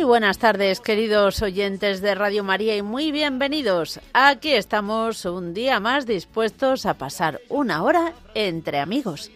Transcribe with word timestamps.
Muy 0.00 0.06
buenas 0.06 0.38
tardes, 0.38 0.80
queridos 0.80 1.42
oyentes 1.42 2.00
de 2.00 2.14
Radio 2.14 2.42
María, 2.42 2.74
y 2.74 2.80
muy 2.80 3.12
bienvenidos. 3.12 4.00
Aquí 4.14 4.50
estamos 4.50 5.26
un 5.26 5.52
día 5.52 5.78
más 5.78 6.06
dispuestos 6.06 6.86
a 6.86 6.94
pasar 6.94 7.42
una 7.50 7.82
hora 7.82 8.14
entre 8.32 8.78
amigos. 8.78 9.30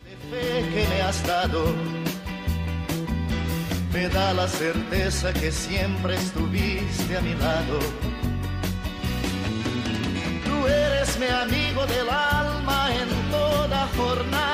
me 3.93 4.09
da 4.09 4.33
la 4.33 4.49
certeza 4.49 5.35
que 5.35 5.53
siempre 5.53 6.15
estuviste 6.15 7.15
a 7.15 7.21
mi 7.21 7.35
lado. 7.35 7.79
Tú 10.47 10.67
eres 10.67 11.19
mi 11.19 11.27
amigo 11.27 11.85
del 11.85 12.09
alma 12.09 12.89
en 12.95 13.31
toda 13.31 13.87
jornada 13.99 14.54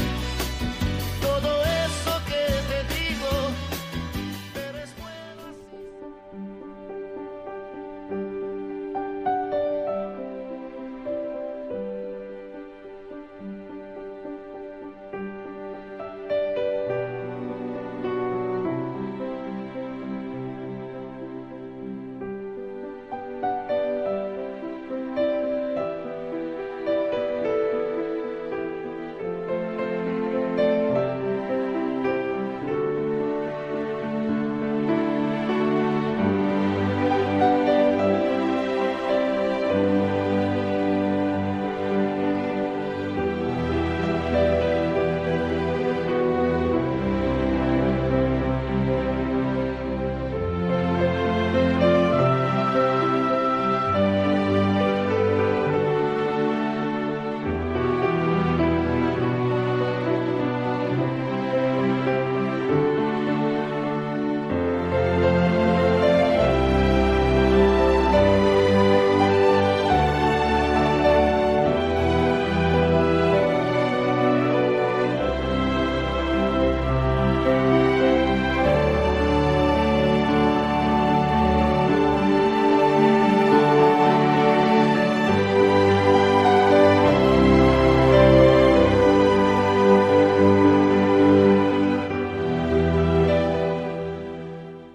todo 1.41 1.63
eso 1.63 2.21
que 2.27 2.43
te 2.69 2.79
digo, 2.93 3.29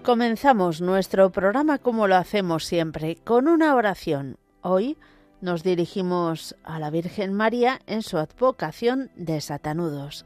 Comenzamos 0.07 0.79
nuestro 0.79 1.33
programa 1.33 1.79
como 1.79 2.07
lo 2.07 2.15
hacemos 2.15 2.63
siempre, 2.63 3.17
con 3.25 3.49
una 3.49 3.75
oración. 3.75 4.37
Hoy 4.61 4.97
nos 5.41 5.63
dirigimos 5.63 6.55
a 6.63 6.79
la 6.79 6.89
Virgen 6.89 7.33
María 7.33 7.81
en 7.87 8.01
su 8.03 8.17
advocación 8.17 9.11
de 9.17 9.41
Satanudos. 9.41 10.25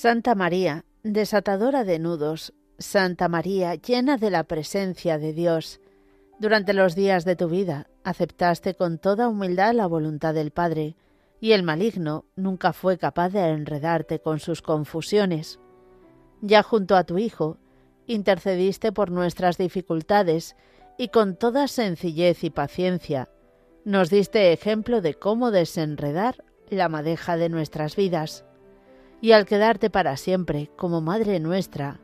Santa 0.00 0.36
María, 0.36 0.84
desatadora 1.02 1.82
de 1.82 1.98
nudos, 1.98 2.54
Santa 2.78 3.26
María, 3.26 3.74
llena 3.74 4.16
de 4.16 4.30
la 4.30 4.44
presencia 4.44 5.18
de 5.18 5.32
Dios, 5.32 5.80
durante 6.38 6.72
los 6.72 6.94
días 6.94 7.24
de 7.24 7.34
tu 7.34 7.48
vida 7.48 7.88
aceptaste 8.04 8.74
con 8.74 8.98
toda 8.98 9.26
humildad 9.26 9.74
la 9.74 9.88
voluntad 9.88 10.34
del 10.34 10.52
Padre, 10.52 10.94
y 11.40 11.50
el 11.50 11.64
maligno 11.64 12.26
nunca 12.36 12.72
fue 12.72 12.96
capaz 12.96 13.30
de 13.30 13.40
enredarte 13.48 14.20
con 14.20 14.38
sus 14.38 14.62
confusiones. 14.62 15.58
Ya 16.42 16.62
junto 16.62 16.94
a 16.94 17.02
tu 17.02 17.18
Hijo, 17.18 17.58
intercediste 18.06 18.92
por 18.92 19.10
nuestras 19.10 19.58
dificultades 19.58 20.54
y 20.96 21.08
con 21.08 21.34
toda 21.34 21.66
sencillez 21.66 22.44
y 22.44 22.50
paciencia 22.50 23.30
nos 23.84 24.10
diste 24.10 24.52
ejemplo 24.52 25.00
de 25.00 25.14
cómo 25.14 25.50
desenredar 25.50 26.44
la 26.70 26.88
madeja 26.88 27.36
de 27.36 27.48
nuestras 27.48 27.96
vidas 27.96 28.44
y 29.20 29.32
al 29.32 29.46
quedarte 29.46 29.90
para 29.90 30.16
siempre 30.16 30.70
como 30.76 31.00
Madre 31.00 31.40
nuestra, 31.40 31.98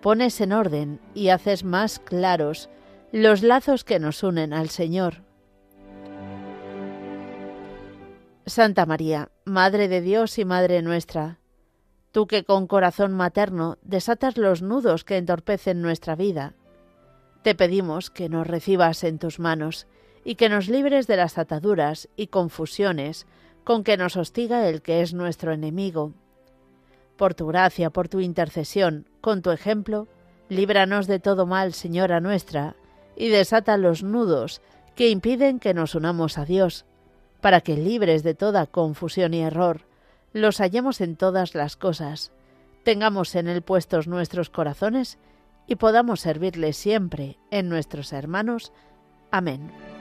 pones 0.00 0.40
en 0.40 0.52
orden 0.52 1.00
y 1.14 1.28
haces 1.28 1.64
más 1.64 1.98
claros 1.98 2.68
los 3.12 3.42
lazos 3.42 3.84
que 3.84 3.98
nos 3.98 4.22
unen 4.22 4.52
al 4.52 4.70
Señor. 4.70 5.22
Santa 8.46 8.86
María, 8.86 9.30
Madre 9.44 9.88
de 9.88 10.00
Dios 10.00 10.38
y 10.38 10.44
Madre 10.44 10.82
nuestra, 10.82 11.38
tú 12.12 12.26
que 12.26 12.44
con 12.44 12.66
corazón 12.66 13.12
materno 13.12 13.78
desatas 13.82 14.36
los 14.36 14.62
nudos 14.62 15.04
que 15.04 15.16
entorpecen 15.16 15.80
nuestra 15.80 16.16
vida, 16.16 16.54
te 17.42 17.54
pedimos 17.54 18.10
que 18.10 18.28
nos 18.28 18.46
recibas 18.46 19.04
en 19.04 19.18
tus 19.18 19.38
manos 19.38 19.86
y 20.24 20.36
que 20.36 20.48
nos 20.48 20.68
libres 20.68 21.06
de 21.06 21.16
las 21.16 21.36
ataduras 21.36 22.08
y 22.16 22.28
confusiones 22.28 23.26
con 23.64 23.84
que 23.84 23.96
nos 23.96 24.16
hostiga 24.16 24.68
el 24.68 24.82
que 24.82 25.02
es 25.02 25.14
nuestro 25.14 25.52
enemigo 25.52 26.12
por 27.16 27.34
tu 27.34 27.46
gracia, 27.46 27.90
por 27.90 28.08
tu 28.08 28.20
intercesión, 28.20 29.06
con 29.20 29.42
tu 29.42 29.50
ejemplo, 29.50 30.08
líbranos 30.48 31.06
de 31.06 31.18
todo 31.18 31.46
mal, 31.46 31.72
Señora 31.72 32.20
nuestra, 32.20 32.76
y 33.16 33.28
desata 33.28 33.76
los 33.76 34.02
nudos 34.02 34.60
que 34.94 35.08
impiden 35.08 35.58
que 35.58 35.74
nos 35.74 35.94
unamos 35.94 36.38
a 36.38 36.44
Dios, 36.44 36.84
para 37.40 37.60
que 37.60 37.76
libres 37.76 38.22
de 38.22 38.34
toda 38.34 38.66
confusión 38.66 39.34
y 39.34 39.42
error, 39.42 39.82
los 40.32 40.58
hallemos 40.58 41.00
en 41.00 41.16
todas 41.16 41.54
las 41.54 41.76
cosas, 41.76 42.32
tengamos 42.82 43.34
en 43.34 43.48
él 43.48 43.62
puestos 43.62 44.06
nuestros 44.08 44.50
corazones 44.50 45.18
y 45.66 45.76
podamos 45.76 46.20
servirle 46.20 46.72
siempre 46.72 47.38
en 47.50 47.68
nuestros 47.68 48.12
hermanos. 48.12 48.72
Amén. 49.30 49.93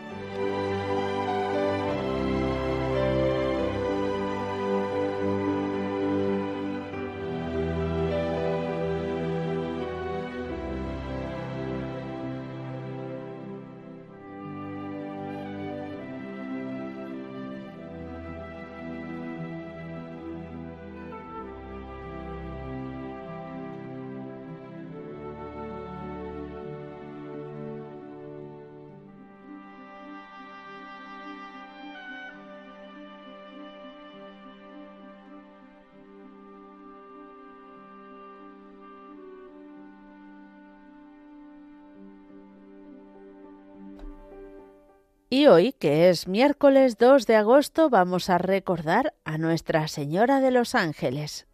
Y 45.34 45.48
hoy, 45.48 45.74
que 45.74 46.12
es 46.12 46.28
miércoles 46.28 47.00
2 47.00 47.26
de 47.26 47.36
agosto, 47.36 47.90
vamos 47.90 48.30
a 48.30 48.38
recordar 48.38 49.16
a 49.26 49.40
Nuestra 49.40 49.88
Señora 49.88 50.42
de 50.42 50.52
los 50.52 50.76
Ángeles. 50.76 51.48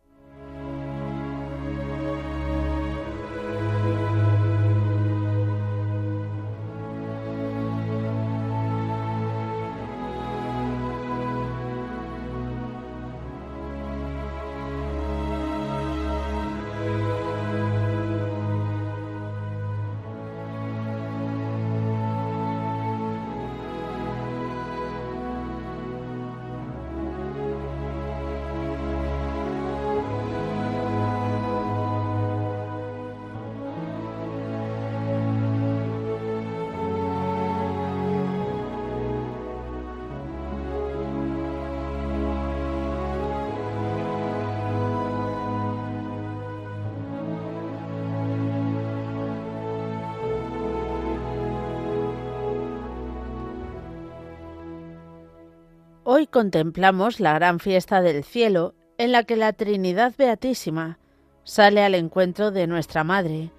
Hoy 56.19 56.27
contemplamos 56.27 57.21
la 57.21 57.31
gran 57.31 57.61
fiesta 57.61 58.01
del 58.01 58.25
cielo 58.25 58.75
en 58.97 59.13
la 59.13 59.23
que 59.23 59.37
la 59.37 59.53
Trinidad 59.53 60.13
Beatísima 60.17 60.99
sale 61.45 61.81
al 61.81 61.95
encuentro 61.95 62.51
de 62.51 62.67
nuestra 62.67 63.05
Madre, 63.05 63.53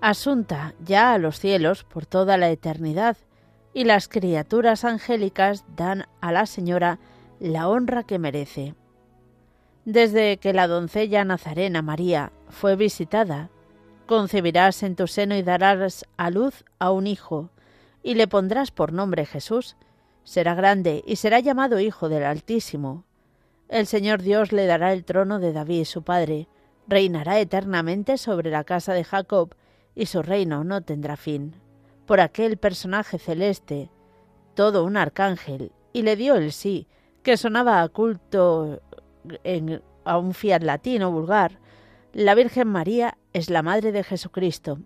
asunta 0.00 0.74
ya 0.82 1.12
a 1.12 1.18
los 1.18 1.38
cielos 1.38 1.84
por 1.84 2.06
toda 2.06 2.38
la 2.38 2.48
eternidad, 2.48 3.18
y 3.74 3.84
las 3.84 4.08
criaturas 4.08 4.86
angélicas 4.86 5.66
dan 5.76 6.06
a 6.22 6.32
la 6.32 6.46
Señora 6.46 6.98
la 7.40 7.68
honra 7.68 8.04
que 8.04 8.18
merece. 8.18 8.74
Desde 9.84 10.38
que 10.38 10.54
la 10.54 10.66
doncella 10.66 11.26
nazarena 11.26 11.82
María 11.82 12.32
fue 12.48 12.74
visitada, 12.74 13.50
concebirás 14.06 14.82
en 14.82 14.96
tu 14.96 15.08
seno 15.08 15.36
y 15.36 15.42
darás 15.42 16.06
a 16.16 16.30
luz 16.30 16.64
a 16.78 16.90
un 16.90 17.06
hijo, 17.06 17.50
y 18.02 18.14
le 18.14 18.28
pondrás 18.28 18.70
por 18.70 18.94
nombre 18.94 19.26
Jesús, 19.26 19.76
Será 20.28 20.54
grande 20.54 21.02
y 21.06 21.16
será 21.16 21.40
llamado 21.40 21.80
Hijo 21.80 22.10
del 22.10 22.22
Altísimo. 22.22 23.06
El 23.70 23.86
Señor 23.86 24.20
Dios 24.20 24.52
le 24.52 24.66
dará 24.66 24.92
el 24.92 25.06
trono 25.06 25.38
de 25.38 25.54
David, 25.54 25.84
su 25.84 26.02
padre, 26.02 26.48
reinará 26.86 27.40
eternamente 27.40 28.18
sobre 28.18 28.50
la 28.50 28.64
casa 28.64 28.92
de 28.92 29.04
Jacob, 29.04 29.54
y 29.94 30.04
su 30.04 30.20
reino 30.20 30.64
no 30.64 30.82
tendrá 30.82 31.16
fin. 31.16 31.54
Por 32.04 32.20
aquel 32.20 32.58
personaje 32.58 33.18
celeste, 33.18 33.88
todo 34.52 34.84
un 34.84 34.98
arcángel, 34.98 35.72
y 35.94 36.02
le 36.02 36.14
dio 36.14 36.34
el 36.34 36.52
sí, 36.52 36.88
que 37.22 37.38
sonaba 37.38 37.80
a 37.80 37.88
culto 37.88 38.82
a 40.04 40.18
un 40.18 40.34
fiat 40.34 40.62
latino 40.62 41.10
vulgar, 41.10 41.58
la 42.12 42.34
Virgen 42.34 42.68
María 42.68 43.16
es 43.32 43.48
la 43.48 43.62
Madre 43.62 43.92
de 43.92 44.04
Jesucristo. 44.04 44.80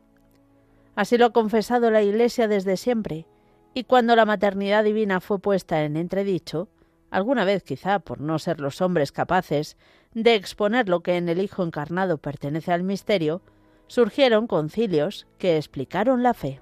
Así 0.94 1.18
lo 1.18 1.26
ha 1.26 1.32
confesado 1.32 1.90
la 1.90 2.02
Iglesia 2.02 2.46
desde 2.46 2.76
siempre, 2.76 3.26
y 3.74 3.84
cuando 3.84 4.16
la 4.16 4.24
maternidad 4.24 4.84
divina 4.84 5.20
fue 5.20 5.38
puesta 5.38 5.84
en 5.84 5.96
entredicho, 5.96 6.68
alguna 7.10 7.44
vez 7.44 7.62
quizá 7.62 7.98
por 7.98 8.20
no 8.20 8.38
ser 8.38 8.60
los 8.60 8.80
hombres 8.80 9.12
capaces 9.12 9.76
de 10.14 10.34
exponer 10.34 10.88
lo 10.88 11.00
que 11.00 11.16
en 11.16 11.28
el 11.28 11.40
Hijo 11.40 11.62
encarnado 11.62 12.18
pertenece 12.18 12.72
al 12.72 12.82
misterio, 12.82 13.42
surgieron 13.86 14.46
concilios 14.46 15.26
que 15.38 15.56
explicaron 15.56 16.22
la 16.22 16.34
fe. 16.34 16.60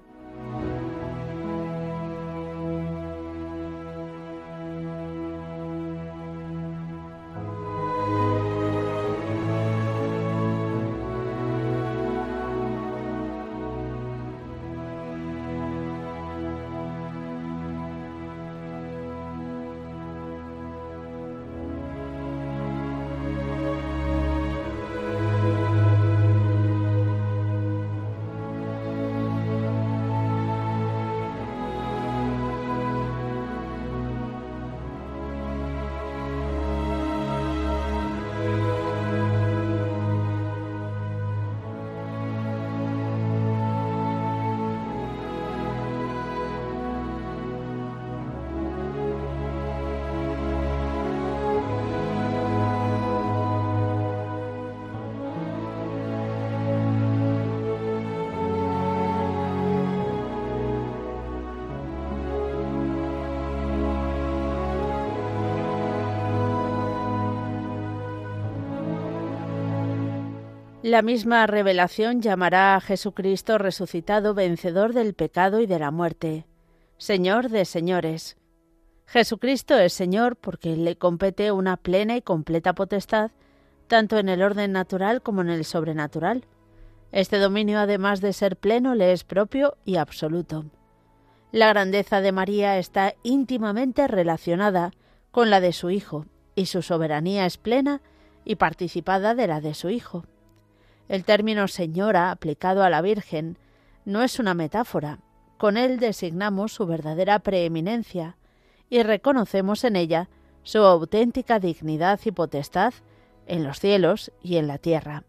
La 70.91 71.01
misma 71.01 71.47
revelación 71.47 72.21
llamará 72.21 72.75
a 72.75 72.81
Jesucristo 72.81 73.57
resucitado 73.57 74.33
vencedor 74.33 74.91
del 74.91 75.13
pecado 75.13 75.61
y 75.61 75.65
de 75.65 75.79
la 75.79 75.89
muerte, 75.89 76.45
Señor 76.97 77.47
de 77.47 77.63
señores. 77.63 78.35
Jesucristo 79.05 79.77
es 79.77 79.93
Señor 79.93 80.35
porque 80.35 80.75
le 80.75 80.97
compete 80.97 81.53
una 81.53 81.77
plena 81.77 82.17
y 82.17 82.21
completa 82.21 82.73
potestad, 82.73 83.31
tanto 83.87 84.17
en 84.17 84.27
el 84.27 84.41
orden 84.41 84.73
natural 84.73 85.21
como 85.21 85.39
en 85.39 85.49
el 85.49 85.63
sobrenatural. 85.63 86.43
Este 87.13 87.37
dominio, 87.37 87.79
además 87.79 88.19
de 88.19 88.33
ser 88.33 88.57
pleno, 88.57 88.93
le 88.93 89.13
es 89.13 89.23
propio 89.23 89.77
y 89.85 89.95
absoluto. 89.95 90.65
La 91.53 91.69
grandeza 91.69 92.19
de 92.19 92.33
María 92.33 92.77
está 92.77 93.15
íntimamente 93.23 94.09
relacionada 94.09 94.91
con 95.31 95.49
la 95.51 95.61
de 95.61 95.71
su 95.71 95.89
Hijo, 95.89 96.25
y 96.53 96.65
su 96.65 96.81
soberanía 96.81 97.45
es 97.45 97.57
plena 97.57 98.01
y 98.43 98.55
participada 98.55 99.35
de 99.35 99.47
la 99.47 99.61
de 99.61 99.73
su 99.73 99.89
Hijo. 99.89 100.25
El 101.11 101.25
término 101.25 101.67
señora 101.67 102.31
aplicado 102.31 102.83
a 102.83 102.89
la 102.89 103.01
Virgen 103.01 103.57
no 104.05 104.23
es 104.23 104.39
una 104.39 104.53
metáfora. 104.53 105.19
Con 105.57 105.75
él 105.75 105.99
designamos 105.99 106.71
su 106.71 106.85
verdadera 106.85 107.39
preeminencia 107.39 108.37
y 108.89 109.03
reconocemos 109.03 109.83
en 109.83 109.97
ella 109.97 110.29
su 110.63 110.77
auténtica 110.77 111.59
dignidad 111.59 112.17
y 112.23 112.31
potestad 112.31 112.93
en 113.45 113.65
los 113.65 113.81
cielos 113.81 114.31
y 114.41 114.55
en 114.55 114.67
la 114.67 114.77
tierra. 114.77 115.25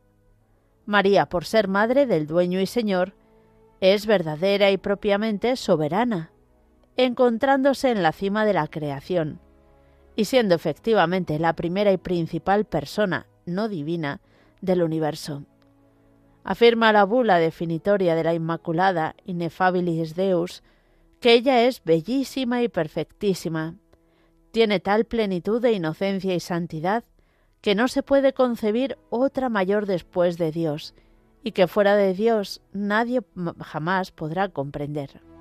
María, 0.87 1.27
por 1.27 1.47
ser 1.47 1.67
madre 1.67 2.07
del 2.07 2.29
dueño 2.29 2.61
y 2.61 2.67
señor, 2.67 3.15
es 3.81 4.07
verdadera 4.07 4.71
y 4.71 4.77
propiamente 4.77 5.57
soberana, 5.57 6.31
encontrándose 6.97 7.91
en 7.91 8.05
la 8.05 8.12
cima 8.12 8.45
de 8.45 8.53
la 8.53 8.69
creación, 8.69 9.41
y 10.15 10.27
siendo 10.27 10.55
efectivamente 10.55 11.41
la 11.41 11.55
primera 11.55 11.91
y 11.91 11.97
principal 11.97 12.67
persona 12.67 13.27
no 13.47 13.69
divina 13.69 14.21
del 14.61 14.85
universo. 14.85 15.43
Afirma 16.44 16.92
la 16.92 17.04
bula 17.04 17.38
definitoria 17.38 18.14
de 18.14 18.25
la 18.25 18.34
Inmaculada 18.34 19.14
Ineffabilis 19.25 20.14
Deus 20.14 20.62
que 21.20 21.34
ella 21.34 21.64
es 21.66 21.84
bellísima 21.84 22.62
y 22.62 22.68
perfectísima. 22.68 23.76
Tiene 24.50 24.80
tal 24.80 25.04
plenitud 25.04 25.62
de 25.62 25.72
inocencia 25.72 26.34
y 26.34 26.40
santidad 26.40 27.04
que 27.61 27.76
no 27.76 27.87
se 27.87 28.02
puede 28.02 28.32
concebir 28.32 28.99
otra 29.08 29.49
mayor 29.49 29.87
después 29.87 30.37
de 30.37 30.50
Dios, 30.50 30.94
y 31.44 31.52
que 31.52 31.68
fuera 31.68 31.96
de 31.96 32.12
Dios 32.12 32.61
nadie 32.72 33.20
jamás 33.61 34.11
podrá 34.11 34.49
comprender. 34.49 35.32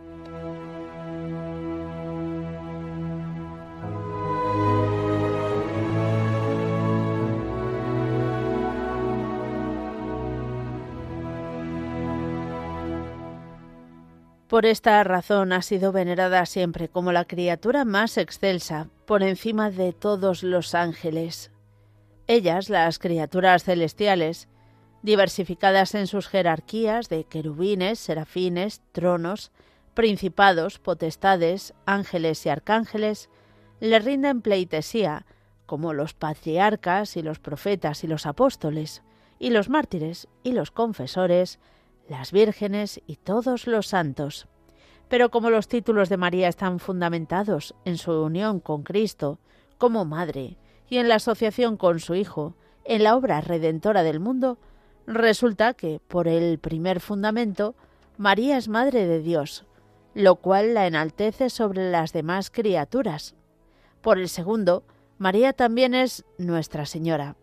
Por 14.52 14.66
esta 14.66 15.02
razón 15.06 15.54
ha 15.54 15.62
sido 15.62 15.94
venerada 15.94 16.46
siempre 16.46 16.90
como 16.90 17.14
la 17.14 17.24
criatura 17.24 17.86
más 17.86 18.18
excelsa, 18.18 18.90
por 19.06 19.24
encima 19.24 19.72
de 19.72 19.94
todos 19.94 20.44
los 20.44 20.76
ángeles. 20.76 21.54
Ellas, 22.28 22.68
las 22.68 23.00
criaturas 23.00 23.64
celestiales, 23.64 24.50
diversificadas 25.04 25.96
en 25.96 26.06
sus 26.06 26.28
jerarquías 26.28 27.08
de 27.08 27.24
querubines, 27.24 28.00
serafines, 28.00 28.82
tronos, 28.92 29.54
principados, 29.94 30.80
potestades, 30.80 31.74
ángeles 31.86 32.46
y 32.46 32.50
arcángeles, 32.50 33.30
le 33.80 34.00
rinden 34.00 34.42
pleitesía, 34.42 35.26
como 35.66 35.94
los 35.94 36.14
patriarcas 36.14 37.16
y 37.16 37.22
los 37.22 37.40
profetas 37.40 38.04
y 38.04 38.08
los 38.08 38.26
apóstoles, 38.26 39.02
y 39.40 39.52
los 39.52 39.70
mártires 39.70 40.28
y 40.44 40.52
los 40.52 40.72
confesores, 40.72 41.58
las 42.12 42.34
vírgenes 42.34 43.00
y 43.08 43.16
todos 43.16 43.68
los 43.68 43.88
santos. 43.88 44.50
Pero 45.08 45.32
como 45.32 45.50
los 45.50 45.70
títulos 45.70 46.10
de 46.10 46.18
María 46.18 46.50
están 46.50 46.80
fundamentados 46.80 47.74
en 47.86 47.98
su 47.98 48.12
unión 48.12 48.60
con 48.60 48.84
Cristo 48.84 49.40
como 49.78 50.04
madre 50.04 50.58
y 50.90 50.98
en 50.98 51.08
la 51.08 51.16
asociación 51.16 51.78
con 51.78 52.02
su 52.02 52.16
Hijo, 52.16 52.58
en 52.84 53.04
la 53.04 53.16
obra 53.16 53.40
redentora 53.40 54.04
del 54.04 54.20
mundo, 54.20 54.58
resulta 55.08 55.74
que, 55.74 56.02
por 56.10 56.28
el 56.28 56.60
primer 56.60 57.00
fundamento, 57.00 57.76
María 58.18 58.58
es 58.58 58.68
Madre 58.68 59.08
de 59.08 59.22
Dios, 59.22 59.66
lo 60.14 60.36
cual 60.36 60.74
la 60.74 60.88
enaltece 60.88 61.50
sobre 61.50 61.92
las 61.92 62.12
demás 62.12 62.52
criaturas. 62.52 63.36
Por 64.02 64.20
el 64.20 64.28
segundo, 64.28 64.84
María 65.18 65.54
también 65.54 65.94
es 65.94 66.26
Nuestra 66.38 66.86
Señora, 66.86 67.38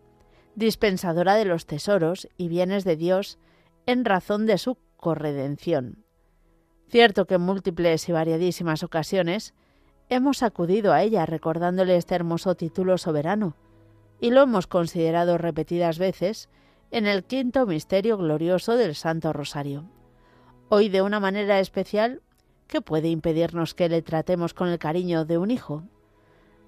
dispensadora 0.53 1.33
de 1.33 1.45
los 1.45 1.65
tesoros 1.65 2.29
y 2.37 2.49
bienes 2.49 2.83
de 2.83 2.97
Dios 2.97 3.39
en 3.89 4.05
razón 4.05 4.45
de 4.45 4.59
su 4.59 4.77
corredención. 4.97 6.05
Cierto 6.89 7.25
que 7.25 7.35
en 7.35 7.41
múltiples 7.41 8.07
y 8.07 8.11
variadísimas 8.11 8.83
ocasiones 8.83 9.55
hemos 10.09 10.43
acudido 10.43 10.93
a 10.93 11.01
ella 11.01 11.25
recordándole 11.25 11.97
este 11.97 12.13
hermoso 12.13 12.53
título 12.53 12.99
soberano, 12.99 13.55
y 14.21 14.29
lo 14.29 14.43
hemos 14.43 14.67
considerado 14.67 15.39
repetidas 15.39 15.97
veces 15.97 16.49
en 16.91 17.07
el 17.07 17.23
quinto 17.23 17.65
misterio 17.65 18.19
glorioso 18.19 18.77
del 18.77 18.93
Santo 18.93 19.33
Rosario. 19.33 19.85
Hoy 20.69 20.89
de 20.89 21.01
una 21.01 21.19
manera 21.19 21.59
especial, 21.59 22.21
¿qué 22.67 22.81
puede 22.81 23.07
impedirnos 23.07 23.73
que 23.73 23.89
le 23.89 24.03
tratemos 24.03 24.53
con 24.53 24.67
el 24.67 24.77
cariño 24.77 25.25
de 25.25 25.39
un 25.39 25.49
hijo? 25.49 25.81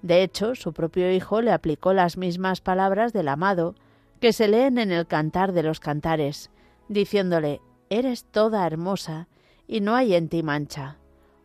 De 0.02 0.24
hecho, 0.24 0.56
su 0.56 0.72
propio 0.72 1.12
hijo 1.12 1.40
le 1.40 1.52
aplicó 1.52 1.92
las 1.92 2.16
mismas 2.16 2.60
palabras 2.60 3.12
del 3.12 3.28
amado 3.28 3.76
que 4.18 4.32
se 4.32 4.48
leen 4.48 4.76
en 4.78 4.90
el 4.90 5.06
Cantar 5.06 5.52
de 5.52 5.62
los 5.62 5.78
Cantares, 5.78 6.50
diciéndole, 6.88 7.60
Eres 7.90 8.24
toda 8.24 8.66
hermosa, 8.66 9.28
y 9.66 9.80
no 9.80 9.94
hay 9.94 10.14
en 10.14 10.28
ti 10.28 10.42
mancha. 10.42 10.96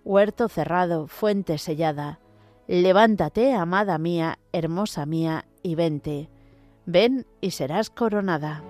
Huerto 0.04 0.48
cerrado, 0.48 1.08
fuente 1.08 1.58
sellada. 1.58 2.20
Levántate, 2.68 3.54
amada 3.54 3.98
mía, 3.98 4.40
hermosa 4.54 5.06
mía, 5.06 5.46
y 5.64 5.76
vente. 5.76 6.30
Ven 6.86 7.26
y 7.42 7.52
serás 7.52 7.90
coronada. 7.90 8.64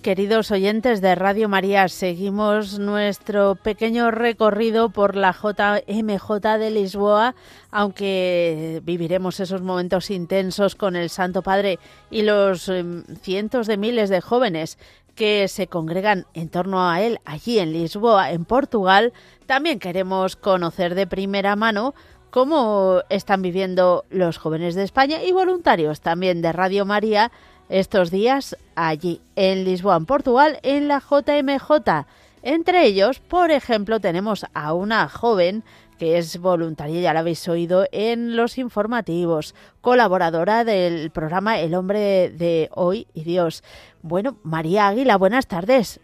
Queridos 0.00 0.50
oyentes 0.50 1.00
de 1.00 1.14
Radio 1.14 1.48
María, 1.48 1.88
seguimos 1.88 2.78
nuestro 2.78 3.54
pequeño 3.56 4.10
recorrido 4.10 4.88
por 4.88 5.14
la 5.14 5.32
JMJ 5.32 6.58
de 6.58 6.70
Lisboa, 6.70 7.34
aunque 7.70 8.80
viviremos 8.84 9.40
esos 9.40 9.60
momentos 9.60 10.10
intensos 10.10 10.74
con 10.74 10.96
el 10.96 11.10
Santo 11.10 11.42
Padre 11.42 11.78
y 12.10 12.22
los 12.22 12.68
em, 12.68 13.04
cientos 13.20 13.66
de 13.66 13.76
miles 13.76 14.08
de 14.08 14.20
jóvenes 14.20 14.78
que 15.14 15.48
se 15.48 15.66
congregan 15.66 16.26
en 16.32 16.48
torno 16.48 16.88
a 16.88 17.02
él 17.02 17.18
allí 17.24 17.58
en 17.58 17.72
Lisboa, 17.72 18.30
en 18.32 18.46
Portugal. 18.46 19.12
También 19.46 19.78
queremos 19.78 20.36
conocer 20.36 20.94
de 20.94 21.06
primera 21.06 21.56
mano 21.56 21.94
cómo 22.30 23.02
están 23.10 23.42
viviendo 23.42 24.04
los 24.08 24.38
jóvenes 24.38 24.74
de 24.74 24.84
España 24.84 25.22
y 25.22 25.32
voluntarios 25.32 26.00
también 26.00 26.40
de 26.42 26.52
Radio 26.52 26.86
María 26.86 27.30
estos 27.70 28.10
días 28.10 28.56
allí 28.74 29.20
en 29.36 29.64
Lisboa, 29.64 29.96
en 29.96 30.06
Portugal, 30.06 30.58
en 30.62 30.88
la 30.88 31.00
JMJ. 31.00 32.06
Entre 32.42 32.84
ellos, 32.84 33.20
por 33.20 33.50
ejemplo, 33.50 34.00
tenemos 34.00 34.44
a 34.54 34.74
una 34.74 35.08
joven 35.08 35.62
que 35.98 36.16
es 36.16 36.38
voluntaria, 36.38 37.00
ya 37.00 37.12
la 37.12 37.20
habéis 37.20 37.46
oído 37.46 37.86
en 37.92 38.34
los 38.34 38.56
informativos, 38.56 39.54
colaboradora 39.82 40.64
del 40.64 41.10
programa 41.10 41.60
El 41.60 41.74
hombre 41.74 42.30
de 42.30 42.70
hoy 42.72 43.06
y 43.12 43.24
Dios. 43.24 43.62
Bueno, 44.00 44.38
María 44.42 44.88
Águila, 44.88 45.16
buenas 45.16 45.46
tardes. 45.46 46.00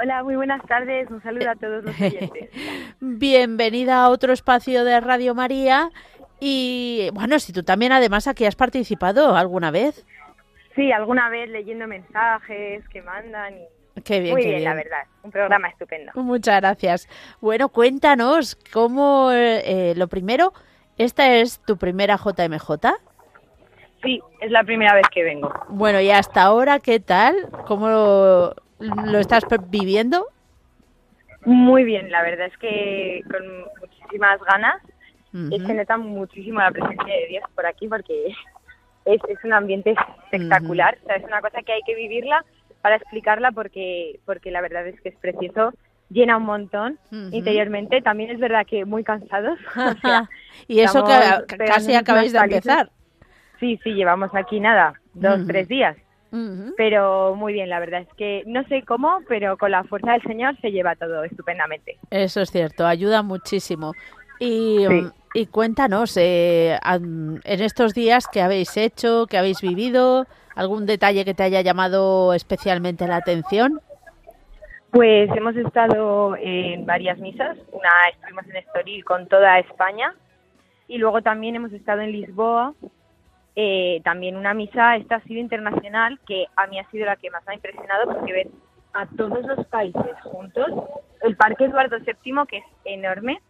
Hola, 0.00 0.24
muy 0.24 0.36
buenas 0.36 0.62
tardes. 0.66 1.10
Un 1.10 1.22
saludo 1.22 1.50
a 1.50 1.54
todos 1.54 1.84
los 1.84 2.00
oyentes. 2.00 2.48
Bienvenida 3.00 4.04
a 4.04 4.08
otro 4.08 4.32
espacio 4.32 4.84
de 4.84 4.98
Radio 5.00 5.34
María. 5.34 5.90
Y 6.40 7.10
bueno, 7.12 7.38
si 7.38 7.52
tú 7.52 7.62
también 7.62 7.92
además 7.92 8.26
aquí 8.26 8.46
has 8.46 8.56
participado 8.56 9.36
alguna 9.36 9.70
vez. 9.70 10.04
Sí, 10.74 10.90
alguna 10.92 11.28
vez 11.28 11.48
leyendo 11.50 11.86
mensajes 11.86 12.86
que 12.88 13.02
mandan 13.02 13.54
y 13.54 13.66
Qué 14.02 14.18
bien, 14.18 14.32
Muy 14.34 14.42
qué 14.42 14.48
bien, 14.48 14.60
bien. 14.60 14.70
la 14.70 14.74
verdad. 14.74 15.02
Un 15.22 15.30
programa 15.30 15.68
estupendo. 15.68 16.10
Muchas 16.16 16.60
gracias. 16.60 17.08
Bueno, 17.40 17.68
cuéntanos 17.68 18.56
cómo, 18.72 19.30
eh, 19.32 19.94
lo 19.96 20.08
primero, 20.08 20.52
¿esta 20.98 21.32
es 21.34 21.60
tu 21.60 21.76
primera 21.76 22.16
JMJ? 22.16 22.70
Sí, 24.02 24.20
es 24.40 24.50
la 24.50 24.64
primera 24.64 24.94
vez 24.94 25.06
que 25.12 25.22
vengo. 25.22 25.52
Bueno, 25.68 26.00
y 26.00 26.10
hasta 26.10 26.42
ahora, 26.42 26.80
¿qué 26.80 26.98
tal? 26.98 27.36
¿Cómo 27.66 27.88
lo, 27.88 28.54
lo 28.80 29.18
estás 29.18 29.44
viviendo? 29.68 30.26
Muy 31.44 31.84
bien, 31.84 32.10
la 32.10 32.22
verdad 32.22 32.46
es 32.46 32.58
que 32.58 33.22
con 33.30 33.42
muchísimas 33.80 34.40
ganas. 34.42 34.82
Ujú. 35.32 35.54
Es 35.54 35.62
que 35.62 35.74
nota 35.74 35.96
muchísimo 35.96 36.60
la 36.60 36.70
presencia 36.70 37.14
de 37.14 37.26
Dios 37.28 37.44
por 37.54 37.64
aquí 37.66 37.86
porque 37.88 38.34
es, 39.04 39.20
es 39.28 39.44
un 39.44 39.52
ambiente 39.52 39.94
espectacular. 40.24 40.98
O 41.02 41.06
sea, 41.06 41.16
es 41.16 41.24
una 41.24 41.40
cosa 41.40 41.62
que 41.62 41.72
hay 41.72 41.82
que 41.86 41.94
vivirla 41.94 42.44
para 42.82 42.96
explicarla 42.96 43.52
porque, 43.52 44.20
porque 44.24 44.50
la 44.50 44.60
verdad 44.60 44.86
es 44.86 45.00
que 45.00 45.10
es 45.10 45.16
precioso. 45.16 45.72
Llena 46.10 46.36
un 46.36 46.44
montón 46.44 46.98
interiormente. 47.32 48.02
También 48.02 48.30
es 48.30 48.38
verdad 48.38 48.66
que 48.66 48.84
muy 48.84 49.04
cansados. 49.04 49.58
O 49.76 50.00
sea, 50.00 50.28
y 50.68 50.80
eso 50.80 51.04
que 51.04 51.56
casi 51.66 51.94
acabáis 51.94 52.32
de 52.32 52.38
empezar. 52.38 52.90
Sí, 53.60 53.78
sí, 53.82 53.94
llevamos 53.94 54.30
aquí 54.34 54.60
nada, 54.60 54.94
dos, 55.14 55.46
tres 55.46 55.68
días. 55.68 55.96
Pero 56.76 57.36
muy 57.36 57.52
bien, 57.52 57.68
la 57.70 57.78
verdad 57.78 58.00
es 58.00 58.08
que 58.16 58.42
no 58.46 58.64
sé 58.64 58.82
cómo, 58.82 59.20
pero 59.28 59.56
con 59.56 59.70
la 59.70 59.84
fuerza 59.84 60.12
del 60.12 60.22
Señor 60.22 60.60
se 60.60 60.72
lleva 60.72 60.96
todo 60.96 61.22
estupendamente. 61.22 61.96
Eso 62.10 62.40
es 62.40 62.50
cierto, 62.50 62.86
ayuda 62.86 63.22
muchísimo. 63.22 63.92
Y, 64.40 64.84
Sí. 64.88 65.06
Y 65.34 65.46
cuéntanos, 65.46 66.16
eh, 66.16 66.78
en 66.84 67.40
estos 67.44 67.92
días, 67.92 68.28
¿qué 68.32 68.40
habéis 68.40 68.76
hecho? 68.76 69.26
¿Qué 69.28 69.36
habéis 69.36 69.60
vivido? 69.60 70.26
¿Algún 70.54 70.86
detalle 70.86 71.24
que 71.24 71.34
te 71.34 71.42
haya 71.42 71.60
llamado 71.60 72.32
especialmente 72.34 73.08
la 73.08 73.16
atención? 73.16 73.80
Pues 74.92 75.28
hemos 75.36 75.56
estado 75.56 76.36
en 76.36 76.86
varias 76.86 77.18
misas. 77.18 77.58
Una 77.72 77.90
estuvimos 78.12 78.46
en 78.48 78.56
Estoril 78.56 79.04
con 79.04 79.26
toda 79.26 79.58
España 79.58 80.14
y 80.86 80.98
luego 80.98 81.20
también 81.20 81.56
hemos 81.56 81.72
estado 81.72 82.02
en 82.02 82.12
Lisboa. 82.12 82.72
eh, 83.56 84.00
también 84.04 84.36
una 84.36 84.54
misa, 84.54 84.96
esta 84.96 85.16
ha 85.16 85.22
sido 85.22 85.40
internacional, 85.40 86.18
que 86.26 86.46
a 86.56 86.66
mí 86.66 86.78
ha 86.78 86.90
sido 86.90 87.06
la 87.06 87.16
que 87.16 87.30
más 87.30 87.44
me 87.46 87.52
ha 87.52 87.56
impresionado 87.56 88.12
porque 88.12 88.32
ver 88.32 88.48
a 88.94 89.06
todos 89.16 89.44
los 89.44 89.66
países 89.66 90.20
juntos, 90.22 90.66
el 91.22 91.36
Parque 91.36 91.64
Eduardo 91.64 91.96
VII, 91.98 92.46
que 92.48 92.58
es 92.58 92.64
enorme, 92.84 93.40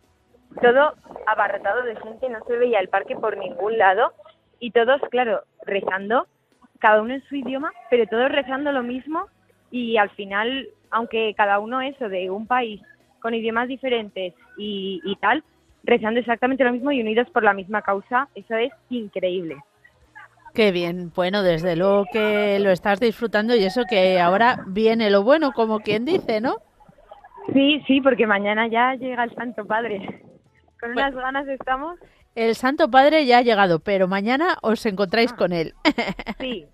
todo 0.61 0.95
abarrotado 1.27 1.83
de 1.83 1.97
gente, 1.97 2.29
no 2.29 2.39
se 2.47 2.57
veía 2.57 2.81
el 2.81 2.89
parque 2.89 3.17
por 3.17 3.37
ningún 3.37 3.79
lado 3.79 4.13
y 4.61 4.71
todos, 4.71 5.01
claro, 5.11 5.43
rezando, 5.65 6.27
cada 6.79 7.03
uno 7.03 7.15
en 7.15 7.25
su 7.25 7.37
idioma, 7.37 7.73
pero 7.91 8.07
todos 8.07 8.31
rezando 8.31 8.73
lo 8.73 8.83
mismo 8.83 9.27
y 9.71 9.97
al 9.97 10.11
final, 10.11 10.69
aunque 10.91 11.35
cada 11.37 11.59
uno 11.59 11.81
eso 11.81 12.09
de 12.09 12.31
un 12.31 12.47
país 12.47 12.81
con 13.21 13.35
idiomas 13.35 13.69
diferentes 13.69 14.35
y, 14.59 15.01
y 15.05 15.17
tal, 15.17 15.43
rezando 15.83 16.21
exactamente 16.21 16.65
lo 16.65 16.73
mismo 16.73 16.93
y 16.93 17.01
unidos 17.01 17.29
por 17.31 17.43
la 17.43 17.55
misma 17.55 17.83
causa, 17.83 18.29
eso 18.35 18.55
es 18.55 18.73
increíble. 18.91 19.57
Qué 20.55 20.71
bien, 20.71 21.11
bueno, 21.15 21.43
desde 21.43 21.75
luego 21.75 22.05
que 22.13 22.59
lo 22.61 22.71
estás 22.71 23.01
disfrutando 23.01 23.57
y 23.57 23.65
eso 23.65 23.83
que 23.89 24.21
ahora 24.21 24.65
viene 24.69 25.11
lo 25.11 25.25
bueno, 25.25 25.51
como 25.53 25.81
quien 25.81 26.05
dice, 26.05 26.41
¿no? 26.41 26.59
Sí, 27.53 27.83
sí, 27.87 28.01
porque 28.01 28.27
mañana 28.27 28.69
ya 28.69 28.95
llega 28.95 29.25
el 29.25 29.35
Santo 29.35 29.67
Padre. 29.67 30.23
Con 30.85 30.93
unas 30.93 31.15
ganas 31.15 31.49
estamos. 31.49 31.99
El 32.35 32.55
Santo 32.55 32.91
Padre 32.91 33.27
ya 33.27 33.39
ha 33.39 33.43
llegado, 33.43 33.79
pero 33.81 34.09
mañana 34.09 34.57
os 34.63 34.85
encontráis 34.87 35.33
con 35.33 35.53
él. 35.53 35.75
Sí, 36.39 36.67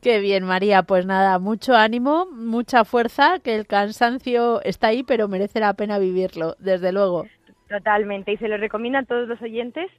Qué 0.00 0.20
bien, 0.20 0.44
María. 0.44 0.82
Pues 0.84 1.06
nada, 1.06 1.38
mucho 1.38 1.74
ánimo, 1.74 2.26
mucha 2.26 2.84
fuerza, 2.84 3.40
que 3.40 3.54
el 3.54 3.66
cansancio 3.66 4.62
está 4.62 4.88
ahí, 4.88 5.02
pero 5.02 5.28
merece 5.28 5.60
la 5.60 5.74
pena 5.74 5.98
vivirlo, 5.98 6.54
desde 6.58 6.92
luego. 6.92 7.26
totalmente. 7.68 8.32
Y 8.32 8.36
se 8.38 8.48
lo 8.48 8.56
recomiendo 8.56 8.98
a 8.98 9.04
todos 9.04 9.28
los 9.28 9.40
oyentes 9.42 9.90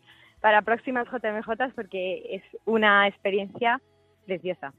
para 0.41 0.61
próximas 0.61 1.07
JMJ 1.07 1.73
porque 1.75 2.35
es 2.35 2.43
una 2.65 3.07
experiencia 3.07 3.81
preciosa. 4.25 4.73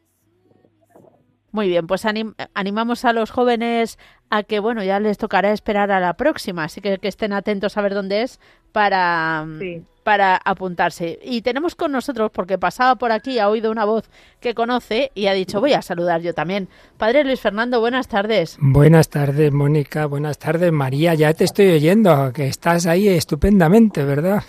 Muy 1.56 1.68
bien, 1.68 1.86
pues 1.86 2.04
anim- 2.04 2.34
animamos 2.52 3.06
a 3.06 3.14
los 3.14 3.30
jóvenes 3.30 3.98
a 4.28 4.42
que, 4.42 4.58
bueno, 4.60 4.84
ya 4.84 5.00
les 5.00 5.16
tocará 5.16 5.52
esperar 5.52 5.90
a 5.90 6.00
la 6.00 6.12
próxima, 6.12 6.64
así 6.64 6.82
que 6.82 6.98
que 6.98 7.08
estén 7.08 7.32
atentos 7.32 7.78
a 7.78 7.80
ver 7.80 7.94
dónde 7.94 8.20
es 8.20 8.38
para, 8.72 9.46
Sí. 9.58 9.82
para 10.04 10.36
apuntarse. 10.44 11.18
Y 11.24 11.40
tenemos 11.40 11.74
con 11.74 11.92
nosotros, 11.92 12.30
porque 12.30 12.58
pasaba 12.58 12.96
por 12.96 13.10
aquí, 13.10 13.38
ha 13.38 13.48
oído 13.48 13.70
una 13.70 13.86
voz 13.86 14.10
que 14.38 14.52
conoce 14.54 15.12
y 15.14 15.28
ha 15.28 15.32
dicho, 15.32 15.58
voy 15.60 15.72
a 15.72 15.80
saludar 15.80 16.20
yo 16.20 16.34
también. 16.34 16.68
Padre 16.98 17.24
Luis 17.24 17.40
Fernando, 17.40 17.80
buenas 17.80 18.06
tardes. 18.06 18.58
Buenas 18.60 19.08
tardes, 19.08 19.50
Mónica. 19.50 20.04
Buenas 20.04 20.36
tardes, 20.38 20.70
María. 20.72 21.14
Ya 21.14 21.32
te 21.32 21.44
estoy 21.44 21.70
oyendo, 21.72 22.34
que 22.34 22.48
estás 22.48 22.84
ahí 22.84 23.08
estupendamente, 23.08 24.04
¿verdad? 24.04 24.42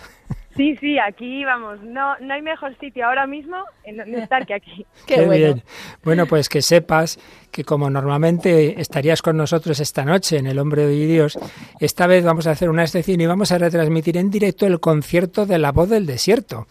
Sí, 0.57 0.75
sí, 0.77 0.97
aquí 0.97 1.45
vamos. 1.45 1.81
No, 1.83 2.17
no 2.19 2.33
hay 2.33 2.41
mejor 2.41 2.75
sitio 2.79 3.05
ahora 3.05 3.27
mismo 3.27 3.57
en 3.83 3.97
donde 3.97 4.23
estar 4.23 4.45
que 4.45 4.55
aquí. 4.55 4.85
Qué, 5.07 5.17
bueno. 5.17 5.31
bien. 5.31 5.63
Bueno, 6.03 6.25
pues 6.25 6.49
que 6.49 6.61
sepas 6.61 7.19
que 7.51 7.63
como 7.63 7.89
normalmente 7.89 8.81
estarías 8.81 9.21
con 9.21 9.37
nosotros 9.37 9.79
esta 9.79 10.03
noche 10.03 10.37
en 10.37 10.47
El 10.47 10.59
Hombre 10.59 10.85
de 10.85 11.05
Dios, 11.05 11.37
esta 11.79 12.07
vez 12.07 12.25
vamos 12.25 12.47
a 12.47 12.51
hacer 12.51 12.69
una 12.69 12.83
excepción 12.83 13.21
y 13.21 13.27
vamos 13.27 13.51
a 13.51 13.59
retransmitir 13.59 14.17
en 14.17 14.31
directo 14.31 14.65
el 14.65 14.79
concierto 14.79 15.45
de 15.45 15.59
La 15.59 15.71
Voz 15.71 15.89
del 15.89 16.05
Desierto 16.05 16.67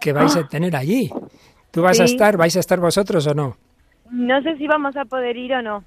que 0.00 0.12
vais 0.12 0.36
a 0.36 0.48
tener 0.48 0.76
allí. 0.76 1.10
¿Tú 1.70 1.82
vas 1.82 2.00
a 2.00 2.04
estar? 2.04 2.36
¿Vais 2.36 2.56
a 2.56 2.60
estar 2.60 2.80
vosotros 2.80 3.26
o 3.26 3.34
no? 3.34 3.56
No 4.10 4.40
sé 4.42 4.56
si 4.56 4.66
vamos 4.66 4.96
a 4.96 5.04
poder 5.04 5.36
ir 5.36 5.52
o 5.52 5.62
no, 5.62 5.84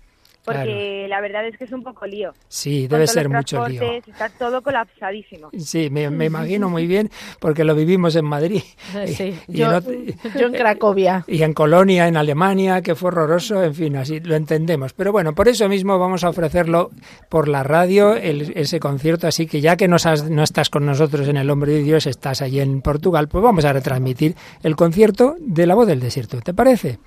porque 0.57 1.05
la 1.09 1.21
verdad 1.21 1.45
es 1.47 1.57
que 1.57 1.63
es 1.65 1.71
un 1.71 1.83
poco 1.83 2.05
lío. 2.05 2.33
Sí, 2.47 2.88
debe 2.88 3.07
ser 3.07 3.29
mucho 3.29 3.67
lío. 3.67 3.79
transportes, 3.79 4.13
Está 4.13 4.29
todo 4.29 4.62
colapsadísimo. 4.62 5.49
Sí, 5.57 5.89
me, 5.89 6.09
me 6.09 6.25
imagino 6.25 6.69
muy 6.69 6.88
bien 6.88 7.09
porque 7.39 7.63
lo 7.63 7.75
vivimos 7.75 8.15
en 8.15 8.25
Madrid. 8.25 8.62
Sí, 9.07 9.35
Y 9.47 9.57
yo, 9.57 9.67
en 9.71 9.73
ot- 9.83 10.15
yo 10.39 10.47
en 10.47 10.53
Cracovia. 10.53 11.23
y 11.27 11.43
en 11.43 11.53
Colonia, 11.53 12.07
en 12.07 12.17
Alemania, 12.17 12.81
que 12.81 12.95
fue 12.95 13.07
horroroso, 13.09 13.63
en 13.63 13.73
fin, 13.75 13.95
así 13.97 14.19
lo 14.19 14.35
entendemos. 14.35 14.93
Pero 14.93 15.12
bueno, 15.12 15.33
por 15.35 15.47
eso 15.47 15.67
mismo 15.69 15.97
vamos 15.99 16.23
a 16.23 16.29
ofrecerlo 16.29 16.89
por 17.29 17.47
la 17.47 17.63
radio, 17.63 18.15
el- 18.15 18.51
ese 18.55 18.79
concierto, 18.79 19.27
así 19.27 19.47
que 19.47 19.62
ya 19.62 19.77
que 19.77 19.88
no, 19.88 19.95
has- 19.95 20.29
no 20.29 20.43
estás 20.43 20.69
con 20.69 20.85
nosotros 20.85 21.27
en 21.27 21.38
El 21.38 21.49
Hombre 21.49 21.73
de 21.73 21.83
Dios, 21.83 22.05
estás 22.07 22.41
allí 22.41 22.59
en 22.59 22.81
Portugal, 22.81 23.27
pues 23.27 23.43
vamos 23.43 23.65
a 23.65 23.73
retransmitir 23.73 24.35
el 24.63 24.75
concierto 24.75 25.35
de 25.39 25.65
La 25.65 25.75
Voz 25.75 25.88
del 25.88 25.99
Desierto, 25.99 26.39
¿te 26.41 26.53
parece? 26.53 26.99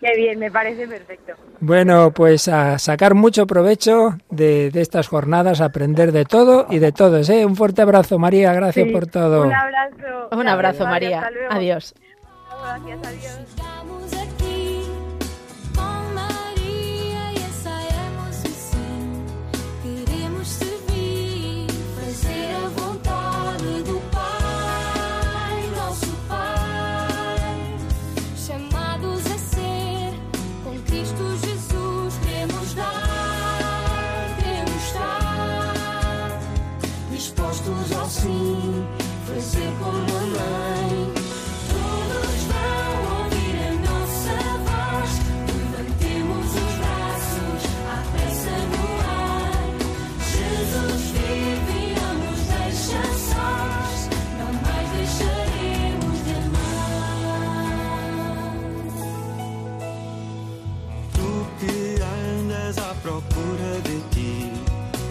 Qué 0.00 0.14
bien, 0.16 0.38
me 0.38 0.50
parece 0.50 0.86
perfecto. 0.86 1.32
Bueno, 1.60 2.10
pues 2.10 2.48
a 2.48 2.78
sacar 2.78 3.14
mucho 3.14 3.46
provecho 3.46 4.18
de, 4.30 4.70
de 4.70 4.80
estas 4.82 5.08
jornadas, 5.08 5.60
a 5.60 5.66
aprender 5.66 6.12
de 6.12 6.24
todo 6.26 6.66
y 6.70 6.78
de 6.78 6.92
todos. 6.92 7.28
¿eh? 7.30 7.46
Un 7.46 7.56
fuerte 7.56 7.80
abrazo, 7.82 8.18
María, 8.18 8.52
gracias 8.52 8.86
Sí, 8.86 8.92
por 8.92 9.06
todo. 9.06 9.42
Un 9.44 9.54
abrazo. 9.54 10.28
Un 10.32 10.48
abrazo, 10.48 10.84
Gracias, 10.84 10.88
María. 10.90 11.18
hasta 11.20 11.30
luego. 11.30 11.52
Adiós. 11.52 11.94
Gracias, 12.62 13.06
adiós. 13.06 13.75
Procura 63.06 63.70
de 63.86 64.00
ti, 64.10 64.50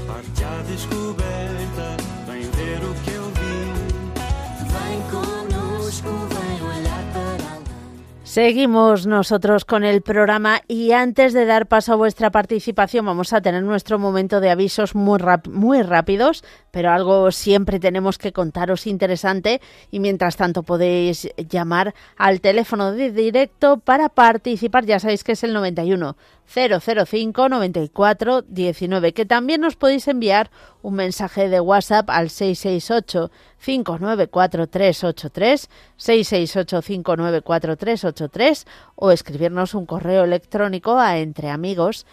parte 0.06 0.44
à 0.44 0.62
descoberta, 0.70 1.96
vem 2.28 2.42
ver 2.52 2.84
o 2.84 2.94
que 3.04 3.12
eu 3.12 3.24
vi. 3.38 3.58
Vem 4.76 5.00
conosco, 5.16 6.10
vem 6.36 6.62
olhar 6.62 7.04
para 7.14 7.54
além. 7.54 7.64
Seguimos 8.26 9.06
nosotros 9.08 9.64
con 9.64 9.86
el 9.86 10.02
programa 10.02 10.60
y 10.68 10.92
antes 10.92 11.32
de 11.32 11.46
dar 11.46 11.68
paso 11.68 11.94
a 11.94 11.96
vuestra 11.96 12.32
participación 12.32 13.06
vamos 13.06 13.32
a 13.32 13.40
tener 13.40 13.64
nuestro 13.64 13.98
momento 13.98 14.42
de 14.42 14.50
avisos 14.50 14.94
muy 14.94 15.82
rápidos 15.82 16.44
pero 16.76 16.92
algo 16.92 17.32
siempre 17.32 17.80
tenemos 17.80 18.18
que 18.18 18.34
contaros 18.34 18.86
interesante 18.86 19.62
y 19.92 20.02
mientras 20.02 20.36
tanto 20.36 20.62
podéis 20.62 21.30
llamar 21.38 21.96
al 22.18 22.42
teléfono 22.42 22.92
de 22.92 23.14
directo 23.14 23.78
para 23.78 24.10
participar, 24.10 24.86
ya 24.86 25.00
sabéis 25.00 25.24
que 25.24 25.32
es 25.32 25.44
el 25.46 25.54
91 25.54 26.18
005 26.48 27.50
94 27.50 28.42
19, 28.44 29.14
que 29.14 29.26
también 29.26 29.64
os 29.64 29.76
podéis 29.76 30.08
enviar 30.08 30.52
un 30.82 30.96
mensaje 30.96 31.50
de 31.50 31.60
WhatsApp 31.60 32.10
al 32.10 32.30
668 32.30 33.32
594 33.60 34.68
383 34.68 35.70
668 35.98 36.82
594 36.82 37.78
383 37.78 38.68
o 38.96 39.12
escribirnos 39.12 39.74
un 39.74 39.86
correo 39.86 40.24
electrónico 40.24 41.00
a 41.00 41.18
entreamigos 41.20 42.06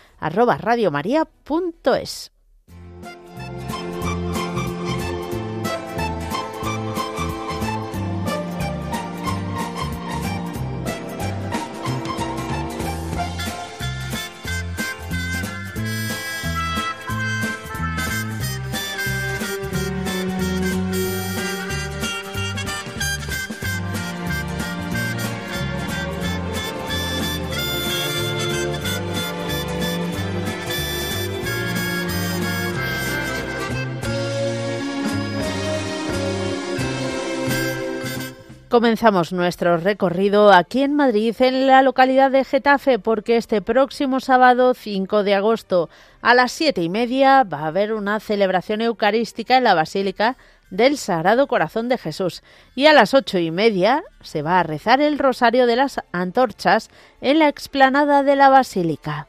Comenzamos 38.72 39.34
nuestro 39.34 39.76
recorrido 39.76 40.50
aquí 40.50 40.80
en 40.82 40.94
Madrid, 40.94 41.36
en 41.40 41.66
la 41.66 41.82
localidad 41.82 42.30
de 42.30 42.42
Getafe, 42.42 42.98
porque 42.98 43.36
este 43.36 43.60
próximo 43.60 44.18
sábado 44.18 44.72
5 44.72 45.24
de 45.24 45.34
agosto 45.34 45.90
a 46.22 46.32
las 46.32 46.52
siete 46.52 46.80
y 46.80 46.88
media 46.88 47.44
va 47.44 47.58
a 47.58 47.66
haber 47.66 47.92
una 47.92 48.18
celebración 48.18 48.80
eucarística 48.80 49.58
en 49.58 49.64
la 49.64 49.74
Basílica 49.74 50.38
del 50.70 50.96
Sagrado 50.96 51.48
Corazón 51.48 51.90
de 51.90 51.98
Jesús 51.98 52.42
y 52.74 52.86
a 52.86 52.94
las 52.94 53.12
ocho 53.12 53.38
y 53.38 53.50
media 53.50 54.04
se 54.22 54.40
va 54.40 54.58
a 54.58 54.62
rezar 54.62 55.02
el 55.02 55.18
Rosario 55.18 55.66
de 55.66 55.76
las 55.76 56.00
Antorchas 56.10 56.88
en 57.20 57.40
la 57.40 57.48
explanada 57.48 58.22
de 58.22 58.36
la 58.36 58.48
Basílica. 58.48 59.26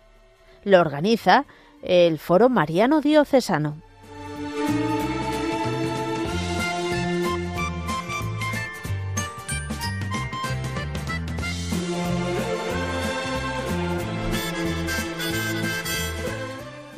Lo 0.63 0.79
organiza 0.79 1.43
el 1.81 2.17
Foro 2.17 2.47
Mariano 2.47 3.01
Diocesano. 3.01 3.75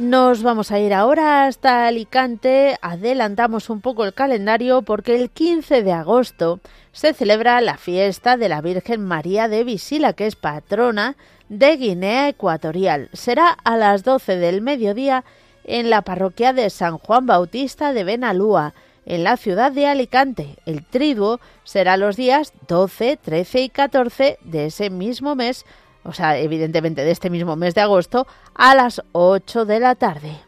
Nos 0.05 0.43
vamos 0.43 0.71
a 0.71 0.77
ir 0.77 0.93
ahora 0.93 1.47
hasta 1.47 1.87
Alicante, 1.87 2.77
adelantamos 2.83 3.71
un 3.71 3.81
poco 3.81 4.05
el 4.05 4.13
calendario 4.13 4.83
porque 4.83 5.15
el 5.15 5.31
15 5.31 5.81
de 5.81 5.93
agosto 5.93 6.59
se 6.91 7.15
celebra 7.15 7.59
la 7.59 7.77
fiesta 7.77 8.37
de 8.37 8.47
la 8.47 8.61
Virgen 8.61 9.03
María 9.03 9.47
de 9.47 9.63
Visila, 9.63 10.13
que 10.13 10.27
es 10.27 10.35
patrona 10.35 11.15
de 11.49 11.75
Guinea 11.77 12.29
Ecuatorial. 12.29 13.09
Será 13.13 13.49
a 13.49 13.77
las 13.77 14.03
12 14.03 14.35
del 14.35 14.61
mediodía 14.61 15.23
en 15.63 15.89
la 15.89 16.03
parroquia 16.03 16.53
de 16.53 16.69
San 16.69 16.99
Juan 16.99 17.25
Bautista 17.25 17.91
de 17.91 18.03
Benalúa, 18.03 18.75
en 19.07 19.23
la 19.23 19.37
ciudad 19.37 19.71
de 19.71 19.87
Alicante. 19.87 20.57
El 20.67 20.85
triduo 20.85 21.39
será 21.63 21.97
los 21.97 22.15
días 22.15 22.53
12, 22.67 23.17
13 23.17 23.61
y 23.61 23.69
14 23.69 24.37
de 24.43 24.65
ese 24.67 24.91
mismo 24.91 25.33
mes 25.33 25.65
o 26.05 26.13
sea, 26.13 26.37
evidentemente 26.37 27.03
de 27.03 27.11
este 27.11 27.29
mismo 27.29 27.55
mes 27.55 27.75
de 27.75 27.81
agosto, 27.81 28.27
a 28.53 28.75
las 28.75 29.01
8 29.11 29.65
de 29.65 29.79
la 29.79 29.95
tarde. 29.95 30.44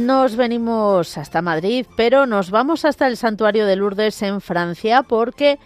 Nos 0.00 0.34
venimos 0.34 1.18
hasta 1.18 1.42
Madrid, 1.42 1.84
pero 1.94 2.24
nos 2.24 2.50
vamos 2.50 2.86
hasta 2.86 3.06
el 3.06 3.18
santuario 3.18 3.66
de 3.66 3.76
Lourdes 3.76 4.22
en 4.22 4.40
Francia 4.40 5.02
porque 5.02 5.58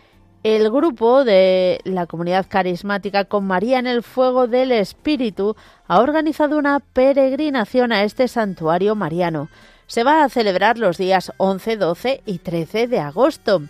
el 0.42 0.72
grupo 0.72 1.22
de 1.22 1.80
la 1.84 2.06
comunidad 2.06 2.46
carismática 2.48 3.26
con 3.26 3.46
María 3.46 3.78
en 3.78 3.86
el 3.86 4.02
Fuego 4.02 4.48
del 4.48 4.72
Espíritu 4.72 5.54
ha 5.86 6.00
organizado 6.00 6.58
una 6.58 6.80
peregrinación 6.80 7.92
a 7.92 8.02
este 8.02 8.26
santuario 8.26 8.96
mariano. 8.96 9.50
Se 9.86 10.02
va 10.02 10.24
a 10.24 10.28
celebrar 10.28 10.78
los 10.78 10.98
días 10.98 11.32
11, 11.36 11.76
12 11.76 12.22
y 12.26 12.38
13 12.38 12.88
de 12.88 12.98
agosto. 12.98 13.62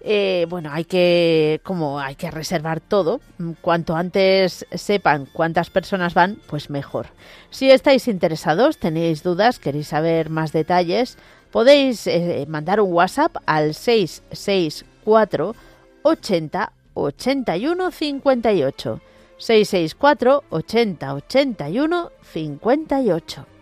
Eh, 0.00 0.46
bueno, 0.48 0.70
hay 0.72 0.84
que, 0.84 1.60
como 1.64 1.98
hay 1.98 2.14
que 2.14 2.30
reservar 2.30 2.80
todo, 2.80 3.20
cuanto 3.60 3.96
antes 3.96 4.64
sepan 4.72 5.26
cuántas 5.32 5.70
personas 5.70 6.14
van, 6.14 6.38
pues 6.46 6.70
mejor. 6.70 7.08
Si 7.50 7.70
estáis 7.70 8.06
interesados, 8.06 8.78
tenéis 8.78 9.22
dudas, 9.22 9.58
queréis 9.58 9.88
saber 9.88 10.30
más 10.30 10.52
detalles, 10.52 11.18
podéis 11.50 12.06
eh, 12.06 12.46
mandar 12.48 12.80
un 12.80 12.92
WhatsApp 12.92 13.36
al 13.46 13.74
664 13.74 15.54
80 16.02 16.72
81 16.94 17.90
58. 17.90 19.00
664 19.38 20.44
80 20.50 21.14
81 21.14 22.10
58. 22.22 23.57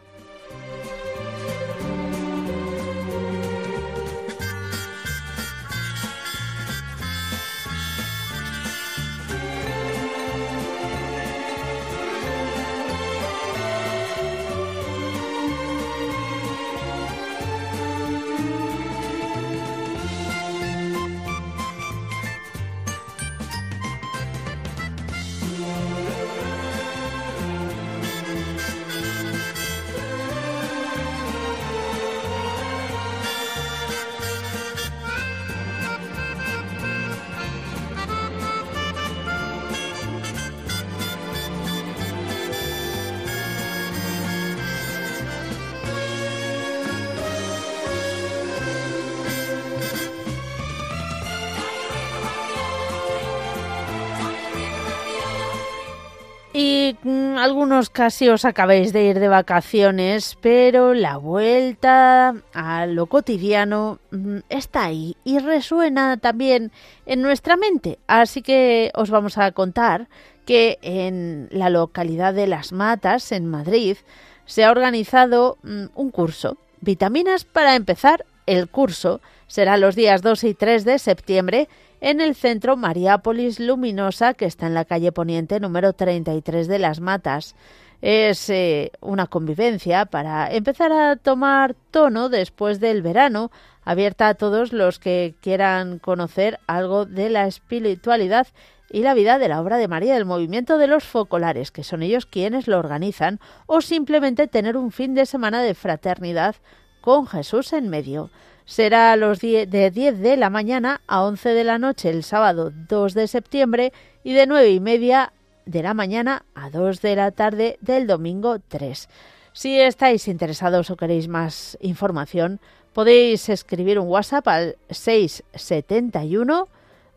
Algunos 57.47 57.91
casi 57.91 58.29
os 58.29 58.45
acabáis 58.45 58.93
de 58.93 59.05
ir 59.05 59.21
de 59.21 59.29
vacaciones, 59.29 60.37
pero 60.41 60.95
la 60.95 61.17
vuelta 61.17 62.35
a 62.53 62.87
lo 62.87 63.07
cotidiano 63.07 64.01
mm, 64.11 64.39
está 64.49 64.87
ahí 64.87 65.17
y 65.23 65.39
resuena 65.39 66.17
también 66.17 66.73
en 67.07 67.23
nuestra 67.23 67.57
mente. 67.57 68.01
Así 68.09 68.43
que 68.43 68.91
os 68.95 69.11
vamos 69.11 69.39
a 69.39 69.53
contar 69.53 70.09
que 70.45 70.79
en 70.83 71.49
la 71.53 71.71
localidad 71.71 72.35
de 72.35 72.49
Las 72.49 72.73
Matas, 72.73 73.31
en 73.31 73.47
Madrid, 73.47 73.97
se 74.45 74.65
ha 74.65 74.73
organizado 74.73 75.57
mm, 75.63 75.85
un 75.95 76.11
curso. 76.11 76.57
Vitaminas 76.81 77.45
para 77.45 77.77
empezar. 77.77 78.27
El 78.47 78.69
curso 78.69 79.21
será 79.47 79.77
los 79.77 79.95
días 79.95 80.21
2 80.21 80.45
y 80.45 80.55
3 80.55 80.85
de 80.85 80.99
septiembre 80.99 81.69
en 82.01 82.21
el 82.21 82.35
centro 82.35 82.77
Mariápolis 82.77 83.61
Luminosa, 83.61 84.35
que 84.35 84.45
está 84.45 84.67
en 84.67 84.75
la 84.75 84.85
calle 84.85 85.13
Poniente 85.13 85.61
número 85.61 85.93
33 85.93 86.69
de 86.69 86.79
Las 86.79 87.01
Matas. 87.01 87.55
Es 88.03 88.51
eh, 88.51 88.93
una 89.01 89.27
convivencia 89.27 90.05
para 90.05 90.53
empezar 90.53 90.93
a 90.93 91.17
tomar 91.17 91.75
tono 91.91 92.29
después 92.29 92.79
del 92.79 93.03
verano, 93.03 93.51
abierta 93.85 94.29
a 94.29 94.35
todos 94.35 94.73
los 94.73 94.99
que 94.99 95.35
quieran 95.41 95.99
conocer 95.99 96.61
algo 96.67 97.07
de 97.07 97.31
la 97.31 97.47
espiritualidad 97.47 98.49
y 98.91 99.01
la 99.01 99.15
vida 99.15 99.39
de 99.39 99.49
la 99.49 99.61
obra 99.61 99.79
de 99.79 99.89
María 99.89 100.15
del 100.15 100.25
movimiento 100.25 100.79
de 100.79 100.87
los 100.87 101.05
focolares, 101.05 101.71
que 101.71 101.85
son 101.85 102.03
ellos 102.03 102.27
quienes 102.27 102.69
lo 102.69 102.79
organizan, 102.79 103.41
o 103.67 103.81
simplemente 103.81 104.47
tener 104.47 104.77
un 104.77 104.93
fin 104.93 105.15
de 105.15 105.27
semana 105.27 105.63
de 105.63 105.75
fraternidad 105.75 106.57
con 107.01 107.27
Jesús 107.27 107.73
en 107.73 107.89
medio. 107.89 108.31
Será 108.67 109.13
a 109.13 109.17
los 109.17 109.39
10 109.39 109.71
de 109.71 109.93
10 109.93 110.19
de 110.19 110.37
la 110.37 110.51
mañana 110.51 111.01
a 111.07 111.23
11 111.23 111.51
de 111.51 111.63
la 111.63 111.79
noche 111.79 112.11
el 112.11 112.25
sábado 112.25 112.73
2 112.89 113.15
de 113.15 113.29
septiembre 113.29 113.93
y 114.25 114.33
de 114.33 114.49
9 114.49 114.71
y 114.71 114.81
media 114.81 115.33
de 115.67 115.85
la 115.85 115.95
mañana 115.95 116.45
a 116.57 116.69
2 116.71 117.01
de 117.01 117.15
la 117.15 117.31
tarde 117.31 117.79
del 117.81 118.09
domingo 118.09 118.59
3. 118.59 119.09
Si 119.53 119.81
estáis 119.81 120.27
interesados 120.27 120.91
o 120.91 120.97
queréis 120.97 121.29
más 121.29 121.79
información, 121.81 122.59
podéis 122.93 123.49
escribir 123.49 124.01
un 124.01 124.09
WhatsApp 124.09 124.49
al 124.49 124.77
671 124.91 126.69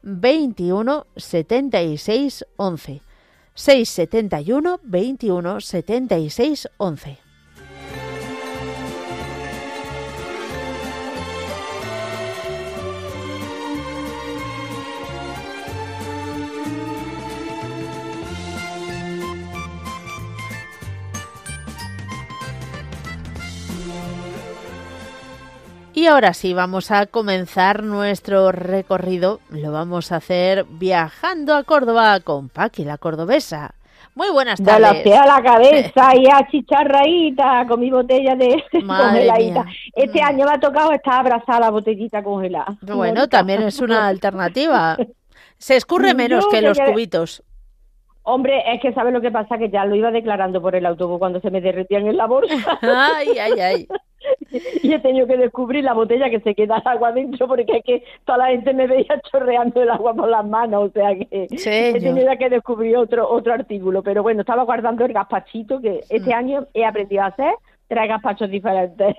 21 0.04 1.08
76 1.16 2.46
11. 2.58 3.02
671 3.56 4.80
21 4.84 5.62
76 5.62 6.70
11. 6.78 7.29
Y 26.00 26.08
ahora 26.08 26.34
sí, 26.34 26.54
vamos 26.54 26.92
a 26.92 27.08
comenzar 27.08 27.84
nuestro 27.84 28.54
recorrido. 28.54 29.42
Lo 29.50 29.74
vamos 29.74 30.14
a 30.14 30.16
hacer 30.16 30.64
viajando 30.64 31.54
a 31.54 31.66
Córdoba 31.66 32.18
con 32.22 32.48
Paqui, 32.48 32.86
la 32.86 32.98
cordobesa. 32.98 33.76
Muy 34.16 34.30
buenas 34.30 34.64
De 34.64 34.80
la 34.80 34.80
tardes. 34.80 35.04
pie 35.04 35.18
a 35.18 35.26
la 35.26 35.44
cabeza 35.44 36.16
y 36.16 36.26
a 36.28 36.48
chicharraíta 36.50 37.66
con 37.68 37.82
mi 37.82 37.92
botella 37.92 38.34
de 38.38 38.64
congeladita. 38.72 39.66
Este 39.94 40.22
año 40.22 40.46
me 40.46 40.54
ha 40.54 40.58
tocado 40.62 40.94
estar 40.94 41.16
abrazada 41.16 41.60
la 41.60 41.70
botellita 41.70 42.24
congelada. 42.24 42.78
Bueno, 42.80 43.28
también 43.28 43.64
es 43.64 43.82
una 43.82 44.08
alternativa. 44.08 44.96
Se 45.58 45.76
escurre 45.76 46.14
menos 46.14 46.46
Yo 46.46 46.50
que 46.50 46.62
los 46.62 46.80
cubitos. 46.80 47.44
Hombre, 48.24 48.64
es 48.74 48.82
que 48.82 48.94
¿sabes 48.94 49.14
lo 49.14 49.22
que 49.22 49.32
pasa? 49.32 49.58
Que 49.58 49.70
ya 49.70 49.86
lo 49.86 49.96
iba 49.96 50.12
declarando 50.12 50.62
por 50.62 50.76
el 50.76 50.86
autobús 50.86 51.20
cuando 51.20 51.40
se 51.40 51.50
me 51.50 51.62
derretían 51.62 52.08
en 52.08 52.18
la 52.18 52.28
bolsa 52.28 52.56
Ay, 52.82 53.30
ay, 53.40 53.60
ay. 53.60 53.88
y 54.84 54.94
he 54.94 55.00
tenido 55.00 55.26
que 55.26 55.38
descubrir 55.38 55.84
la 55.84 55.94
botella 55.94 56.30
que 56.30 56.42
se 56.42 56.54
queda 56.54 56.78
el 56.78 56.88
agua 56.88 57.12
dentro 57.14 57.48
porque 57.48 57.66
es 57.78 57.84
que 57.84 58.04
toda 58.26 58.40
la 58.40 58.48
gente 58.48 58.74
me 58.74 58.86
veía 58.88 59.20
chorreando 59.32 59.82
el 59.82 59.90
agua 59.90 60.14
por 60.14 60.30
las 60.30 60.46
manos, 60.46 60.90
o 60.90 60.92
sea 60.92 61.16
que 61.16 61.28
he 61.32 62.00
tenido 62.00 62.38
que 62.38 62.50
descubrir 62.50 62.98
otro 62.98 63.28
otro 63.30 63.54
artículo, 63.54 64.04
pero 64.04 64.22
bueno, 64.22 64.42
estaba 64.42 64.64
guardando 64.64 65.06
el 65.06 65.14
gazpachito 65.14 65.80
que 65.82 65.90
Mm. 65.90 66.00
este 66.10 66.34
año 66.34 66.68
he 66.74 66.86
aprendido 66.86 67.24
a 67.24 67.28
hacer 67.28 67.54
tres 67.88 68.08
gazpachos 68.08 68.50
diferentes 68.52 69.16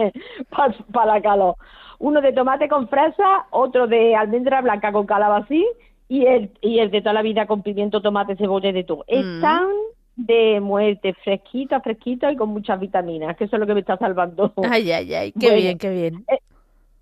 para 0.92 1.06
la 1.14 1.20
calor. 1.22 1.56
Uno 1.98 2.20
de 2.20 2.32
tomate 2.32 2.68
con 2.68 2.88
fresa, 2.88 3.46
otro 3.50 3.86
de 3.86 4.14
almendra 4.14 4.60
blanca 4.62 4.92
con 4.92 5.06
calabacín 5.06 5.64
y 6.10 6.26
el 6.26 6.50
y 6.60 6.80
el 6.80 6.90
de 6.90 7.00
toda 7.00 7.12
la 7.14 7.22
vida 7.22 7.46
con 7.46 7.62
pimiento, 7.62 8.02
tomate, 8.02 8.34
cebolla 8.36 8.68
y 8.70 8.72
de 8.72 8.84
todo. 8.84 9.04
Mm. 9.08 9.14
Están 9.36 9.68
de 10.16 10.58
muerte, 10.60 11.14
fresquita, 11.24 11.80
fresquita 11.80 12.30
y 12.32 12.36
con 12.36 12.48
muchas 12.50 12.78
vitaminas, 12.80 13.36
que 13.36 13.44
eso 13.44 13.56
es 13.56 13.60
lo 13.60 13.66
que 13.66 13.74
me 13.74 13.80
está 13.80 13.96
salvando. 13.96 14.52
Ay, 14.68 14.90
ay, 14.90 15.14
ay. 15.14 15.32
Qué 15.32 15.46
Bueno. 15.46 15.62
bien, 15.62 15.78
qué 15.78 15.88
bien. 15.88 16.26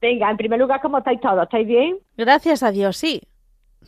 Venga, 0.01 0.31
en 0.31 0.37
primer 0.37 0.61
lugar, 0.61 0.81
¿cómo 0.81 0.99
estáis 0.99 1.21
todos? 1.21 1.43
¿Estáis 1.43 1.67
bien? 1.67 1.97
Gracias 2.17 2.63
a 2.63 2.71
Dios, 2.71 2.97
sí. 2.99 3.23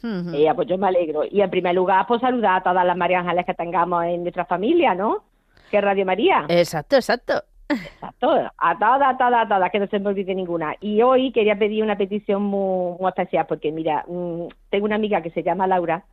Eh, 0.02 0.50
pues 0.56 0.66
yo 0.66 0.78
me 0.78 0.88
alegro. 0.88 1.22
Y 1.30 1.42
en 1.42 1.50
primer 1.50 1.74
lugar, 1.74 2.06
pues 2.08 2.22
saludar 2.22 2.56
a 2.56 2.62
todas 2.62 2.84
las 2.86 2.96
María 2.96 3.20
Ángeles 3.20 3.44
que 3.44 3.54
tengamos 3.54 4.02
en 4.04 4.22
nuestra 4.22 4.46
familia, 4.46 4.94
¿no? 4.94 5.22
Que 5.70 5.80
Radio 5.80 6.06
María. 6.06 6.46
Exacto, 6.48 6.96
exacto. 6.96 7.44
Exacto. 7.70 8.50
A 8.58 8.78
todas, 8.78 9.02
a 9.02 9.16
todas, 9.16 9.44
a 9.44 9.48
todas, 9.48 9.70
que 9.70 9.78
no 9.78 9.86
se 9.86 9.98
me 9.98 10.08
olvide 10.08 10.34
ninguna. 10.34 10.74
Y 10.80 11.02
hoy 11.02 11.32
quería 11.32 11.58
pedir 11.58 11.82
una 11.82 11.96
petición 11.96 12.42
muy, 12.42 12.96
muy 12.98 13.08
especial, 13.08 13.46
porque 13.48 13.72
mira, 13.72 14.04
mm, 14.08 14.46
tengo 14.70 14.84
una 14.84 14.96
amiga 14.96 15.22
que 15.22 15.30
se 15.30 15.42
llama 15.42 15.66
Laura, 15.66 16.04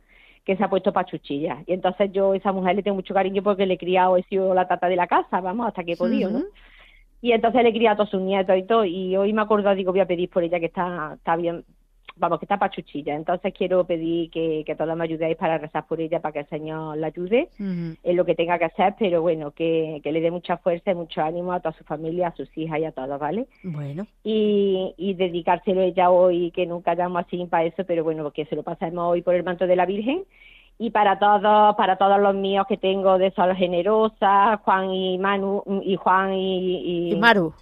que 0.44 0.56
se 0.56 0.64
ha 0.64 0.70
puesto 0.70 0.92
pachuchilla. 0.92 1.62
Y 1.66 1.72
entonces 1.72 2.10
yo 2.12 2.32
a 2.32 2.36
esa 2.36 2.52
mujer 2.52 2.76
le 2.76 2.82
tengo 2.82 2.94
mucho 2.94 3.14
cariño 3.14 3.42
porque 3.42 3.66
le 3.66 3.74
he 3.74 3.78
criado, 3.78 4.16
he 4.16 4.22
sido 4.24 4.54
la 4.54 4.66
tata 4.66 4.88
de 4.88 4.96
la 4.96 5.06
casa, 5.06 5.40
vamos, 5.40 5.66
hasta 5.66 5.84
que 5.84 5.92
he 5.92 5.96
podido, 5.96 6.30
¿no? 6.30 6.42
Y 7.20 7.32
entonces 7.32 7.62
le 7.62 7.70
he 7.70 7.72
criado 7.72 7.94
a 7.94 7.96
todos 7.96 8.10
sus 8.10 8.22
nietos 8.22 8.56
y 8.56 8.62
todo. 8.62 8.84
Y 8.84 9.16
hoy 9.16 9.32
me 9.32 9.42
acordado, 9.42 9.74
digo, 9.74 9.92
voy 9.92 10.00
a 10.00 10.06
pedir 10.06 10.30
por 10.30 10.42
ella 10.44 10.60
que 10.60 10.66
está, 10.66 11.14
está 11.16 11.36
bien, 11.36 11.64
vamos, 12.18 12.38
que 12.38 12.44
está 12.44 12.58
pachuchilla. 12.58 13.14
Entonces 13.14 13.52
quiero 13.56 13.84
pedir 13.84 14.30
que, 14.30 14.64
que 14.66 14.74
todos 14.74 14.96
me 14.96 15.04
ayudéis 15.04 15.36
para 15.36 15.58
rezar 15.58 15.86
por 15.86 16.00
ella, 16.00 16.20
para 16.20 16.32
que 16.32 16.40
el 16.40 16.48
Señor 16.48 16.96
la 16.96 17.08
ayude 17.08 17.48
en 17.58 18.16
lo 18.16 18.24
que 18.24 18.34
tenga 18.34 18.58
que 18.58 18.66
hacer, 18.66 18.94
pero 18.98 19.22
bueno, 19.22 19.52
que, 19.52 20.00
que 20.02 20.12
le 20.12 20.20
dé 20.20 20.30
mucha 20.30 20.56
fuerza 20.58 20.90
y 20.90 20.94
mucho 20.94 21.22
ánimo 21.22 21.52
a 21.52 21.60
toda 21.60 21.76
su 21.76 21.84
familia, 21.84 22.28
a 22.28 22.36
sus 22.36 22.48
hijas 22.56 22.80
y 22.80 22.84
a 22.84 22.92
todos, 22.92 23.18
¿vale? 23.18 23.46
Bueno, 23.62 24.06
Y, 24.24 24.94
y 24.96 25.14
dedicárselo 25.14 25.80
ella 25.80 26.10
hoy, 26.10 26.50
que 26.50 26.66
nunca 26.66 26.94
llamo 26.94 27.18
así 27.18 27.44
para 27.46 27.64
eso, 27.64 27.84
pero 27.86 28.04
bueno, 28.04 28.30
que 28.30 28.46
se 28.46 28.56
lo 28.56 28.62
pasemos 28.62 29.12
hoy 29.12 29.22
por 29.22 29.34
el 29.34 29.44
manto 29.44 29.66
de 29.66 29.76
la 29.76 29.86
Virgen. 29.86 30.24
Y 30.80 30.90
para 30.90 31.18
todos, 31.18 31.74
para 31.74 31.96
todos 31.96 32.20
los 32.20 32.36
míos 32.36 32.64
que 32.68 32.76
tengo 32.76 33.18
de 33.18 33.32
Sol 33.32 33.52
Generosa, 33.56 34.60
Juan 34.64 34.92
y 34.92 35.18
Manu, 35.18 35.62
y 35.82 35.96
Juan 35.96 36.34
y, 36.34 37.10
y 37.10 37.16
Maru. 37.16 37.52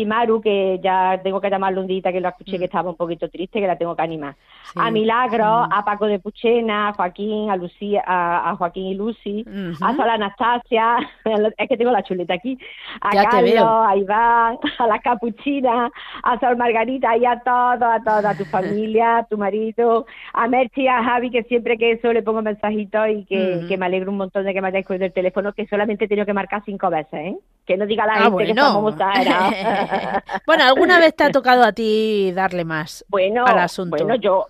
Y 0.00 0.04
Maru, 0.06 0.40
que 0.40 0.78
ya 0.82 1.20
tengo 1.22 1.40
que 1.40 1.48
llamarle 1.50 1.80
un 1.80 1.86
día 1.86 2.02
que 2.12 2.20
lo 2.20 2.28
escuché 2.28 2.56
Mm. 2.56 2.58
que 2.58 2.64
estaba 2.66 2.90
un 2.90 2.96
poquito 2.96 3.28
triste, 3.28 3.60
que 3.60 3.66
la 3.66 3.76
tengo 3.76 3.94
que 3.96 4.02
animar. 4.02 4.34
Sí. 4.64 4.78
A 4.82 4.90
Milagro, 4.90 5.44
Mm. 5.66 5.72
a 5.72 5.84
Paco 5.84 6.06
de 6.06 6.18
Puchena, 6.18 6.88
a 6.88 6.92
Joaquín, 6.92 7.50
a 7.50 7.56
Lucía, 7.56 8.02
a, 8.06 8.50
a 8.50 8.56
Joaquín 8.56 8.86
y 8.86 8.94
Lucy, 8.94 9.44
a 9.80 9.94
Sol 9.96 10.10
Anastasia, 10.10 10.96
es 11.58 11.68
que 11.68 11.76
tengo 11.76 11.90
la 11.92 12.02
chuleta 12.02 12.34
aquí, 12.34 12.58
a 13.00 13.14
Ya 13.14 13.24
Carlos, 13.24 13.64
a 13.88 13.96
Iván, 13.96 14.58
a 14.78 14.86
la 14.86 14.98
Capuchina, 14.98 15.90
a 16.22 16.38
Sol 16.40 16.56
Margarita 16.56 17.16
y 17.16 17.24
a 17.24 17.38
todos, 17.40 17.82
a 17.82 18.00
toda 18.04 18.34
tu 18.34 18.44
familia, 18.46 19.18
a 19.18 19.24
tu 19.24 19.38
marido, 19.38 20.06
a 20.32 20.46
Merchi 20.48 20.88
a 20.88 21.02
Javi, 21.02 21.30
que 21.30 21.42
siempre 21.44 21.78
que 21.78 21.92
eso 21.92 22.12
le 22.12 22.22
pongo 22.22 22.42
mensajitos 22.42 23.08
y 23.08 23.24
que, 23.24 23.56
Ujú. 23.58 23.66
que 23.68 23.76
me 23.76 23.86
alegro 23.86 24.10
un 24.10 24.18
montón 24.18 24.44
de 24.44 24.52
que 24.52 24.60
me 24.60 24.68
hayáis 24.68 24.86
cogido 24.86 25.06
el 25.06 25.12
teléfono, 25.12 25.52
que 25.52 25.66
solamente 25.66 26.04
he 26.04 26.08
tenido 26.08 26.26
que 26.26 26.32
marcar 26.34 26.62
cinco 26.64 26.90
veces, 26.90 27.14
¿eh? 27.14 27.36
Que 27.66 27.76
no 27.76 27.86
diga 27.86 28.06
la 28.06 28.14
Ah, 28.14 28.18
gente 28.24 28.46
que 28.46 28.54
bueno. 28.54 28.62
somos 28.72 28.92
exagerados. 28.94 29.56
bueno, 30.46 30.64
¿alguna 30.64 30.98
vez 31.00 31.14
te 31.16 31.24
ha 31.24 31.30
tocado 31.30 31.64
a 31.64 31.72
ti 31.72 32.32
darle 32.32 32.64
más 32.64 33.04
Bueno, 33.08 33.44
al 33.44 33.58
asunto? 33.58 33.96
bueno, 33.96 34.14
yo 34.16 34.46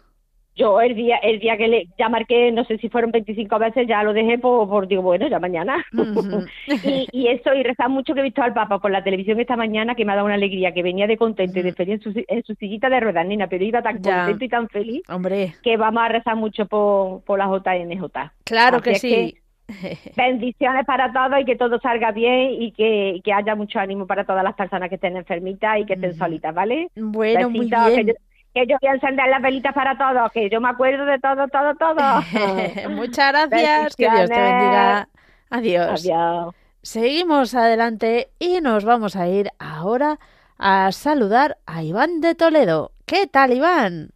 yo 0.58 0.80
el 0.80 0.94
día 0.94 1.18
el 1.18 1.38
día 1.38 1.56
que 1.58 1.68
le 1.68 1.88
ya 1.98 2.08
marqué, 2.08 2.50
no 2.50 2.64
sé 2.64 2.78
si 2.78 2.88
fueron 2.88 3.10
25 3.10 3.58
veces, 3.58 3.86
ya 3.86 4.02
lo 4.02 4.14
dejé 4.14 4.38
por, 4.38 4.66
por 4.68 4.88
digo, 4.88 5.02
bueno, 5.02 5.28
ya 5.28 5.38
mañana. 5.38 5.84
Y, 6.82 7.08
y 7.12 7.28
eso, 7.28 7.52
y 7.54 7.62
rezar 7.62 7.88
mucho 7.90 8.14
que 8.14 8.20
he 8.20 8.22
visto 8.22 8.42
al 8.42 8.54
Papa 8.54 8.78
por 8.78 8.90
la 8.90 9.04
televisión 9.04 9.38
esta 9.40 9.56
mañana, 9.56 9.94
que 9.94 10.04
me 10.04 10.12
ha 10.12 10.16
dado 10.16 10.26
una 10.26 10.34
alegría, 10.34 10.72
que 10.72 10.82
venía 10.82 11.06
de 11.06 11.16
contento 11.18 11.58
y 11.58 11.62
de 11.62 11.72
feliz 11.74 11.94
en 12.06 12.12
su, 12.12 12.24
en 12.26 12.42
su 12.44 12.54
sillita 12.54 12.88
de 12.88 13.00
ruedas, 13.00 13.26
nena, 13.26 13.48
pero 13.48 13.64
iba 13.64 13.82
tan 13.82 14.00
Ya. 14.02 14.24
contento 14.26 14.44
y 14.44 14.48
tan 14.48 14.68
feliz 14.68 15.02
Hombre, 15.08 15.54
que 15.62 15.76
vamos 15.76 16.02
a 16.02 16.08
rezar 16.08 16.36
mucho 16.36 16.66
por, 16.66 17.22
por 17.24 17.38
la 17.38 17.46
JNJ. 17.46 18.32
claro 18.44 18.76
Así 18.78 18.82
que 18.82 18.94
sí. 18.96 19.38
Bendiciones 20.16 20.86
para 20.86 21.12
todos 21.12 21.40
y 21.40 21.44
que 21.44 21.56
todo 21.56 21.78
salga 21.80 22.12
bien 22.12 22.62
y 22.62 22.72
que, 22.72 23.20
que 23.24 23.32
haya 23.32 23.54
mucho 23.54 23.78
ánimo 23.80 24.06
para 24.06 24.24
todas 24.24 24.44
las 24.44 24.54
personas 24.54 24.88
que 24.88 24.94
estén 24.96 25.16
enfermitas 25.16 25.78
y 25.80 25.86
que 25.86 25.94
estén 25.94 26.10
Ujú. 26.10 26.18
solitas, 26.18 26.54
¿vale? 26.54 26.90
Bueno, 26.96 27.50
muy 27.50 27.66
Besitos, 27.66 27.92
Que 27.94 28.04
yo, 28.06 28.12
bien. 28.12 28.16
que 28.54 28.66
yo 28.66 28.76
voy 28.80 28.90
a 28.90 28.94
encender 28.94 29.28
las 29.28 29.42
velitas 29.42 29.74
para 29.74 29.98
todos, 29.98 30.32
que 30.32 30.48
yo 30.48 30.60
me 30.60 30.68
acuerdo 30.70 31.04
de 31.04 31.18
todo, 31.18 31.48
todo, 31.48 31.74
todo. 31.76 32.24
Muchas 32.90 33.32
gracias. 33.32 33.96
Que 33.96 34.08
Dios 34.10 34.30
te 34.30 34.40
bendiga. 34.40 35.08
Adiós. 35.50 36.04
Adiós. 36.04 36.54
Seguimos 36.82 37.54
adelante 37.54 38.30
y 38.38 38.60
nos 38.60 38.84
vamos 38.84 39.16
a 39.16 39.28
ir 39.28 39.50
ahora 39.58 40.18
a 40.58 40.90
saludar 40.92 41.58
a 41.66 41.82
Iván 41.82 42.20
de 42.20 42.34
Toledo. 42.34 42.92
¿Qué 43.04 43.26
tal, 43.26 43.52
Iván? 43.52 44.10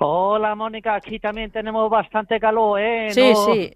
Hola 0.00 0.54
Mónica, 0.54 0.94
aquí 0.94 1.18
también 1.18 1.50
tenemos 1.50 1.88
bastante 1.90 2.38
calor, 2.40 2.80
¿eh? 2.80 3.10
Sí, 3.10 3.32
No- 3.32 3.54
sí. 3.54 3.72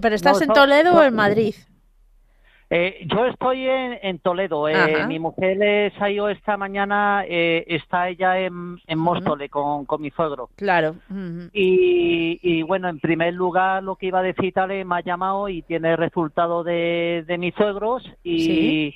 ¿Pero 0.00 0.14
estás 0.14 0.36
no, 0.38 0.42
en 0.42 0.48
no, 0.48 0.54
Toledo 0.54 0.94
o 0.96 1.02
en 1.02 1.14
Madrid? 1.14 1.54
Eh, 2.70 3.06
yo 3.06 3.26
estoy 3.26 3.68
en, 3.68 3.98
en 4.02 4.18
Toledo. 4.18 4.68
eh, 4.68 5.06
mi 5.06 5.18
mujer 5.18 5.58
eh, 5.62 5.92
salió 5.98 6.28
esta 6.28 6.56
mañana, 6.56 7.22
eh, 7.28 7.64
está 7.68 8.08
ella 8.08 8.38
en, 8.40 8.78
en 8.86 8.98
Móstoles 8.98 9.50
con, 9.50 9.84
con 9.84 10.00
mi 10.02 10.10
suegro. 10.10 10.48
Claro. 10.56 10.96
Y, 11.52 12.40
y 12.42 12.62
bueno, 12.62 12.88
en 12.88 12.98
primer 13.00 13.34
lugar, 13.34 13.82
lo 13.82 13.96
que 13.96 14.06
iba 14.06 14.20
a 14.20 14.22
decir, 14.22 14.52
tal, 14.54 14.84
me 14.84 14.96
ha 14.96 15.00
llamado 15.02 15.48
y 15.48 15.62
tiene 15.62 15.92
el 15.92 15.98
resultado 15.98 16.64
de, 16.64 17.22
de 17.26 17.38
mis 17.38 17.54
suegros 17.54 18.02
y, 18.24 18.44
Sí. 18.44 18.94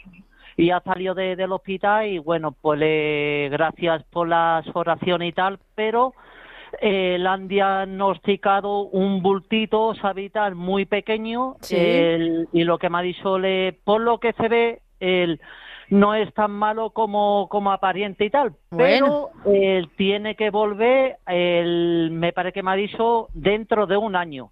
y 0.57 0.71
ha 0.71 0.81
salido 0.81 1.15
de- 1.15 1.37
del 1.37 1.53
hospital 1.53 2.07
y 2.07 2.19
bueno, 2.19 2.53
pues 2.53 2.81
le, 2.81 3.49
gracias 3.51 4.03
por 4.05 4.27
las 4.29 4.65
oraciones 4.75 5.29
y 5.29 5.33
tal, 5.33 5.59
pero 5.77 6.15
eh, 6.81 7.17
le 7.19 7.29
han 7.29 7.49
diagnosticado 7.49 8.83
un 8.83 9.23
bultito 9.23 9.95
sabital 9.97 10.55
muy 10.55 10.85
pequeño 10.87 11.57
Sí. 11.61 11.77
el- 11.77 12.49
y 12.53 12.65
lo 12.65 12.79
que 12.79 12.89
me 12.91 12.99
ha 12.99 13.03
dicho, 13.03 13.39
le, 13.39 13.73
por 13.85 14.01
lo 14.01 14.19
que 14.19 14.33
se 14.35 14.49
ve, 14.49 14.83
el, 15.01 15.41
no 15.91 16.15
es 16.15 16.33
tan 16.35 16.51
malo 16.51 16.91
como, 16.91 17.49
como 17.49 17.73
aparente 17.73 18.25
y 18.25 18.31
tal, 18.31 18.53
Bueno. 18.71 19.31
pero 19.45 19.53
él 19.55 19.91
tiene 19.97 20.35
que 20.37 20.51
volver, 20.51 21.17
el, 21.27 22.11
me 22.13 22.33
parece 22.33 22.53
que 22.53 22.63
me 22.63 22.71
ha 22.73 22.75
dicho, 22.75 23.29
dentro 23.35 23.87
de 23.87 23.97
un 23.97 24.15
año. 24.17 24.51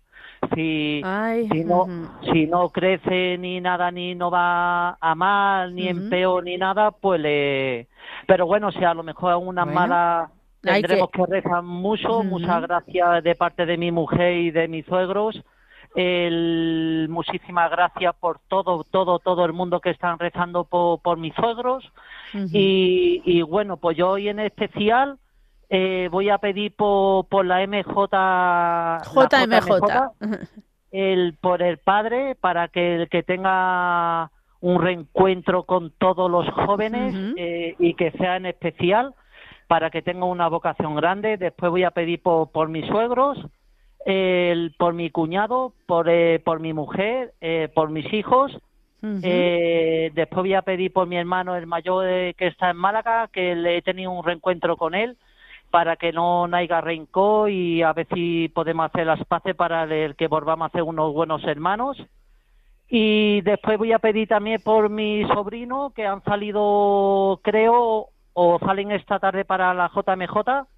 Si, 0.54 1.00
Ay, 1.04 1.48
si 1.48 1.64
no 1.64 1.86
si 2.32 2.46
no 2.46 2.68
crece 2.68 3.38
ni 3.38 3.60
nada 3.60 3.90
ni 3.90 4.14
no 4.14 4.30
va 4.30 4.90
a 5.00 5.14
mal 5.14 5.74
ni 5.74 5.88
en 5.88 6.00
Ujú. 6.00 6.08
peor 6.10 6.44
ni 6.44 6.56
nada 6.58 6.90
pues 6.90 7.20
le 7.20 7.88
pero 8.26 8.46
bueno 8.46 8.70
si 8.70 8.84
a 8.84 8.92
lo 8.94 9.02
mejor 9.02 9.32
es 9.32 9.38
una 9.42 9.64
Bueno. 9.64 9.74
mala 9.80 10.30
tendremos 10.74 11.10
que- 11.10 11.18
que, 11.24 11.26
rezar 11.26 11.62
mucho. 11.62 12.18
Ujú. 12.18 12.24
muchas 12.24 12.62
gracias 12.62 13.24
de 13.24 13.34
parte 13.34 13.66
de 13.66 13.76
mi 13.76 13.90
mujer 13.92 14.36
y 14.36 14.50
de 14.50 14.68
mis 14.68 14.84
suegros. 14.86 15.42
El, 15.94 17.06
muchísimas 17.08 17.70
gracias 17.70 18.14
por 18.20 18.38
todo 18.48 18.84
todo 18.84 19.18
todo 19.18 19.44
el 19.46 19.52
mundo 19.54 19.80
que 19.80 19.90
están 19.90 20.18
rezando 20.18 20.64
por, 20.64 21.00
por 21.00 21.16
mis 21.16 21.34
suegros. 21.34 21.90
Y, 22.52 23.22
y 23.24 23.42
bueno, 23.42 23.78
pues 23.78 23.96
yo 23.96 24.10
hoy 24.10 24.28
en 24.28 24.40
especial 24.40 25.18
eh, 25.70 26.08
voy 26.12 26.28
a 26.28 26.38
pedir 26.38 26.74
por, 26.76 27.24
por 27.26 27.44
la 27.46 27.66
MJ, 27.66 28.08
la 28.12 29.02
JMJ. 29.04 30.10
el, 30.92 31.34
por 31.40 31.62
el 31.62 31.78
padre, 31.78 32.34
para 32.36 32.68
que 32.68 32.96
el 33.02 33.08
que 33.08 33.22
tenga 33.22 34.30
un 34.60 34.80
reencuentro 34.80 35.64
con 35.64 35.90
todos 35.98 36.30
los 36.30 36.48
jóvenes 36.50 37.14
eh, 37.36 37.74
y 37.78 37.94
que 37.94 38.10
sea 38.12 38.36
en 38.36 38.46
especial 38.46 39.14
para 39.66 39.90
que 39.90 40.02
tenga 40.02 40.24
una 40.26 40.48
vocación 40.48 40.94
grande. 40.96 41.36
Después 41.36 41.70
voy 41.70 41.84
a 41.84 41.90
pedir 41.90 42.22
por, 42.22 42.50
por 42.50 42.68
mis 42.68 42.86
suegros, 42.86 43.38
por 44.78 44.94
mi 44.94 45.10
cuñado, 45.10 45.72
por, 45.86 46.08
eh, 46.08 46.40
por 46.44 46.60
mi 46.60 46.72
mujer, 46.72 47.34
eh, 47.40 47.68
por 47.74 47.90
mis 47.90 48.12
hijos 48.12 48.56
eh, 49.22 50.10
después 50.14 50.42
voy 50.42 50.54
a 50.54 50.62
pedir 50.62 50.92
por 50.92 51.06
mi 51.06 51.16
hermano, 51.16 51.56
el 51.56 51.66
mayor 51.66 52.06
eh, 52.08 52.34
que 52.36 52.48
está 52.48 52.70
en 52.70 52.76
Málaga, 52.76 53.28
que 53.28 53.54
le 53.54 53.76
he 53.76 53.82
tenido 53.82 54.10
un 54.10 54.24
reencuentro 54.24 54.76
con 54.76 54.94
él 54.94 55.16
para 55.70 55.96
que 55.96 56.12
no, 56.12 56.44
haya 56.52 56.80
rencor 56.80 57.50
y 57.50 57.82
a 57.82 57.92
ver 57.92 58.06
si 58.14 58.48
podemos 58.48 58.86
hacer 58.86 59.06
las 59.06 59.22
paces 59.24 59.54
para 59.54 59.84
el 59.84 60.16
que 60.16 60.28
volvamos 60.28 60.66
a 60.68 60.72
ser 60.72 60.82
unos 60.82 61.12
buenos 61.12 61.44
hermanos. 61.44 61.98
Y 62.88 63.40
después 63.42 63.78
voy 63.78 63.92
a 63.92 63.98
pedir 63.98 64.28
también 64.28 64.60
por 64.62 64.88
mi 64.88 65.24
sobrino, 65.26 65.90
que 65.90 66.06
han 66.06 66.22
salido, 66.22 67.40
creo, 67.42 68.08
o 68.38 68.58
salen 68.60 68.92
esta 68.92 69.18
tarde 69.20 69.44
para 69.46 69.74
la 69.74 69.88
JMJ, 69.88 70.68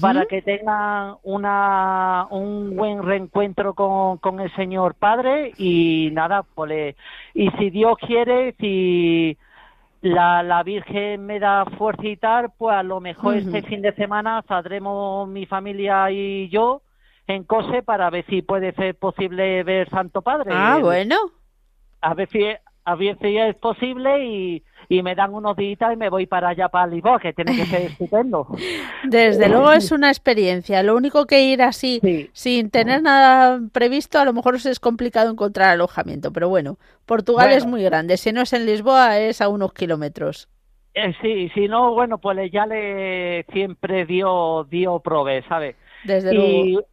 para 0.00 0.26
que 0.26 0.42
tengan 0.42 1.16
una, 1.22 2.26
un 2.30 2.76
buen 2.76 3.02
reencuentro 3.04 3.74
con, 3.74 4.18
con 4.18 4.40
el 4.40 4.52
Señor 4.56 4.94
Padre 4.96 5.54
y 5.56 6.10
nada, 6.12 6.42
pues 6.42 6.68
le- 6.70 6.96
y 7.34 7.50
si 7.52 7.70
Dios 7.70 7.96
quiere, 7.98 8.54
si 8.60 9.38
la, 10.02 10.42
la 10.42 10.62
Virgen 10.64 11.26
me 11.26 11.38
da 11.40 11.64
fuerza 11.78 12.06
y 12.06 12.16
tal, 12.16 12.52
pues 12.58 12.74
a 12.76 12.82
lo 12.82 13.00
mejor 13.00 13.36
este 13.36 13.62
fin 13.62 13.82
de 13.82 13.94
semana 13.94 14.42
saldremos 14.48 15.28
mi 15.28 15.46
familia 15.46 16.10
y 16.10 16.48
yo 16.50 16.82
en 17.28 17.44
Cose 17.44 17.82
para 17.82 18.10
ver 18.10 18.26
si 18.26 18.42
puede 18.42 18.72
ser 18.74 18.96
posible 18.96 19.62
ver 19.64 19.88
Santo 19.90 20.22
Padre. 20.22 20.52
Ah, 20.54 20.78
bueno. 20.82 21.16
A 22.00 22.14
ver 22.14 22.28
si, 22.30 22.40
a 22.84 22.94
ver 22.96 23.16
si 23.20 23.36
es 23.36 23.54
posible 23.56 24.24
y, 24.24 24.62
y 24.88 25.02
me 25.02 25.14
dan 25.14 25.32
unos 25.34 25.56
días 25.56 25.78
y 25.92 25.96
me 25.96 26.10
voy 26.10 26.26
para 26.26 26.48
allá, 26.50 26.68
para 26.68 26.86
Lisboa, 26.88 27.20
que 27.20 27.32
tiene 27.32 27.54
que 27.54 27.66
ser 27.66 27.82
estupendo. 27.90 28.46
Desde 29.04 29.48
luego 29.48 29.72
es 29.72 29.92
una 29.92 30.08
experiencia. 30.08 30.82
Lo 30.82 30.96
único 30.96 31.26
que 31.26 31.42
ir 31.42 31.62
así, 31.62 32.00
Sí. 32.02 32.30
sin 32.32 32.70
tener 32.70 33.02
nada 33.02 33.60
previsto, 33.72 34.18
a 34.18 34.24
lo 34.24 34.32
mejor 34.32 34.54
os 34.56 34.66
es 34.66 34.80
complicado 34.80 35.30
encontrar 35.30 35.70
alojamiento. 35.70 36.32
Pero 36.32 36.48
bueno, 36.48 36.78
Portugal 37.06 37.46
Bueno. 37.48 37.58
es 37.58 37.66
muy 37.66 37.82
grande. 37.82 38.16
Si 38.16 38.32
no 38.32 38.42
es 38.42 38.52
en 38.52 38.66
Lisboa, 38.66 39.18
es 39.18 39.40
a 39.40 39.48
unos 39.48 39.72
kilómetros. 39.72 40.48
Eh, 40.94 41.14
sí, 41.22 41.48
si 41.54 41.68
no, 41.68 41.94
bueno, 41.94 42.18
pues 42.18 42.50
ya 42.52 42.66
le 42.66 43.44
siempre 43.52 44.04
dio, 44.04 44.64
dio 44.70 44.98
prove, 45.00 45.42
¿sabes? 45.48 45.76
Desde 46.04 46.34
Y, 46.34 46.72
luego. 46.72 46.86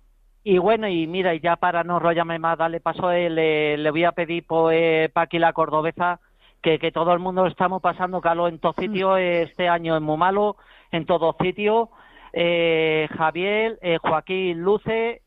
Y 0.52 0.58
bueno, 0.58 0.88
y 0.88 1.06
mira, 1.06 1.36
y 1.36 1.40
ya 1.42 1.58
para 1.58 1.84
no 1.84 1.98
enrollarme 1.98 2.40
más, 2.40 2.58
darle 2.58 2.80
paso, 2.80 3.12
eh, 3.12 3.30
le, 3.30 3.78
le 3.78 3.92
voy 3.92 4.04
a 4.04 4.14
pedir 4.14 4.44
pues, 4.48 4.76
eh, 4.82 5.10
pa' 5.14 5.22
aquí 5.22 5.38
la 5.38 5.54
cordobesa 5.54 6.20
que, 6.64 6.80
que 6.80 6.92
todo 6.92 7.14
el 7.14 7.20
mundo 7.20 7.46
estamos 7.46 7.84
pasando 7.84 8.20
calor 8.20 8.50
en 8.50 8.58
todos 8.58 8.76
Mm. 8.78 8.82
sitios, 8.82 9.20
eh, 9.20 9.44
este 9.44 9.70
año 9.70 9.96
es 9.96 10.02
muy 10.02 10.18
malo, 10.18 10.58
en 10.92 11.06
todos 11.06 11.36
sitios. 11.40 11.90
Eh, 12.34 13.08
Javier, 13.16 13.78
eh, 13.84 14.00
Joaquín 14.02 14.62
Luce, 14.62 15.22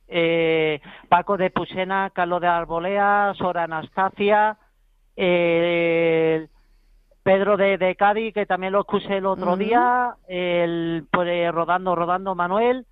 Paco 1.08 1.36
de 1.36 1.50
Puchena, 1.50 2.10
Carlos 2.12 2.40
de 2.40 2.48
Arbolea, 2.48 3.32
Sora 3.36 3.62
Anastasia, 3.62 4.56
Pedro 7.24 7.56
de, 7.56 7.78
de 7.78 7.94
Cádiz, 7.94 8.34
que 8.34 8.46
también 8.46 8.72
lo 8.72 8.80
escuché 8.80 9.18
el 9.18 9.26
otro 9.26 9.52
Ujú. 9.52 9.58
día, 9.58 10.16
el, 10.26 11.06
pues, 11.12 11.52
Rodando, 11.52 11.94
Rodando 11.94 12.34
Manuel, 12.34 12.86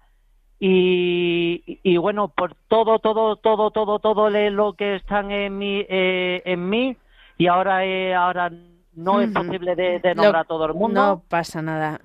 y, 0.60 1.80
y- 1.82 1.96
bueno, 1.96 2.28
por 2.28 2.54
todo, 2.68 2.98
todo, 2.98 3.36
todo, 3.36 3.70
todo, 3.70 3.98
todo 3.98 4.30
lo 4.30 4.72
que 4.74 4.96
están 4.96 5.30
en 5.30 5.58
mí, 5.58 5.84
eh, 5.88 6.42
en 6.44 6.68
mí, 6.68 6.96
y 7.38 7.46
ahora, 7.46 7.84
eh, 7.86 8.14
ahora 8.14 8.50
no 8.94 9.20
es 9.20 9.30
posible 9.30 9.74
de, 9.74 9.98
de 10.00 10.14
Lo- 10.14 10.22
nombrar 10.24 10.42
a 10.42 10.44
todo 10.44 10.66
el 10.66 10.74
mundo. 10.74 11.00
No 11.00 11.22
pasa 11.28 11.62
nada. 11.62 12.00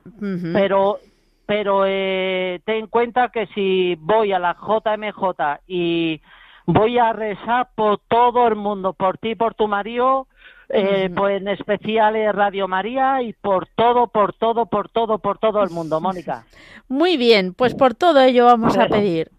Pero 0.53 0.99
pero 1.47 1.83
eh, 1.85 2.59
ten 2.65 2.75
en 2.77 2.87
cuenta 2.87 3.29
que 3.29 3.45
si 3.53 3.95
voy 3.99 4.31
a 4.33 4.39
la 4.39 4.55
JMJ 4.55 5.59
y 5.67 6.19
voy 6.65 6.97
a 6.97 7.13
rezar 7.13 7.69
por 7.75 7.99
todo 8.07 8.47
el 8.47 8.55
mundo, 8.55 8.93
por 8.93 9.19
ti, 9.19 9.35
por 9.35 9.53
tu 9.53 9.67
marido, 9.67 10.27
eh, 10.69 11.09
pues 11.15 11.41
en 11.41 11.47
especial 11.47 12.15
eh, 12.15 12.31
Radio 12.31 12.67
María 12.67 13.21
y 13.21 13.33
por 13.33 13.67
todo, 13.75 14.07
por 14.07 14.33
todo, 14.33 14.65
por 14.65 14.89
todo, 14.89 15.19
por 15.19 15.37
todo 15.37 15.63
el 15.63 15.69
mundo, 15.69 15.99
Mónica. 16.01 16.45
Muy 16.87 17.17
bien, 17.17 17.53
pues 17.53 17.75
por 17.75 17.93
todo 17.93 18.21
ello 18.21 18.45
vamos 18.45 18.77
a 18.77 18.87
pedir. 18.87 19.31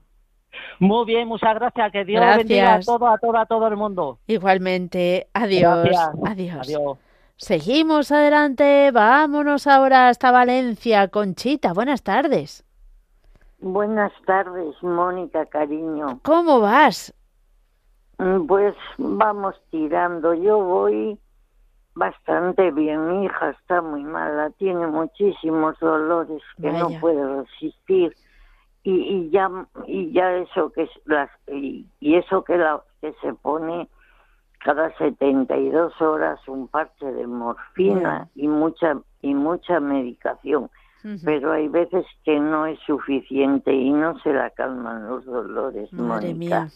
Muy 0.79 1.07
bien, 1.07 1.29
muchas 1.29 1.55
gracias, 1.55 1.93
que 1.93 2.05
Dios 2.05 2.25
bendiga 2.37 2.63
a 2.63 2.67
Gracias. 2.75 2.87
todo, 2.87 3.09
a 3.09 3.19
todo, 3.19 3.37
a 3.39 3.47
todo 3.47 3.67
el 3.67 3.77
mundo. 3.77 4.19
Igualmente, 4.27 5.29
adiós. 5.33 5.85
Gracias. 5.85 6.11
Adiós. 6.25 6.69
Adiós. 6.69 6.99
Seguimos 7.39 8.13
adelante, 8.13 8.91
vámonos 8.93 9.67
ahora 9.67 10.09
hasta 10.09 10.31
Valencia. 10.31 11.09
Conchita, 11.09 11.73
buenas 11.75 12.03
tardes. 12.03 12.65
Buenas 13.61 14.13
tardes, 14.27 14.75
Mónica, 14.83 15.45
cariño. 15.47 16.21
¿Cómo 16.23 16.61
vas? 16.61 17.15
Mm, 18.19 18.47
Pues 18.47 18.75
vamos 18.99 19.55
tirando. 19.71 20.35
Yo 20.35 20.59
voy 20.59 21.19
bastante 21.95 22.71
bien. 22.71 23.09
Mi 23.09 23.25
hija 23.27 23.51
está 23.51 23.83
muy 23.83 24.05
mala, 24.05 24.51
tiene 24.59 24.87
muchísimos 24.87 25.79
dolores 25.81 26.43
que 26.61 26.71
no 26.73 26.89
puede 27.01 27.43
resistir. 27.43 28.15
Y, 28.83 28.93
y 28.93 29.31
ya 29.31 29.51
y 29.89 30.13
ya 30.13 30.33
eso 30.37 30.71
que 30.71 30.89
las 31.07 31.29
y, 31.49 31.87
y 31.99 32.15
eso 32.15 32.45
que 32.45 32.57
la 32.57 32.81
que 33.01 33.13
se 33.21 33.35
pone 33.35 33.89
cada 34.61 34.97
72 34.97 36.01
horas 36.01 36.39
un 36.47 36.69
parche 36.69 37.05
de 37.07 37.27
morfina 37.27 38.29
y 38.37 38.47
mucha 38.47 38.97
y 39.23 39.35
mucha 39.35 39.81
medicación 39.81 40.71
pero 41.25 41.53
hay 41.53 41.69
veces 41.69 42.05
que 42.25 42.39
no 42.41 42.67
es 42.67 42.79
suficiente 42.87 43.73
y 43.73 43.91
no 43.93 44.19
se 44.21 44.33
la 44.33 44.51
calman 44.51 45.07
los 45.09 45.25
dolores, 45.25 45.93
Madre 45.93 46.35
Mónica. 46.35 46.61
mía. 46.63 46.69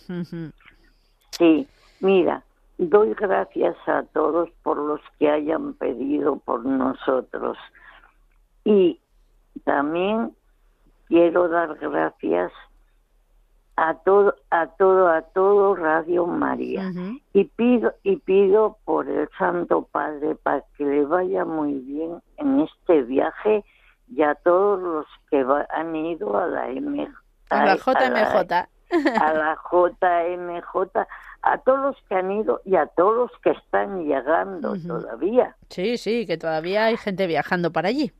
Sí, 1.40 1.66
mira, 2.00 2.44
doy 2.78 3.14
gracias 3.14 3.76
a 3.88 4.04
todos 4.12 4.48
por 4.62 4.76
los 4.76 5.00
que 5.18 5.28
hayan 5.28 5.74
pedido 5.74 6.36
por 6.36 6.64
nosotros. 6.64 7.58
Y 8.64 9.00
también 9.64 10.32
quiero 11.08 11.48
dar 11.48 11.74
gracias 11.78 12.52
a 13.76 13.94
todo, 13.94 14.34
a 14.50 14.66
todo, 14.66 15.08
a 15.08 15.22
todo 15.22 15.74
Radio 15.74 16.26
María. 16.26 16.90
Y 17.32 17.44
pido 17.44 17.94
y 18.02 18.16
pido 18.16 18.76
por 18.84 19.08
el 19.08 19.28
Santo 19.38 19.88
Padre 19.90 20.34
para 20.36 20.62
que 20.76 20.84
le 20.84 21.04
vaya 21.06 21.44
muy 21.46 21.72
bien 21.80 22.20
en 22.36 22.60
este 22.60 23.02
viaje 23.02 23.64
y 24.14 24.22
a 24.22 24.34
todos 24.34 24.80
los 24.80 25.06
que 25.30 25.42
va- 25.44 25.66
han 25.70 25.96
ido 25.96 26.36
a 26.38 26.46
la 26.46 26.68
M 26.68 27.08
A 27.48 27.64
la 27.64 27.72
a 27.72 27.76
JMJ. 27.76 28.68
a 29.20 29.32
la 29.32 29.58
JMJ 29.70 31.06
a 31.42 31.58
todos 31.58 31.80
los 31.80 31.96
que 32.08 32.14
han 32.14 32.30
ido 32.30 32.60
y 32.64 32.76
a 32.76 32.86
todos 32.86 33.16
los 33.16 33.40
que 33.42 33.50
están 33.50 34.04
llegando 34.04 34.74
todavía. 34.86 35.56
Sí, 35.68 35.96
sí, 35.96 36.26
que 36.26 36.36
todavía 36.36 36.86
hay 36.86 36.96
gente 36.96 37.26
viajando 37.26 37.72
para 37.72 37.88
allí. 37.88 38.12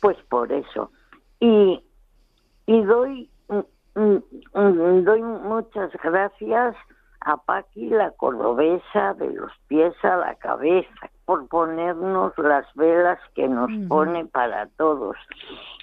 pues 0.00 0.16
por 0.28 0.52
eso. 0.52 0.90
Y 1.40 1.82
y 2.66 2.82
doy 2.82 3.30
mm, 3.48 4.00
mm, 4.00 4.22
mm, 4.54 5.04
doy 5.04 5.22
muchas 5.22 5.90
gracias 6.02 6.74
a 7.20 7.36
Paqui 7.36 7.88
la 7.88 8.10
cordobesa 8.12 9.14
de 9.14 9.30
los 9.30 9.50
pies 9.68 9.94
a 10.04 10.16
la 10.16 10.34
cabeza 10.36 11.10
por 11.24 11.48
ponernos 11.48 12.32
las 12.38 12.66
velas 12.74 13.18
que 13.34 13.48
nos 13.48 13.70
pone 13.88 14.24
para 14.26 14.66
todos. 14.76 15.16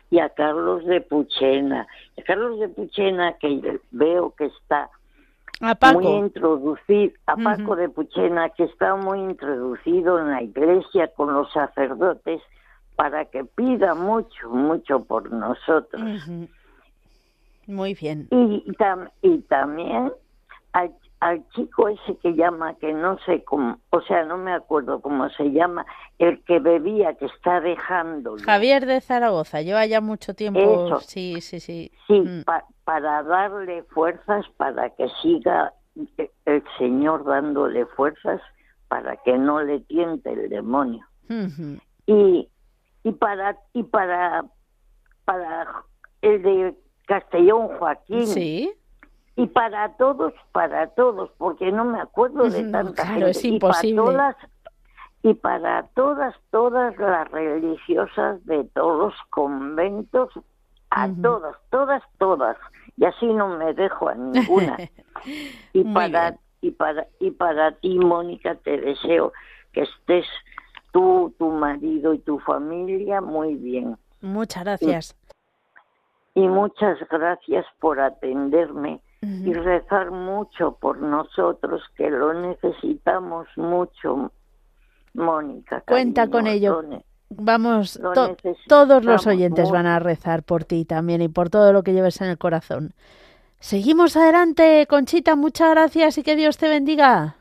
Y 0.10 0.20
a 0.20 0.30
Carlos 0.30 0.86
de 0.86 1.02
Puchena. 1.02 1.86
A 2.18 2.22
Carlos 2.24 2.60
de 2.60 2.70
Puchena 2.70 3.34
que 3.40 3.80
veo 3.92 4.34
que 4.36 4.46
está 4.46 4.90
A 5.66 5.76
Paco. 5.76 6.02
muy 6.02 6.12
introducido, 6.26 7.14
a. 7.26 7.36
Paco 7.38 7.76
de 7.78 7.88
Puchena, 7.88 8.50
que 8.50 8.66
está 8.66 8.96
muy 8.96 9.20
introducido 9.20 10.20
en 10.20 10.32
la 10.32 10.42
iglesia 10.44 11.08
con 11.16 11.34
los 11.34 11.52
sacerdotes 11.54 12.42
para 12.98 13.24
que 13.26 13.46
pida 13.46 13.96
mucho, 13.96 14.50
mucho 14.50 15.04
por 15.06 15.32
nosotros. 15.32 16.02
Muy 17.66 17.94
bien. 17.94 18.28
Y, 18.30 18.62
tam- 18.74 19.10
y 19.22 19.38
también 19.44 20.12
al, 20.74 20.92
al 21.26 21.48
chico 21.50 21.88
ese 21.88 22.18
que 22.18 22.34
llama, 22.34 22.76
que 22.76 22.92
no 22.94 23.18
sé 23.26 23.44
cómo, 23.44 23.78
o 23.92 24.02
sea, 24.02 24.24
no 24.26 24.38
me 24.38 24.54
acuerdo 24.54 25.00
cómo 25.02 25.30
se 25.30 25.52
llama, 25.52 25.86
el 26.20 26.44
que 26.44 26.60
bebía, 26.60 27.14
que 27.16 27.26
está 27.26 27.62
dejando. 27.62 28.36
Javier 28.44 28.86
de 28.86 29.00
Zaragoza, 29.02 29.62
lleva 29.62 29.86
ya 29.86 30.02
mucho 30.02 30.34
tiempo. 30.34 30.60
Eso. 30.60 31.00
Sí, 31.00 31.40
sí, 31.42 31.60
sí. 31.60 31.92
Sí, 32.08 32.20
Mm. 32.20 32.44
pa- 32.44 32.66
para 32.84 33.24
darle 33.24 33.84
fuerzas, 33.84 34.46
para 34.58 34.90
que 34.92 35.08
siga 35.22 35.74
eh, 36.18 36.32
el 36.46 36.64
Señor 36.80 37.24
dándole 37.24 37.86
fuerzas, 37.86 38.42
para 38.88 39.16
que 39.18 39.38
no 39.38 39.62
le 39.62 39.80
tiente 39.82 40.32
el 40.34 40.50
demonio. 40.50 41.06
Y, 42.08 42.50
y 43.04 43.12
para 43.14 43.58
y 43.74 43.84
para 43.84 44.44
para 45.26 45.68
el 46.22 46.42
de 46.42 46.76
Castellón 47.06 47.68
Joaquín 47.78 48.28
Sí. 48.28 48.74
Y 49.36 49.48
para 49.48 49.96
todos, 49.98 50.34
para 50.52 50.88
todos, 50.88 51.32
porque 51.38 51.72
no 51.72 51.86
me 51.86 52.00
acuerdo 52.00 52.50
de 52.50 52.70
tanta 52.70 53.04
claro, 53.04 53.12
gente. 53.12 53.32
es 53.32 53.46
imposible. 53.46 54.02
Y 54.04 54.06
para 54.06 54.06
todas, 54.06 54.36
y 55.24 55.34
para 55.34 55.88
todas, 55.96 56.36
todas 56.52 56.98
las 56.98 57.32
religiosas 57.32 58.46
de 58.46 58.64
todos 58.66 59.00
los 59.00 59.14
conventos, 59.32 60.30
a 60.92 61.10
todas, 61.22 61.56
todas, 61.72 62.04
todas. 62.20 62.58
Y 62.96 63.06
así 63.06 63.26
no 63.26 63.58
me 63.58 63.74
dejo 63.74 64.10
a 64.10 64.16
ninguna. 64.16 64.78
y 65.74 65.84
para 65.86 66.32
bien. 66.32 66.40
y 66.62 66.72
para 66.72 67.08
y 67.20 67.32
para 67.32 67.72
ti, 67.72 67.98
Mónica, 67.98 68.54
te 68.56 68.78
deseo 68.78 69.34
que 69.72 69.82
estés 69.82 70.28
tú, 70.92 71.34
tu 71.40 71.50
marido 71.50 72.14
y 72.14 72.20
tu 72.20 72.38
familia 72.40 73.20
muy 73.20 73.56
bien. 73.56 73.98
Muchas 74.22 74.64
gracias. 74.64 75.18
Y 76.36 76.48
muchas 76.48 77.00
gracias 77.10 77.66
por 77.80 78.00
atenderme 78.00 79.02
y 79.24 79.52
Ujú. 79.52 79.62
rezar 79.64 80.12
mucho 80.12 80.78
por 80.80 80.98
nosotros, 81.00 81.82
que 81.96 82.10
lo 82.10 82.34
necesitamos 82.34 83.48
mucho, 83.56 84.32
Mónica. 85.14 85.82
Cuenta 85.88 86.28
con 86.30 86.46
cariño, 86.46 86.52
ello. 86.82 86.82
lo 86.82 87.04
Vamos, 87.36 87.98
Lo 88.00 88.14
to- 88.14 88.36
todos 88.68 89.04
los 89.04 89.26
oyentes 89.26 89.64
mucho. 89.66 89.74
van 89.74 89.88
a 89.88 89.98
rezar 89.98 90.44
por 90.44 90.66
ti 90.66 90.86
también 90.86 91.22
y 91.22 91.30
por 91.30 91.50
todo 91.50 91.74
lo 91.74 91.82
que 91.82 91.94
lleves 91.94 92.22
en 92.22 92.28
el 92.30 92.38
corazón. 92.38 92.94
Seguimos 93.60 94.16
adelante, 94.18 94.86
Conchita, 94.88 95.36
muchas 95.36 95.72
gracias 95.72 96.18
y 96.20 96.24
que 96.24 96.36
Dios 96.36 96.58
te 96.58 96.68
bendiga. 96.68 97.38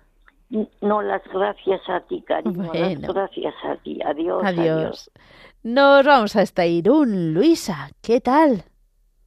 No, 0.81 1.03
las 1.03 1.23
gracias 1.33 1.81
a 1.89 2.01
ti, 2.01 2.23
cariño. 2.23 2.53
Bueno. 2.69 3.01
Las 3.01 3.15
gracias 3.15 3.55
a 3.65 3.77
ti. 3.77 4.01
Adiós. 4.05 4.43
Adiós. 4.45 5.11
Nos 5.63 6.07
vamos 6.07 6.37
hasta 6.37 6.65
Irún. 6.67 7.35
Luisa, 7.35 7.91
¿qué 8.03 8.21
tal? 8.21 8.65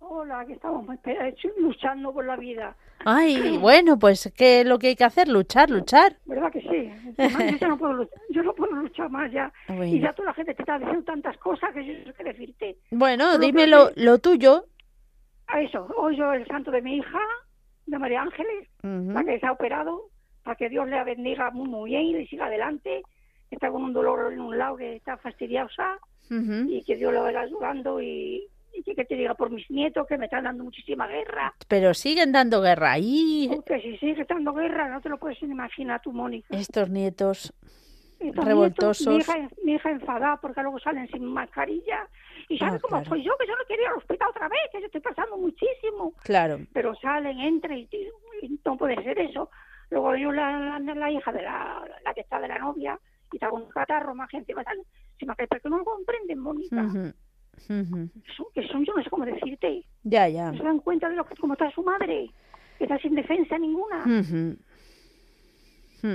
Hola, 0.07 0.45
que 0.45 0.53
estamos 0.53 0.85
luchando 1.57 2.13
por 2.13 2.25
la 2.25 2.35
vida. 2.35 2.75
Ay, 3.05 3.57
bueno, 3.61 3.97
pues 3.97 4.31
¿qué 4.37 4.61
es 4.61 4.67
lo 4.67 4.77
que 4.77 4.87
hay 4.89 4.95
que 4.95 5.03
hacer? 5.03 5.27
Luchar, 5.27 5.69
luchar. 5.69 6.15
¿Verdad 6.25 6.51
que 6.51 6.61
sí? 6.61 6.91
Además, 7.17 7.51
Yo 7.51 7.57
ya 7.57 7.67
no 7.69 7.77
puedo 7.77 7.93
luchar, 7.93 8.19
yo 8.29 8.43
no 8.43 8.53
puedo 8.53 8.71
luchar 8.73 9.09
más 9.09 9.31
ya. 9.31 9.51
Bueno. 9.67 9.85
Y 9.85 9.99
ya 9.99 10.13
toda 10.13 10.27
la 10.27 10.33
gente 10.35 10.53
te 10.53 10.61
está 10.61 10.77
diciendo 10.77 11.03
tantas 11.03 11.35
cosas 11.37 11.73
que 11.73 11.83
yo 11.85 11.93
no 12.05 12.05
sé 12.05 12.13
qué 12.17 12.23
decirte. 12.23 12.77
Bueno, 12.91 13.37
dime 13.39 13.61
que- 13.63 13.67
lo, 13.67 13.89
lo 13.95 14.19
tuyo. 14.19 14.65
A 15.47 15.61
eso, 15.61 15.87
hoy 15.97 16.15
yo 16.17 16.33
el 16.33 16.45
santo 16.47 16.69
de 16.71 16.81
mi 16.81 16.97
hija, 16.97 17.19
de 17.87 17.97
María 17.99 18.21
Ángeles, 18.21 18.67
Ujú. 18.83 19.11
la 19.11 19.23
que 19.23 19.39
se 19.39 19.45
ha 19.47 19.51
operado, 19.51 20.09
para 20.43 20.55
que 20.55 20.69
Dios 20.69 20.87
le 20.87 21.03
bendiga 21.03 21.49
muy, 21.51 21.67
muy 21.67 21.89
bien 21.91 22.03
y 22.03 22.13
le 22.13 22.27
siga 22.27 22.45
adelante. 22.45 23.01
Está 23.51 23.69
con 23.71 23.83
un 23.83 23.93
dolor 23.93 24.31
en 24.33 24.39
un 24.41 24.57
lado 24.57 24.77
que 24.77 24.95
está 24.95 25.17
fastidiosa 25.17 25.97
y 26.29 26.83
que 26.83 26.95
Dios 26.95 27.13
le 27.13 27.19
vaya 27.19 27.41
ayudando 27.41 28.01
y, 28.01 28.47
y 28.75 28.83
que, 28.83 28.95
que 28.95 29.05
te 29.05 29.15
diga 29.15 29.33
por 29.35 29.49
mis 29.49 29.69
nietos 29.71 30.05
que 30.07 30.17
me 30.17 30.25
están 30.25 30.43
dando 30.43 30.63
muchísima 30.63 31.07
guerra. 31.07 31.53
Pero 31.67 31.93
siguen 31.93 32.31
dando 32.31 32.61
guerra 32.61 32.93
ahí 32.93 33.49
Que 33.65 33.79
si 33.81 33.97
sigue 33.97 34.25
dando 34.25 34.53
guerra, 34.53 34.89
no 34.89 35.01
te 35.01 35.09
lo 35.09 35.17
puedes 35.17 35.41
imaginar 35.41 36.01
tú, 36.01 36.11
Mónica. 36.11 36.55
estos 36.55 36.89
nietos. 36.89 37.53
Estos 38.19 38.45
revoltosos. 38.45 39.07
nietos, 39.07 39.27
mi, 39.35 39.41
hija, 39.43 39.49
mi 39.65 39.73
hija 39.73 39.89
enfadada 39.91 40.37
porque 40.41 40.61
luego 40.61 40.79
salen 40.79 41.07
sin 41.09 41.25
mascarilla. 41.25 42.07
Y 42.47 42.57
¿sabes 42.57 42.75
Ah, 42.75 42.79
cómo 42.81 43.01
claro. 43.01 43.09
soy 43.09 43.23
yo? 43.23 43.33
Que 43.37 43.45
yo 43.47 43.53
no 43.55 43.65
quería 43.67 43.83
ir 43.85 43.89
al 43.89 43.97
hospital 43.97 44.29
otra 44.29 44.47
vez, 44.47 44.59
que 44.71 44.79
yo 44.79 44.85
estoy 44.85 45.01
pasando 45.01 45.37
muchísimo. 45.37 46.13
Claro. 46.23 46.59
Pero 46.73 46.95
salen, 46.95 47.39
entran 47.39 47.77
y, 47.77 47.89
y 48.41 48.59
no 48.63 48.77
puede 48.77 48.95
ser 49.03 49.19
eso. 49.19 49.49
Luego 49.89 50.15
yo 50.15 50.31
la, 50.31 50.79
la, 50.79 50.95
la 50.95 51.11
hija 51.11 51.31
de 51.31 51.41
la, 51.43 51.83
la 52.03 52.13
que 52.13 52.21
está 52.21 52.39
de 52.39 52.47
la 52.47 52.57
novia 52.57 52.97
y 53.31 53.35
está 53.35 53.49
con 53.49 53.63
un 53.63 53.69
catarro, 53.69 54.15
más 54.15 54.29
gente, 54.29 54.55
más 54.55 54.65
se 55.19 55.25
me 55.25 55.35
cae, 55.35 55.47
porque 55.47 55.69
no 55.69 55.77
lo 55.79 55.85
comprenden, 55.85 56.39
Mónica. 56.39 56.81
Ujú. 56.83 57.13
Ujú. 57.69 58.09
Son, 58.35 58.45
que 58.53 58.67
son, 58.67 58.85
yo 58.85 58.93
no 58.95 59.03
sé 59.03 59.09
cómo 59.09 59.25
decirte. 59.25 59.83
Ya, 60.03 60.27
ya. 60.27 60.51
No 60.51 60.57
se 60.57 60.63
dan 60.63 60.79
cuenta 60.79 61.09
de 61.09 61.15
lo 61.15 61.25
que, 61.25 61.35
cómo 61.35 61.53
está 61.53 61.69
su 61.71 61.83
madre, 61.83 62.29
que 62.77 62.83
está 62.85 62.97
sin 62.99 63.15
defensa 63.15 63.57
ninguna. 63.57 64.03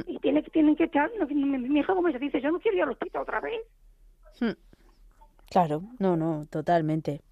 Y 0.07 0.19
tiene, 0.21 0.43
tienen 0.45 0.77
que 0.77 0.85
estar, 0.85 1.11
no, 1.19 1.27
mi, 1.27 1.35
mi 1.59 1.81
hija 1.81 1.95
como 1.95 2.11
se 2.13 2.19
dice, 2.19 2.41
yo 2.41 2.53
no 2.53 2.61
quiero 2.61 2.77
ir 2.77 2.83
al 2.85 2.91
hospital 2.91 3.23
otra 3.23 3.41
vez. 3.41 3.61
Claro, 5.51 5.83
no, 5.99 6.17
no, 6.17 6.47
totalmente. 6.49 7.23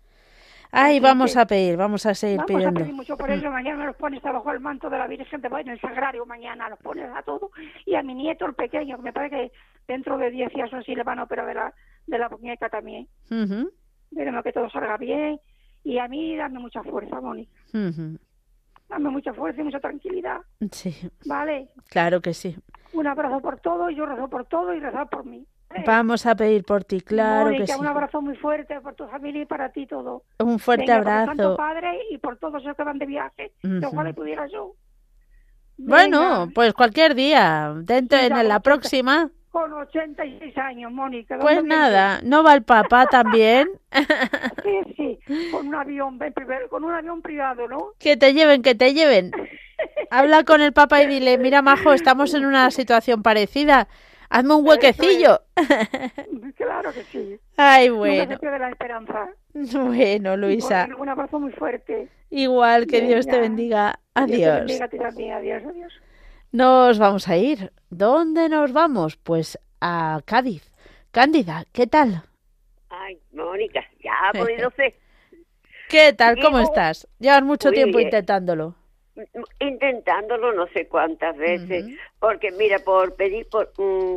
Ay, 0.72 0.98
vamos 1.00 1.36
a 1.36 1.46
pedir, 1.46 1.76
vamos 1.76 2.04
a 2.04 2.14
seguir 2.14 2.38
Vamos 2.38 2.50
a 2.50 2.54
pidiendo. 2.56 2.80
pedir 2.80 2.94
mucho 2.94 3.16
por 3.16 3.30
eso. 3.30 3.48
Mañana 3.50 3.86
los 3.86 3.96
pones 3.96 4.20
bajo 4.20 4.52
el 4.52 4.60
manto 4.60 4.90
de 4.90 4.98
la 4.98 5.06
Virgen 5.06 5.40
de 5.40 5.48
en 5.48 5.68
el 5.68 5.80
sagrario. 5.80 6.26
Mañana 6.26 6.68
los 6.68 6.78
pones 6.80 7.08
a 7.14 7.22
todos. 7.22 7.50
Y 7.86 7.94
a 7.94 8.02
mi 8.02 8.14
nieto, 8.14 8.44
el 8.44 8.54
pequeño, 8.54 8.96
que 8.96 9.02
me 9.02 9.12
parece 9.12 9.36
que 9.36 9.52
dentro 9.86 10.18
de 10.18 10.30
10 10.30 10.52
días 10.52 10.70
o 10.72 10.76
así 10.76 10.94
le 10.94 11.04
van 11.04 11.20
a 11.20 11.22
operar 11.22 11.46
de 11.46 11.54
la, 11.54 11.74
de 12.06 12.18
la 12.18 12.28
muñeca 12.28 12.68
también. 12.68 13.08
Veremos 14.10 14.42
que 14.42 14.52
todo 14.52 14.68
salga 14.70 14.96
bien. 14.96 15.40
Y 15.84 15.98
a 15.98 16.08
mí, 16.08 16.36
dame 16.36 16.58
mucha 16.58 16.82
fuerza, 16.82 17.20
Mónica. 17.20 17.50
ujú. 17.72 18.18
Dame 18.88 19.10
mucha 19.10 19.34
fuerza 19.34 19.60
y 19.60 19.64
mucha 19.64 19.80
tranquilidad. 19.80 20.40
Sí, 20.72 20.94
¿Vale? 21.26 21.68
claro 21.90 22.22
que 22.22 22.32
sí. 22.32 22.56
Un 22.94 23.06
abrazo 23.06 23.40
por 23.40 23.60
todo. 23.60 23.90
Yo 23.90 24.06
rezo 24.06 24.28
por 24.28 24.46
todo 24.46 24.72
y 24.72 24.80
rezar 24.80 25.08
por 25.10 25.26
mí. 25.26 25.46
¿vale? 25.68 25.84
Vamos 25.86 26.24
a 26.24 26.34
pedir 26.34 26.64
por 26.64 26.84
ti, 26.84 27.02
claro 27.02 27.50
que 27.50 27.66
sí. 27.66 27.74
un 27.78 27.86
abrazo 27.86 28.22
muy 28.22 28.34
fuerte 28.36 28.80
por 28.80 28.94
tu 28.94 29.06
familia 29.08 29.42
y 29.42 29.44
para 29.46 29.70
ti 29.72 29.86
todo. 29.86 30.22
Un 30.38 30.58
fuerte 30.58 30.86
Venga, 30.90 31.02
por 31.02 31.12
el 31.12 31.26
Santo 31.26 31.42
abrazo. 31.42 31.56
Padre 31.58 31.98
y 32.10 32.16
por 32.16 32.38
todos 32.38 32.64
los 32.64 32.74
que 32.74 32.82
van 32.82 32.98
de 32.98 33.04
viaje. 33.06 33.52
Que 33.60 33.68
Ujú. 33.76 33.86
ojalá 33.88 34.12
pudiera 34.14 34.46
yo. 34.46 34.72
Bueno, 35.76 36.40
Venga. 36.40 36.52
pues 36.54 36.72
cualquier 36.72 37.14
día, 37.14 37.74
dentro 37.82 38.18
Sí, 38.18 38.24
en 38.24 38.30
la 38.32 38.38
ochenta. 38.38 38.60
próxima, 38.60 39.30
Con 39.50 39.72
86 39.72 40.58
años, 40.58 40.92
Mónica. 40.92 41.36
¿dónde 41.36 41.52
pues 41.54 41.64
nada, 41.64 42.20
no 42.22 42.42
va 42.42 42.54
el 42.54 42.62
papá 42.62 43.06
también. 43.06 43.68
Sí, 44.64 45.18
sí, 45.26 45.50
con 45.50 45.68
un 45.68 45.74
avión, 45.74 46.18
con 46.68 46.84
un 46.84 46.92
avión 46.92 47.22
privado, 47.22 47.66
¿no? 47.68 47.92
Que 47.98 48.16
te 48.18 48.34
lleven, 48.34 48.60
que 48.62 48.74
te 48.74 48.92
lleven. 48.92 49.30
Habla 50.10 50.44
con 50.44 50.60
el 50.60 50.72
papá 50.72 51.02
y 51.02 51.06
dile, 51.06 51.38
mira, 51.38 51.62
Majo, 51.62 51.92
estamos 51.92 52.34
en 52.34 52.44
una 52.44 52.70
situación 52.70 53.22
parecida. 53.22 53.88
Hazme 54.30 54.54
un 54.56 54.66
huequecillo. 54.66 55.40
Claro 56.56 56.92
que 56.92 57.02
sí. 57.04 57.40
Ay, 57.56 57.88
bueno. 57.88 58.38
pierde 58.38 58.58
la 58.58 58.68
esperanza. 58.68 59.30
Bueno, 59.54 60.36
Luisa. 60.36 60.86
Bueno, 60.86 61.02
Un 61.02 61.08
abrazo 61.08 61.40
muy 61.40 61.52
fuerte. 61.52 62.08
Igual, 62.30 62.86
que 62.86 63.00
Dios 63.00 63.26
te 63.26 63.40
bendiga. 63.40 64.00
Que 64.14 64.26
Dios 64.26 64.38
te 64.38 64.44
Adiós. 64.44 64.58
bendiga 64.58 64.84
a 64.84 64.88
ti 64.88 64.98
también. 64.98 65.32
Adiós, 65.32 65.62
adiós. 65.66 65.92
Nos 66.52 66.98
vamos 66.98 67.28
a 67.28 67.36
ir. 67.36 67.72
¿Dónde 67.90 68.48
nos 68.48 68.72
vamos? 68.72 69.16
Pues 69.16 69.58
a 69.80 70.20
Cádiz. 70.24 70.70
Cándida, 71.10 71.64
¿qué 71.72 71.86
tal? 71.86 72.22
Ay, 72.90 73.18
Mónica, 73.32 73.84
ya 74.02 74.12
ha 74.28 74.32
podido 74.38 74.70
ser. 74.72 74.94
¿Qué 75.88 76.12
tal? 76.12 76.36
¿Cómo 76.42 76.58
estás? 76.60 77.08
Llevas 77.18 77.42
mucho 77.42 77.70
tiempo 77.70 77.96
bien. 77.98 78.08
intentándolo. 78.08 78.74
Intentándolo 79.58 80.52
no 80.52 80.66
sé 80.68 80.86
cuántas 80.86 81.36
veces, 81.36 81.86
porque 82.20 82.52
mira, 82.52 82.78
por 82.78 83.16
pedir, 83.16 83.48
por, 83.48 83.72
mm, 83.76 84.14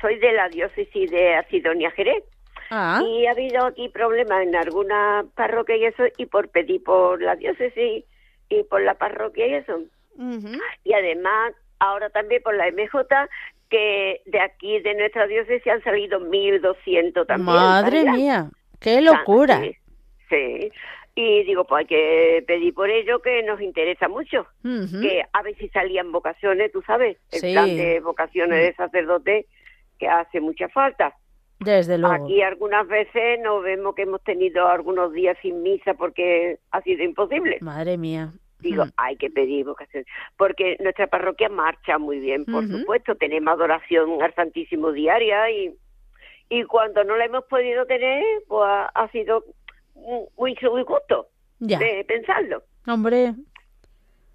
soy 0.00 0.18
de 0.18 0.32
la 0.32 0.48
diócesis 0.48 1.10
de 1.10 1.34
Asidonia 1.34 1.90
Jerez. 1.90 2.22
Ah, 2.70 3.02
Y 3.04 3.26
ha 3.26 3.32
habido 3.32 3.66
aquí 3.66 3.88
problemas 3.88 4.42
en 4.46 4.54
alguna 4.54 5.24
parroquia 5.34 5.76
y 5.76 5.86
eso, 5.86 6.04
y 6.18 6.26
por 6.26 6.50
pedir 6.50 6.82
por 6.84 7.20
la 7.20 7.34
diócesis 7.36 8.04
y 8.48 8.62
por 8.64 8.82
la 8.82 8.94
parroquia 8.94 9.46
y 9.48 9.54
eso. 9.54 9.80
Y 10.84 10.92
además, 10.92 11.52
ahora 11.78 12.10
también 12.10 12.42
por 12.42 12.54
la 12.56 12.66
MJ, 12.70 13.28
que 13.70 14.20
de 14.26 14.40
aquí, 14.40 14.80
de 14.80 14.94
nuestra 14.94 15.26
diócesis, 15.26 15.66
han 15.66 15.82
salido 15.82 16.20
1.200 16.20 17.26
también. 17.26 17.44
madre 17.46 18.04
mía, 18.10 18.50
qué 18.80 19.00
locura. 19.00 19.60
Sí, 19.60 19.76
sí. 20.28 20.72
Y 21.16 21.44
digo, 21.44 21.64
pues 21.64 21.80
hay 21.80 21.86
que 21.86 22.44
pedir 22.46 22.74
por 22.74 22.90
ello 22.90 23.20
que 23.22 23.42
nos 23.44 23.60
interesa 23.60 24.08
mucho. 24.08 24.46
Que 24.62 25.22
a 25.32 25.42
ver 25.42 25.54
si 25.56 25.68
salían 25.68 26.10
vocaciones, 26.10 26.72
tú 26.72 26.82
sabes, 26.82 27.16
el 27.30 27.38
Sí. 27.40 27.52
plan 27.52 27.76
de 27.76 28.00
vocaciones 28.00 28.58
de 28.58 28.74
sacerdote 28.74 29.46
que 29.98 30.08
hace 30.08 30.40
mucha 30.40 30.68
falta. 30.70 31.14
Desde 31.60 31.98
luego. 31.98 32.24
Aquí 32.24 32.42
algunas 32.42 32.88
veces 32.88 33.38
nos 33.44 33.62
vemos 33.62 33.94
que 33.94 34.02
hemos 34.02 34.22
tenido 34.24 34.66
algunos 34.66 35.12
días 35.12 35.36
sin 35.40 35.62
misa 35.62 35.94
porque 35.94 36.58
ha 36.72 36.82
sido 36.82 37.04
imposible. 37.04 37.58
Madre 37.60 37.96
mía. 37.96 38.30
Digo, 38.60 38.86
Mm. 38.86 38.90
hay 38.96 39.16
que 39.16 39.30
pedir 39.30 39.64
vocación. 39.66 40.04
Porque 40.36 40.76
nuestra 40.80 41.06
parroquia 41.06 41.48
marcha 41.48 41.98
muy 41.98 42.18
bien, 42.20 42.44
por 42.44 42.66
supuesto. 42.66 43.14
Tenemos 43.16 43.52
adoración 43.54 44.22
al 44.22 44.34
Santísimo 44.34 44.92
diaria 44.92 45.50
y, 45.50 45.74
y 46.48 46.64
cuando 46.64 47.04
no 47.04 47.16
la 47.16 47.26
hemos 47.26 47.44
podido 47.44 47.84
tener, 47.86 48.22
pues 48.48 48.62
ha, 48.66 48.86
ha 48.86 49.08
sido 49.10 49.44
muy, 50.36 50.56
muy 50.70 50.82
gusto 50.82 51.28
Ya. 51.60 51.78
de 51.78 52.04
pensarlo. 52.06 52.62
Hombre, 52.86 53.34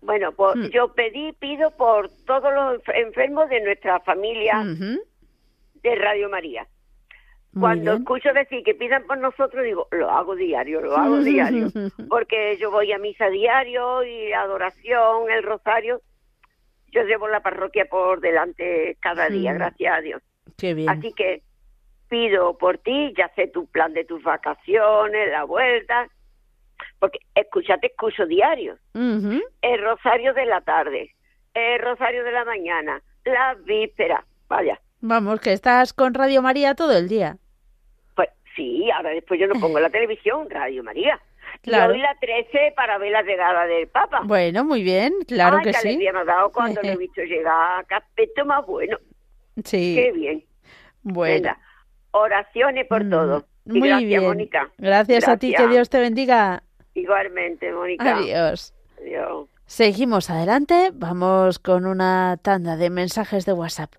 Bueno, 0.01 0.31
pues 0.31 0.55
Mm. 0.55 0.69
yo 0.69 0.93
pedí, 0.93 1.33
pido 1.33 1.71
por 1.71 2.09
todos 2.25 2.53
los 2.53 2.81
enf- 2.81 2.95
enfermos 2.95 3.49
de 3.49 3.59
nuestra 3.61 3.99
familia 3.99 4.63
de 5.83 5.95
Radio 5.95 6.29
María. 6.29 6.65
Muy 7.51 7.61
Cuando 7.61 7.91
bien. 7.91 8.03
escucho 8.03 8.33
decir 8.33 8.63
que 8.63 8.75
pidan 8.75 9.03
por 9.05 9.17
nosotros, 9.17 9.63
digo, 9.63 9.87
lo 9.91 10.09
hago 10.09 10.35
diario, 10.35 10.81
lo 10.81 10.95
hago 10.95 11.19
diario. 11.19 11.67
Porque 12.09 12.57
yo 12.57 12.69
voy 12.69 12.91
a 12.91 12.99
misa 12.99 13.27
diario 13.29 14.03
y 14.03 14.31
adoración, 14.33 15.31
el 15.31 15.43
rosario. 15.43 16.01
Yo 16.91 17.03
llevo 17.03 17.27
la 17.27 17.41
parroquia 17.41 17.85
por 17.85 18.19
delante 18.19 18.97
cada 18.99 19.29
día, 19.29 19.53
gracias 19.53 19.97
a 19.97 20.01
Dios. 20.01 20.21
Qué 20.57 20.73
bien. 20.73 20.89
Así 20.89 21.13
que 21.13 21.41
pido 22.07 22.57
por 22.57 22.79
ti, 22.79 23.13
ya 23.17 23.29
sé 23.35 23.47
tu 23.47 23.67
plan 23.67 23.93
de 23.93 24.05
tus 24.05 24.21
vacaciones, 24.23 25.29
la 25.31 25.43
vuelta. 25.43 26.07
Porque 26.99 27.19
escúchate, 27.35 27.87
escucho 27.87 28.25
diario. 28.25 28.77
El 28.93 29.81
rosario 29.81 30.33
de 30.33 30.45
la 30.45 30.61
tarde, 30.61 31.15
el 31.53 31.79
rosario 31.79 32.23
de 32.23 32.31
la 32.31 32.45
mañana, 32.45 33.01
la 33.25 33.55
víspera. 33.65 34.25
Vaya, 34.47 34.79
Vamos, 35.01 35.39
que 35.39 35.53
estás 35.53 35.93
con 35.93 36.13
Radio 36.13 36.41
María 36.41 36.75
todo 36.75 36.97
el 36.97 37.07
día. 37.07 37.37
pues 38.15 38.29
sí, 38.55 38.89
ahora 38.91 39.11
después 39.11 39.39
yo 39.39 39.47
no 39.47 39.59
pongo 39.59 39.79
la 39.79 39.89
televisión, 39.89 40.49
Radio 40.49 40.83
María. 40.83 41.19
Claro. 41.61 41.93
Y 41.93 41.97
hoy 41.97 42.01
la 42.01 42.15
13 42.19 42.73
para 42.75 42.97
ver 42.97 43.11
la 43.11 43.21
llegada 43.23 43.65
del 43.65 43.87
Papa. 43.87 44.21
Bueno, 44.23 44.63
muy 44.63 44.83
bien, 44.83 45.13
claro 45.27 45.57
Ay, 45.57 45.63
que 45.63 45.73
sí. 45.73 45.87
alegría 45.89 46.13
me 46.13 46.19
ha 46.19 46.25
dado 46.25 46.51
cuando 46.51 46.81
lo 46.81 46.89
he 46.89 46.97
visto 46.97 47.21
llegar. 47.21 47.85
Qué 47.87 47.95
aspecto 47.95 48.45
más 48.45 48.65
bueno. 48.65 48.97
Sí. 49.63 49.95
Qué 49.95 50.11
bien. 50.11 50.45
Bueno. 51.01 51.33
Venga, 51.35 51.59
oraciones 52.11 52.85
por 52.87 53.03
Mm, 53.05 53.09
todo. 53.09 53.45
Y 53.65 53.79
Muy 53.79 53.87
gracias, 53.89 54.07
bien. 54.09 54.23
Mónica. 54.23 54.69
Gracias, 54.77 55.27
a 55.27 55.37
ti, 55.37 55.47
que 55.47 55.53
Gracias. 55.53 55.71
Dios 55.71 55.89
te 55.89 55.99
bendiga. 55.99 56.63
Igualmente, 56.93 57.71
Mónica. 57.71 58.17
Adiós. 58.17 58.73
Adiós. 58.99 59.47
Seguimos 59.65 60.29
adelante, 60.29 60.89
vamos 60.93 61.59
con 61.59 61.85
una 61.85 62.37
tanda 62.41 62.75
de 62.77 62.89
mensajes 62.89 63.45
de 63.45 63.53
WhatsApp. 63.53 63.93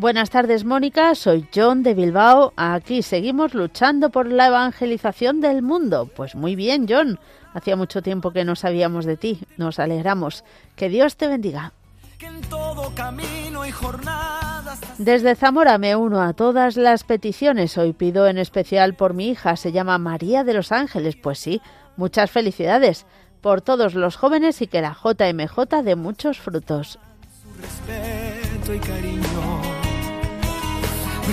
Buenas 0.00 0.30
tardes, 0.30 0.64
Mónica. 0.64 1.14
Soy 1.14 1.46
John 1.54 1.82
de 1.82 1.92
Bilbao. 1.92 2.54
Aquí 2.56 3.02
seguimos 3.02 3.52
luchando 3.52 4.08
por 4.08 4.26
la 4.28 4.46
evangelización 4.46 5.42
del 5.42 5.60
mundo. 5.60 6.08
Pues 6.16 6.34
muy 6.34 6.56
bien, 6.56 6.86
John. 6.88 7.20
Hacía 7.52 7.76
mucho 7.76 8.00
tiempo 8.00 8.30
que 8.30 8.46
no 8.46 8.56
sabíamos 8.56 9.04
de 9.04 9.18
ti. 9.18 9.42
Nos 9.58 9.78
alegramos. 9.78 10.42
Que 10.74 10.88
Dios 10.88 11.18
te 11.18 11.28
bendiga. 11.28 11.74
Desde 14.96 15.34
Zamora 15.34 15.76
me 15.76 15.94
uno 15.94 16.22
a 16.22 16.32
todas 16.32 16.78
las 16.78 17.04
peticiones. 17.04 17.76
Hoy 17.76 17.92
pido 17.92 18.26
en 18.26 18.38
especial 18.38 18.94
por 18.94 19.12
mi 19.12 19.28
hija. 19.28 19.56
Se 19.56 19.70
llama 19.70 19.98
María 19.98 20.44
de 20.44 20.54
los 20.54 20.72
Ángeles. 20.72 21.16
Pues 21.16 21.38
sí, 21.38 21.60
muchas 21.98 22.30
felicidades 22.30 23.04
por 23.42 23.60
todos 23.60 23.94
los 23.94 24.16
jóvenes 24.16 24.62
y 24.62 24.66
que 24.66 24.80
la 24.80 24.96
JMJ 24.96 25.82
dé 25.84 25.94
muchos 25.94 26.38
frutos. 26.38 26.98
respeto 27.60 28.72
y 28.72 28.78
cariño. 28.78 29.69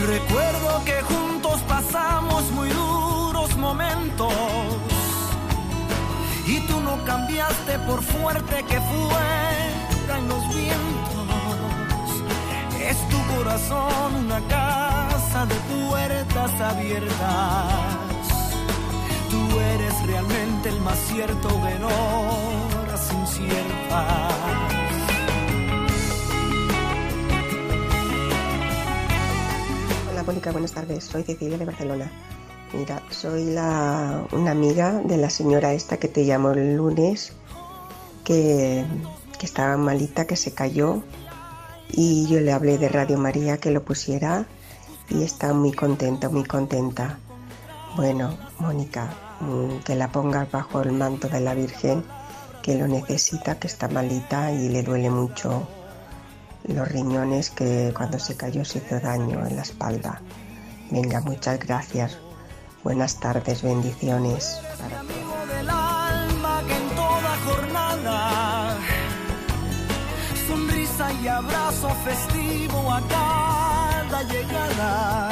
Recuerdo 0.05 0.83
que 0.85 1.01
juntos 1.01 1.61
pasamos 1.67 2.51
muy 2.51 2.69
duros 2.69 3.57
momentos 3.57 4.33
y 6.45 6.59
tú 6.61 6.79
no 6.81 7.03
cambiaste 7.03 7.79
por 7.79 8.03
fuerte 8.03 8.63
que 8.63 8.79
fueran 8.79 10.27
los 10.27 10.47
vientos. 10.55 11.27
Es 12.79 12.97
tu 13.09 13.35
corazón 13.35 14.15
una 14.25 14.39
casa 14.47 15.45
de 15.45 15.55
puertas 15.55 16.61
abiertas. 16.61 17.73
Tú 19.29 19.59
eres 19.59 20.05
realmente 20.05 20.69
el 20.69 20.79
más 20.81 20.97
cierto 21.09 21.49
en 21.67 21.83
horas 21.83 23.11
inciertas. 23.13 24.66
Mónica, 30.27 30.51
buenas 30.51 30.73
tardes. 30.73 31.05
Soy 31.05 31.23
Cecilia 31.23 31.57
de 31.57 31.63
Barcelona. 31.63 32.11
Mira, 32.73 33.01
soy 33.11 33.45
la, 33.45 34.27
una 34.33 34.51
amiga 34.51 35.01
de 35.01 35.15
la 35.15 35.29
señora 35.29 35.71
esta 35.71 35.95
que 35.95 36.09
te 36.09 36.25
llamó 36.25 36.51
el 36.51 36.75
lunes, 36.75 37.31
que, 38.25 38.83
que 39.39 39.45
estaba 39.45 39.77
malita, 39.77 40.27
que 40.27 40.35
se 40.35 40.51
cayó. 40.53 41.01
Y 41.89 42.27
yo 42.27 42.41
le 42.41 42.51
hablé 42.51 42.77
de 42.77 42.89
Radio 42.89 43.17
María 43.17 43.57
que 43.57 43.71
lo 43.71 43.85
pusiera 43.85 44.45
y 45.07 45.23
está 45.23 45.53
muy 45.53 45.71
contenta, 45.71 46.27
muy 46.27 46.43
contenta. 46.43 47.19
Bueno, 47.95 48.37
Mónica, 48.59 49.13
mm, 49.39 49.77
que 49.85 49.95
la 49.95 50.11
pongas 50.11 50.51
bajo 50.51 50.81
el 50.81 50.91
manto 50.91 51.29
de 51.29 51.39
la 51.39 51.53
Virgen, 51.53 52.03
que 52.61 52.75
lo 52.75 52.89
necesita, 52.89 53.59
que 53.59 53.67
está 53.67 53.87
malita 53.87 54.51
y 54.51 54.67
le 54.67 54.83
duele 54.83 55.09
mucho 55.09 55.69
los 56.73 56.87
riñones 56.87 57.49
que 57.49 57.93
cuando 57.95 58.19
se 58.19 58.35
cayó 58.35 58.65
se 58.65 58.79
hizo 58.79 58.99
daño 58.99 59.45
en 59.45 59.55
la 59.55 59.61
espalda. 59.61 60.21
Venga, 60.91 61.21
muchas 61.21 61.59
gracias. 61.59 62.17
Buenas 62.83 63.19
tardes, 63.19 63.63
bendiciones 63.63 64.61
para 64.79 65.01
todos. 65.01 65.49
del 65.49 65.69
alma 65.69 66.63
que 66.67 66.75
en 66.75 66.89
toda 66.95 67.37
jornada 67.45 68.77
sonrisa 70.47 71.13
y 71.21 71.27
abrazo 71.27 71.89
festivo 72.05 72.91
a 72.91 73.01
cada 73.07 74.23
llegada 74.23 75.29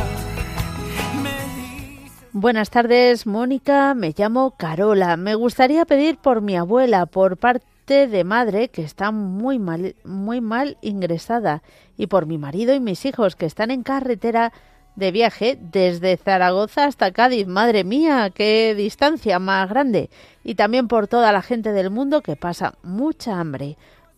Buenas 2.37 2.69
tardes, 2.69 3.25
Mónica. 3.25 3.93
Me 3.93 4.13
llamo 4.15 4.55
Carola. 4.57 5.15
Me 5.15 5.35
gustaría 5.35 5.85
pedir 5.85 6.17
por 6.17 6.41
mi 6.41 6.57
abuela, 6.57 7.05
por 7.05 7.37
parte 7.37 7.65
de 7.85 8.23
madre, 8.23 8.69
que 8.69 8.81
está 8.81 9.11
muy 9.11 9.59
mal, 9.59 9.95
muy 10.03 10.41
mal 10.41 10.77
ingresada, 10.81 11.61
y 11.97 12.07
por 12.07 12.25
mi 12.25 12.37
marido 12.37 12.73
y 12.73 12.79
mis 12.79 13.05
hijos, 13.05 13.35
que 13.35 13.45
están 13.45 13.71
en 13.71 13.83
carretera 13.83 14.51
de 14.95 15.11
viaje 15.11 15.57
desde 15.59 16.17
Zaragoza 16.17 16.85
hasta 16.85 17.11
Cádiz. 17.11 17.47
Madre 17.47 17.83
mía, 17.83 18.31
qué 18.33 18.73
distancia 18.75 19.39
más 19.39 19.69
grande. 19.69 20.09
Y 20.43 20.55
también 20.55 20.87
por 20.87 21.07
toda 21.07 21.31
la 21.31 21.41
gente 21.41 21.71
del 21.73 21.89
mundo 21.89 22.21
que 22.21 22.35
pasa 22.35 22.75
mucha 22.81 23.39
hambre. 23.39 23.77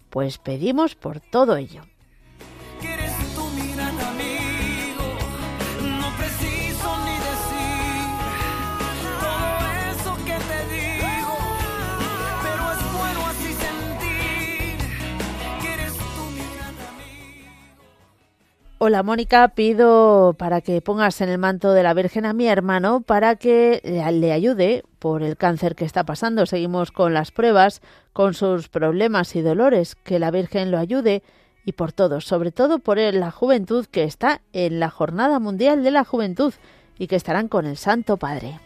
Pues 0.09 0.37
pedimos 0.37 0.95
por 0.95 1.19
todo 1.19 1.57
ello. 1.57 1.83
Hola 18.87 19.03
Mónica, 19.03 19.49
pido 19.49 20.33
para 20.37 20.61
que 20.61 20.79
pongas 20.79 21.19
en 21.19 21.27
el 21.27 21.37
manto 21.37 21.73
de 21.73 21.83
la 21.83 21.93
Virgen 21.93 22.25
a 22.25 22.31
mi 22.31 22.47
hermano 22.47 23.01
para 23.01 23.35
que 23.35 23.81
le 23.83 24.31
ayude 24.31 24.85
por 24.97 25.23
el 25.23 25.35
cáncer 25.35 25.75
que 25.75 25.83
está 25.83 26.05
pasando. 26.05 26.45
Seguimos 26.45 26.93
con 26.93 27.13
las 27.13 27.31
pruebas, 27.31 27.81
con 28.13 28.33
sus 28.33 28.69
problemas 28.69 29.35
y 29.35 29.41
dolores, 29.41 29.95
que 29.95 30.19
la 30.19 30.31
Virgen 30.31 30.71
lo 30.71 30.77
ayude 30.77 31.21
y 31.65 31.73
por 31.73 31.91
todos, 31.91 32.23
sobre 32.23 32.53
todo 32.53 32.79
por 32.79 32.97
la 32.97 33.29
juventud 33.29 33.85
que 33.87 34.05
está 34.05 34.39
en 34.53 34.79
la 34.79 34.89
Jornada 34.89 35.39
Mundial 35.39 35.83
de 35.83 35.91
la 35.91 36.05
Juventud 36.05 36.53
y 36.97 37.07
que 37.07 37.17
estarán 37.17 37.49
con 37.49 37.65
el 37.65 37.75
Santo 37.75 38.15
Padre. 38.15 38.57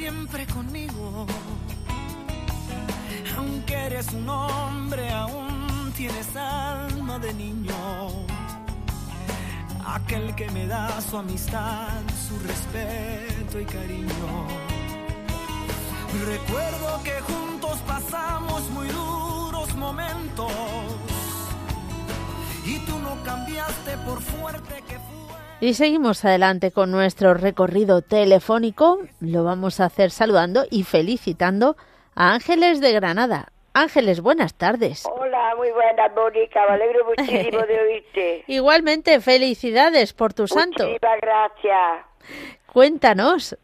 Siempre 0.00 0.46
conmigo. 0.46 1.26
Aunque 3.36 3.74
eres 3.74 4.06
un 4.14 4.26
hombre, 4.28 5.10
aún 5.10 5.92
tienes 5.94 6.34
alma 6.36 7.18
de 7.18 7.34
niño. 7.34 7.74
aquel 9.96 10.34
que 10.36 10.48
me 10.52 10.66
da 10.66 11.00
su 11.02 11.16
amistad, 11.18 12.00
su 12.26 12.34
respeto 12.50 13.60
y 13.60 13.66
cariño. 13.76 14.30
Recuerdo 16.34 17.02
que 17.06 17.16
juntos 17.30 17.76
pasamos 17.86 18.70
muy 18.70 18.88
duros 18.88 19.74
momentos 19.74 20.52
y 22.64 22.78
tú 22.86 22.98
no 23.00 23.22
cambiaste 23.22 23.92
por 24.06 24.18
fuerte 24.22 24.82
que 24.88 24.96
fue. 24.98 25.19
Y 25.62 25.74
seguimos 25.74 26.24
adelante 26.24 26.72
con 26.72 26.90
nuestro 26.90 27.34
recorrido 27.34 28.00
telefónico. 28.00 28.98
Lo 29.20 29.44
vamos 29.44 29.78
a 29.78 29.84
hacer 29.84 30.10
saludando 30.10 30.62
y 30.70 30.84
felicitando 30.84 31.76
a 32.14 32.32
Ángeles 32.32 32.80
de 32.80 32.94
Granada. 32.94 33.48
Ángeles, 33.74 34.22
buenas 34.22 34.54
tardes. 34.56 35.06
Hola, 35.06 35.54
muy 35.56 35.70
buenas, 35.72 36.14
Mónica. 36.14 36.64
Me 36.66 36.74
alegro 36.76 37.04
muchísimo 37.04 37.60
de 37.66 37.78
oírte. 37.78 38.44
Igualmente, 38.50 39.20
felicidades 39.20 40.14
por 40.14 40.32
tu 40.32 40.46
santo. 40.46 40.84
Muchísimas 40.84 41.20
gracias. 41.20 42.06
Cuéntanos. 42.72 43.58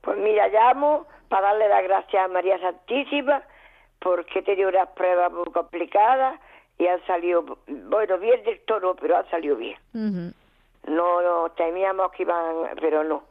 Pues 0.00 0.16
mira, 0.16 0.48
llamo 0.48 1.06
para 1.28 1.48
darle 1.48 1.68
las 1.68 1.84
gracias 1.84 2.24
a 2.24 2.28
María 2.28 2.58
Santísima 2.58 3.42
porque 3.98 4.38
he 4.38 4.42
tenido 4.42 4.70
unas 4.70 4.88
pruebas 4.90 5.30
muy 5.30 5.52
complicadas 5.52 6.40
y 6.78 6.86
han 6.86 7.04
salido, 7.06 7.58
bueno, 7.66 8.18
bien 8.18 8.42
del 8.44 8.60
todo, 8.60 8.94
pero 8.94 9.18
han 9.18 9.28
salido 9.30 9.56
bien. 9.56 9.76
No, 9.92 10.32
no 10.88 11.50
temíamos 11.56 12.10
que 12.12 12.22
iban, 12.22 12.70
pero 12.80 13.04
no. 13.04 13.24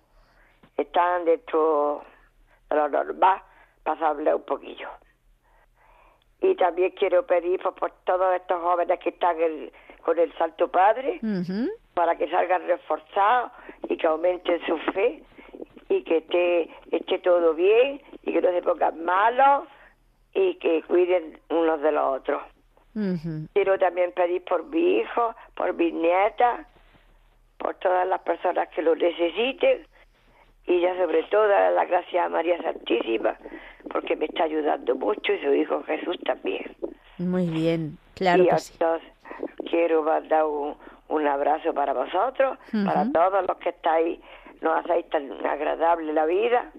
Están 0.75 1.25
dentro 1.25 2.03
de 2.69 2.75
lo 2.75 2.89
normal, 2.89 3.41
pasable 3.83 4.33
un 4.33 4.43
poquillo. 4.43 4.89
Y 6.41 6.55
también 6.55 6.91
quiero 6.91 7.25
pedir 7.25 7.59
pues, 7.61 7.75
por 7.75 7.91
todos 8.03 8.35
estos 8.35 8.61
jóvenes 8.61 8.99
que 8.99 9.09
están 9.09 9.37
con 10.03 10.19
el 10.19 10.31
Santo 10.37 10.69
Padre, 10.69 11.19
para 11.93 12.15
que 12.15 12.29
salgan 12.29 12.67
reforzados 12.67 13.51
y 13.89 13.97
que 13.97 14.07
aumenten 14.07 14.63
su 14.65 14.77
fe 14.93 15.23
y 15.89 16.03
que 16.03 16.17
esté, 16.17 16.69
esté 16.91 17.19
todo 17.19 17.53
bien 17.53 18.01
y 18.23 18.33
que 18.33 18.41
no 18.41 18.51
se 18.51 18.61
pongan 18.61 19.03
malos 19.03 19.67
y 20.33 20.55
que 20.55 20.83
cuiden 20.83 21.39
unos 21.49 21.81
de 21.81 21.91
los 21.91 22.19
otros. 22.19 22.43
Quiero 23.53 23.77
también 23.77 24.11
pedir 24.13 24.43
por 24.43 24.65
mi 24.65 24.97
hijo, 24.99 25.35
por 25.55 25.73
mis 25.73 25.93
nietas, 25.93 26.65
por 27.67 27.75
todas 27.79 28.07
las 28.07 28.21
personas 28.21 28.69
que 28.69 28.81
lo 28.81 28.95
necesiten 28.95 29.85
y 30.67 30.79
ya 30.79 30.95
sobre 30.95 31.21
todo 31.23 31.49
dar 31.49 31.73
las 31.73 31.89
gracias 31.89 32.25
a 32.25 32.29
María 32.29 32.57
Santísima 32.61 33.35
porque 33.91 34.15
me 34.15 34.23
está 34.23 34.45
ayudando 34.45 34.95
mucho 34.95 35.33
y 35.33 35.41
su 35.43 35.53
hijo 35.53 35.83
Jesús 35.83 36.15
también. 36.23 36.73
Muy 37.17 37.45
bien, 37.49 37.97
claro 38.15 38.43
y 38.43 38.47
que 38.47 38.57
sí. 38.59 38.79
quiero 39.69 40.01
mandar 40.01 40.45
un, 40.45 40.77
un 41.09 41.27
abrazo 41.27 41.73
para 41.73 41.91
vosotros, 41.91 42.57
para 42.85 43.11
todos 43.11 43.45
los 43.45 43.57
que 43.57 43.69
estáis, 43.71 44.17
nos 44.61 44.85
hacéis 44.85 45.09
tan 45.09 45.29
agradable 45.45 46.13
la 46.13 46.25
vida, 46.25 46.71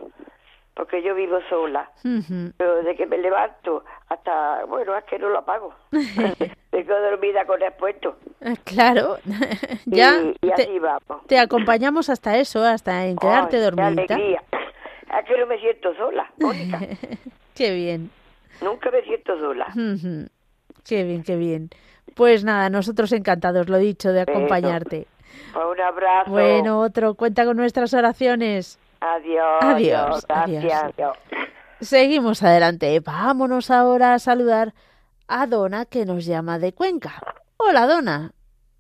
porque 0.79 1.03
yo 1.03 1.12
vivo 1.16 1.41
sola. 1.51 1.91
Ujú. 2.05 2.53
Pero 2.57 2.83
de 2.85 2.95
que 2.95 3.05
me 3.05 3.18
levanto 3.18 3.85
hasta, 4.09 4.64
bueno, 4.66 4.97
es 4.97 5.03
que 5.07 5.18
no 5.18 5.29
lo 5.29 5.39
apago. 5.41 5.74
me 5.91 6.85
quedo 6.85 7.03
dormida 7.11 7.45
con 7.47 7.61
el 7.61 7.72
puesto. 7.72 8.16
Eh, 8.43 8.55
Claro, 8.62 9.18
ya 9.87 10.22
y, 10.22 10.37
y 10.41 10.51
te, 10.53 10.62
así 10.62 10.79
vamos. 10.79 11.26
te 11.26 11.37
acompañamos 11.41 12.09
hasta 12.09 12.37
eso, 12.39 12.62
hasta 12.64 13.07
en 13.07 13.16
quedarte 13.16 13.57
Ay, 13.57 13.62
qué 13.62 13.70
dormidita. 13.70 14.14
alegría. 14.14 14.43
Es 15.18 15.26
que 15.26 15.37
no 15.41 15.47
me 15.47 15.59
siento 15.59 15.93
sola, 15.97 16.31
Mónica. 16.39 16.81
Qué 17.57 17.74
bien. 17.74 18.11
Nunca 18.62 18.89
me 18.93 19.03
siento 19.03 19.37
sola. 19.41 19.66
Qué 20.87 21.03
bien, 21.03 21.24
qué 21.24 21.35
bien. 21.35 21.70
Pues 22.14 22.45
nada, 22.45 22.70
nosotros 22.70 23.11
encantados, 23.12 23.68
lo 23.68 23.79
dicho, 23.79 24.12
de 24.12 24.20
acompañarte. 24.20 25.09
Un 25.57 25.81
abrazo. 25.81 26.31
Bueno, 26.31 26.81
otro, 26.81 27.14
cuenta 27.14 27.45
con 27.45 27.57
nuestras 27.57 27.93
oraciones. 27.95 28.79
Adiós. 29.01 29.59
Adiós, 29.63 30.27
Gracias. 30.27 30.83
adiós. 30.83 31.17
Seguimos 31.81 32.43
adelante. 32.43 32.99
Vámonos 33.01 33.71
ahora 33.71 34.15
a 34.15 34.19
saludar 34.19 34.75
a 35.29 35.47
Dona, 35.47 35.85
que 35.87 36.05
nos 36.05 36.27
llama 36.27 36.59
de 36.59 36.73
Cuenca. 36.73 37.13
Hola, 37.57 37.87
Dona. 37.87 38.33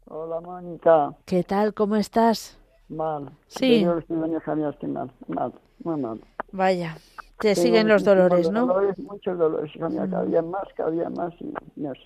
Hola, 0.06 0.40
Mónica. 0.40 1.12
¿Qué 1.24 1.44
tal? 1.44 1.74
¿Cómo 1.74 1.96
estás? 1.96 2.58
Mal. 2.88 3.30
Sí. 3.46 3.82
Yo 3.82 4.00
Javier, 4.44 4.70
estoy 4.70 4.88
mal. 4.88 5.10
Mal. 5.28 5.52
Muy 5.84 6.00
mal. 6.00 6.20
Vaya, 6.50 6.96
te 7.38 7.54
Tengo 7.54 7.62
siguen 7.66 7.88
los 7.88 8.02
dolores, 8.04 8.50
¿no? 8.50 8.66
Dolores, 8.66 8.98
muchos 9.00 9.38
dolores. 9.38 9.70
mía, 9.76 10.06
cada 10.10 10.24
Mm. 10.24 10.30
día 10.30 10.42
más, 10.42 10.64
cada 10.74 10.90
día 10.90 11.10
más. 11.10 11.32
Y, 11.40 11.52
Dios. 11.76 11.98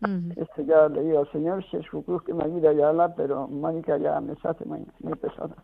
Ujú. 0.00 0.32
Esto 0.40 0.62
ya 0.62 0.88
le 0.88 1.02
digo 1.02 1.20
al 1.20 1.30
Señor, 1.30 1.64
si 1.70 1.76
es 1.76 1.86
su 1.88 2.02
cruz 2.04 2.22
que 2.24 2.34
me 2.34 2.42
ayuda 2.44 2.72
ya 2.72 2.92
la, 2.92 3.14
pero 3.14 3.46
Mónica 3.46 3.96
ya 3.98 4.18
me 4.20 4.32
hace 4.32 4.64
muy, 4.64 4.84
muy 5.00 5.14
pesada. 5.14 5.54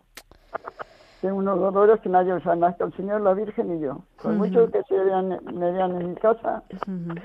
Tengo 1.20 1.36
unos 1.38 1.58
dolores 1.58 2.00
que 2.00 2.08
nadie 2.08 2.38
sabe 2.40 2.56
más 2.56 2.76
que 2.76 2.84
el 2.84 2.92
Señor, 2.94 3.20
la 3.22 3.34
Virgen 3.34 3.76
y 3.76 3.80
yo. 3.80 3.98
Por 4.22 4.32
Ujú. 4.32 4.44
mucho 4.44 4.70
que 4.70 4.82
se 4.84 4.96
vean, 4.96 5.28
me 5.52 5.72
vean 5.72 5.96
en 5.96 6.10
mi 6.10 6.14
casa, 6.16 6.62
Ujú. 6.86 7.18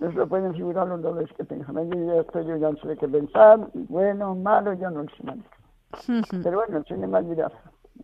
no 0.00 0.10
se 0.12 0.18
lo 0.18 0.26
pueden 0.26 0.52
figurar 0.54 0.88
los 0.88 1.00
dolores 1.00 1.32
que 1.36 1.44
tengo. 1.44 1.64
Yo 1.64 2.04
ya 2.06 2.20
estoy, 2.22 2.44
yo 2.46 2.56
ya 2.56 2.70
no 2.70 2.76
sé 2.78 2.96
qué 2.96 3.06
pensar, 3.06 3.60
bueno, 3.74 4.34
malo, 4.34 4.72
yo 4.74 4.90
no 4.90 5.04
lo 5.04 5.08
sé, 5.10 5.22
Mónica. 5.22 5.48
Ujú. 6.08 6.42
Pero 6.42 6.56
bueno, 6.58 6.78
el 6.78 6.84
Señor 6.86 7.08
me 7.08 7.18
ayuda. 7.18 7.52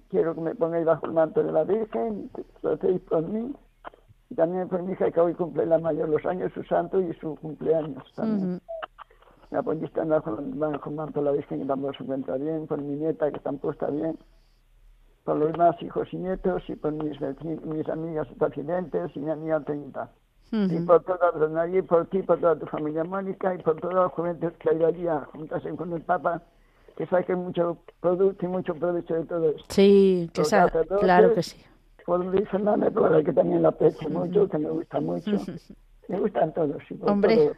Quiero 0.08 0.34
que 0.34 0.40
me 0.40 0.54
pongáis 0.54 0.86
bajo 0.86 1.06
el 1.06 1.12
manto 1.12 1.42
de 1.42 1.52
la 1.52 1.64
Virgen, 1.64 2.30
que 2.34 2.44
lo 2.62 2.72
hacéis 2.74 3.00
por 3.02 3.22
mí. 3.22 3.52
Y 4.30 4.34
también 4.34 4.68
por 4.68 4.82
mi 4.82 4.92
hija 4.92 5.10
que 5.10 5.20
hoy 5.20 5.34
cumple 5.34 5.66
la 5.66 5.78
mayor 5.78 6.08
los 6.08 6.24
años, 6.24 6.52
su 6.54 6.62
santo 6.64 7.00
y 7.00 7.12
su 7.14 7.34
cumpleaños 7.36 8.04
también. 8.14 8.60
Apoyé 9.50 9.84
están 9.84 10.08
bajo, 10.08 10.38
bajo 10.40 10.88
el 10.88 10.96
manto 10.96 11.20
de 11.20 11.26
la 11.26 11.32
Virgen 11.32 11.60
que 11.60 11.66
tampoco 11.66 11.92
se 11.94 12.02
encuentra 12.04 12.36
bien, 12.36 12.66
por 12.66 12.80
mi 12.80 12.94
nieta 12.94 13.30
que 13.30 13.40
tampoco 13.40 13.72
está 13.72 13.88
bien, 13.88 14.16
por 15.24 15.36
los 15.36 15.52
demás 15.52 15.76
hijos 15.82 16.08
y 16.12 16.16
nietos 16.16 16.62
y 16.68 16.74
por 16.76 16.92
mis, 16.92 17.18
veci- 17.20 17.60
mis 17.62 17.88
amigas 17.88 18.26
accidentes 18.40 19.10
y 19.14 19.20
mi 19.20 19.30
amiga 19.30 19.60
Trinita. 19.60 20.10
Y 20.50 20.80
por 20.80 21.02
todas 21.04 21.34
las 21.36 21.50
nadie, 21.50 21.82
por 21.82 22.04
ti, 22.06 22.22
por 22.22 22.38
toda 22.38 22.56
tu 22.56 22.66
familia 22.66 23.04
Mónica 23.04 23.54
y 23.54 23.58
por 23.62 23.80
todos 23.80 23.94
los 23.94 24.12
jóvenes 24.12 24.52
que 24.58 24.68
hay 24.68 24.84
allí 24.84 25.06
a 25.08 25.20
juntarse 25.32 25.70
con 25.76 25.90
el 25.94 26.02
Papa, 26.02 26.42
que 26.96 27.06
saquen 27.06 27.38
mucho 27.38 27.78
producto 28.00 28.44
y 28.44 28.48
mucho 28.48 28.74
provecho 28.74 29.14
de 29.14 29.24
todo 29.24 29.48
esto. 29.48 29.64
Sí, 29.70 30.28
que 30.34 30.44
sacerdotes, 30.44 30.98
claro 30.98 31.32
que 31.32 31.42
sí. 31.42 31.56
Por 32.04 32.22
Luis 32.22 32.46
Fernández, 32.50 32.92
por 32.92 33.10
la 33.10 33.22
que 33.22 33.32
también 33.32 33.62
la 33.62 33.68
aprecio 33.68 34.10
mucho, 34.10 34.46
que 34.48 34.58
me 34.58 34.68
gusta 34.68 35.00
mucho. 35.00 35.30
Me 36.08 36.20
gustan 36.20 36.52
todos. 36.52 36.82
y 36.90 36.94
por 36.94 37.08
Hombre. 37.10 37.36
todo- 37.36 37.52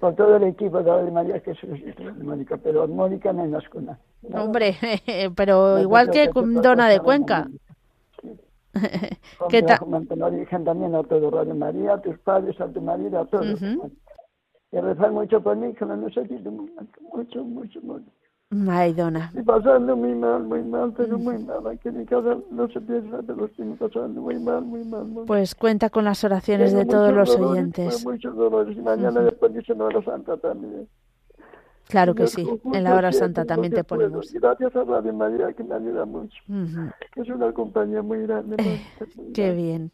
por 0.00 0.14
todo 0.14 0.36
el 0.36 0.44
equipo 0.44 0.78
de 0.78 0.90
Radio 0.90 1.12
María, 1.12 1.36
es 1.36 1.44
de 1.44 2.12
Mónica, 2.22 2.56
pero 2.56 2.86
Mónica 2.88 3.32
no 3.32 3.44
es 3.44 3.50
más 3.50 3.68
que 3.68 3.78
una. 3.78 3.98
Hombre, 4.32 4.76
pero 5.36 5.76
No, 5.76 5.80
igual 5.80 6.10
que 6.10 6.30
que 6.30 6.40
Dona 6.42 6.88
de 6.88 7.00
Cuenca. 7.00 7.48
¿Qué 9.48 9.62
tal? 9.62 9.78
la 10.16 10.28
Virgen 10.30 10.64
también 10.64 10.94
a 10.94 11.02
todo 11.04 11.30
Radio 11.30 11.54
María, 11.54 11.94
a 11.94 12.00
tus 12.00 12.18
padres, 12.18 12.60
a 12.60 12.68
tu 12.68 12.80
marido, 12.80 13.20
a 13.20 13.26
todos. 13.26 13.62
Ujú. 13.62 13.90
Y 14.72 14.76
a 14.76 14.80
rezar 14.80 15.12
mucho 15.12 15.40
por 15.40 15.56
mí, 15.56 15.72
que 15.74 15.84
lo 15.84 15.96
necesito 15.96 16.50
mucho, 16.50 17.44
mucho, 17.44 17.80
mucho. 17.80 18.10
Ay, 18.68 18.92
Dona. 18.92 19.26
Estoy 19.26 19.42
pasando 19.42 19.96
muy 19.96 20.14
mal, 20.14 20.44
muy 20.44 20.62
mal, 20.62 20.92
pero 20.96 21.18
muy 21.18 21.38
mal. 21.38 21.66
Aquí 21.66 21.88
en 21.88 21.98
mi 21.98 22.04
casa 22.06 22.36
no 22.50 22.68
se 22.68 22.80
piensa, 22.80 23.18
pero 23.26 23.46
estoy 23.46 23.66
pasando 23.74 24.20
muy 24.20 24.38
mal, 24.38 24.62
muy 24.62 24.84
mal. 24.84 25.04
Muy 25.04 25.14
mal. 25.16 25.24
Pues 25.26 25.54
cuenta 25.56 25.90
con 25.90 26.04
las 26.04 26.22
oraciones 26.22 26.70
Tengo 26.70 26.84
de 26.84 26.90
todos 26.90 27.12
los 27.12 27.28
dolores, 27.36 27.50
oyentes. 27.50 28.04
Muchos 28.06 28.36
dolores. 28.36 28.76
Y 28.76 28.80
mañana 28.80 29.20
Ujú. 29.20 29.24
después 29.30 29.54
dice 29.54 29.74
la 29.74 29.84
hora 29.84 30.02
santa 30.04 30.36
también. 30.36 30.86
Claro 31.88 32.14
que 32.14 32.26
sí, 32.28 32.48
en 32.72 32.84
la 32.84 32.94
hora 32.94 33.12
santa 33.12 33.44
también 33.44 33.72
te 33.72 33.84
ponemos. 33.84 34.32
Y 34.34 34.38
Gracias 34.38 34.74
a 34.74 34.84
Radio 34.84 35.12
María 35.12 35.52
que 35.52 35.64
me 35.64 35.74
ayuda 35.74 36.04
mucho. 36.06 36.36
Ujú. 36.48 36.90
Que 37.12 37.20
es 37.22 37.28
una 37.28 37.52
compañía 37.52 38.02
muy 38.02 38.22
grande. 38.22 38.56
muy 39.16 39.32
Qué 39.34 39.52
bien. 39.52 39.90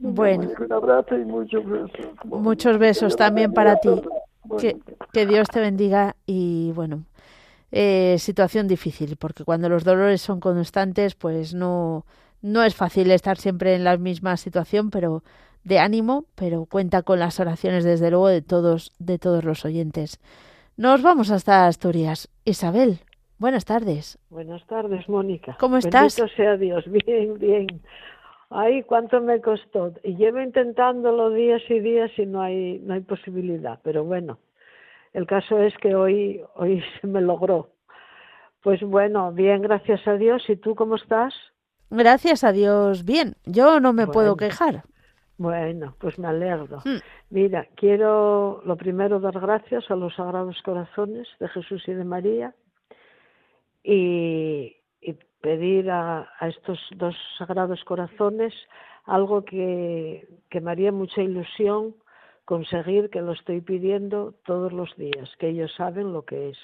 grande. 0.00 0.14
Bueno, 0.20 0.48
Un 0.64 0.72
abrazo 0.72 1.16
y 1.18 1.24
muchos 1.24 1.64
besos. 1.66 1.90
muchos 2.24 2.78
besos 2.78 3.16
también 3.16 3.52
para 3.52 3.76
ti. 3.76 3.88
Bueno. 4.44 4.60
Que, 4.60 4.76
que 5.12 5.26
Dios 5.26 5.48
te 5.48 5.60
bendiga 5.60 6.16
y 6.26 6.72
bueno, 6.72 7.04
eh, 7.76 8.18
situación 8.20 8.68
difícil, 8.68 9.16
porque 9.16 9.42
cuando 9.42 9.68
los 9.68 9.82
dolores 9.82 10.22
son 10.22 10.38
constantes, 10.38 11.16
pues 11.16 11.54
no, 11.54 12.06
no 12.40 12.62
es 12.62 12.76
fácil 12.76 13.10
estar 13.10 13.36
siempre 13.36 13.74
en 13.74 13.82
la 13.82 13.96
misma 13.96 14.36
situación, 14.36 14.90
pero 14.90 15.24
de 15.64 15.80
ánimo, 15.80 16.24
pero 16.36 16.66
cuenta 16.66 17.02
con 17.02 17.18
las 17.18 17.40
oraciones 17.40 17.82
desde 17.82 18.12
luego 18.12 18.28
de 18.28 18.42
todos, 18.42 18.92
de 19.00 19.18
todos 19.18 19.42
los 19.42 19.64
oyentes. 19.64 20.20
Nos 20.76 21.02
vamos 21.02 21.32
hasta 21.32 21.66
Asturias. 21.66 22.30
Isabel, 22.44 23.00
buenas 23.38 23.64
tardes. 23.64 24.18
Buenas 24.30 24.64
tardes, 24.68 25.08
Mónica. 25.08 25.56
¿Cómo 25.58 25.76
estás? 25.78 26.16
Bendito 26.16 26.36
sea 26.36 26.56
Dios. 26.56 26.84
Bien, 27.06 27.36
bien. 27.40 27.66
Ay, 28.50 28.84
cuánto 28.84 29.20
me 29.20 29.40
costó. 29.40 29.92
Y 30.04 30.14
llevo 30.14 30.40
intentándolo 30.40 31.30
días 31.30 31.62
y 31.68 31.80
días 31.80 32.12
y 32.18 32.26
no 32.26 32.40
hay, 32.40 32.78
no 32.84 32.94
hay 32.94 33.00
posibilidad. 33.00 33.80
Pero 33.82 34.04
bueno, 34.04 34.38
el 35.14 35.26
caso 35.26 35.58
es 35.60 35.74
que 35.78 35.94
hoy, 35.94 36.42
hoy 36.56 36.82
se 37.00 37.06
me 37.06 37.22
logró. 37.22 37.70
Pues 38.62 38.82
bueno, 38.82 39.32
bien, 39.32 39.62
gracias 39.62 40.06
a 40.06 40.14
Dios. 40.14 40.42
¿Y 40.48 40.56
tú 40.56 40.74
cómo 40.74 40.96
estás? 40.96 41.34
Gracias 41.90 42.44
a 42.44 42.52
Dios, 42.52 43.04
bien. 43.04 43.36
Yo 43.46 43.80
no 43.80 43.92
me 43.92 44.06
puedo 44.06 44.36
quejar. 44.36 44.84
Bueno, 45.36 45.96
pues 45.98 46.18
me 46.18 46.28
alegro. 46.28 46.78
Mm. 46.84 46.98
Mira, 47.30 47.66
quiero 47.76 48.62
lo 48.64 48.76
primero 48.76 49.20
dar 49.20 49.38
gracias 49.40 49.90
a 49.90 49.96
los 49.96 50.14
Sagrados 50.14 50.60
Corazones 50.62 51.28
de 51.40 51.48
Jesús 51.48 51.82
y 51.86 51.92
de 51.92 52.04
María 52.04 52.54
y, 53.82 54.76
y 55.00 55.12
pedir 55.40 55.90
a, 55.90 56.28
a 56.38 56.48
estos 56.48 56.78
dos 56.96 57.14
sagrados 57.38 57.84
corazones 57.84 58.54
algo 59.04 59.44
que, 59.44 60.26
que 60.48 60.60
me 60.60 60.70
haría 60.70 60.90
mucha 60.92 61.20
ilusión 61.20 61.94
conseguir, 62.44 63.10
que 63.10 63.22
lo 63.22 63.32
estoy 63.32 63.60
pidiendo 63.60 64.34
todos 64.44 64.72
los 64.72 64.94
días, 64.96 65.30
que 65.38 65.48
ellos 65.48 65.72
saben 65.76 66.12
lo 66.12 66.22
que 66.22 66.50
es. 66.50 66.58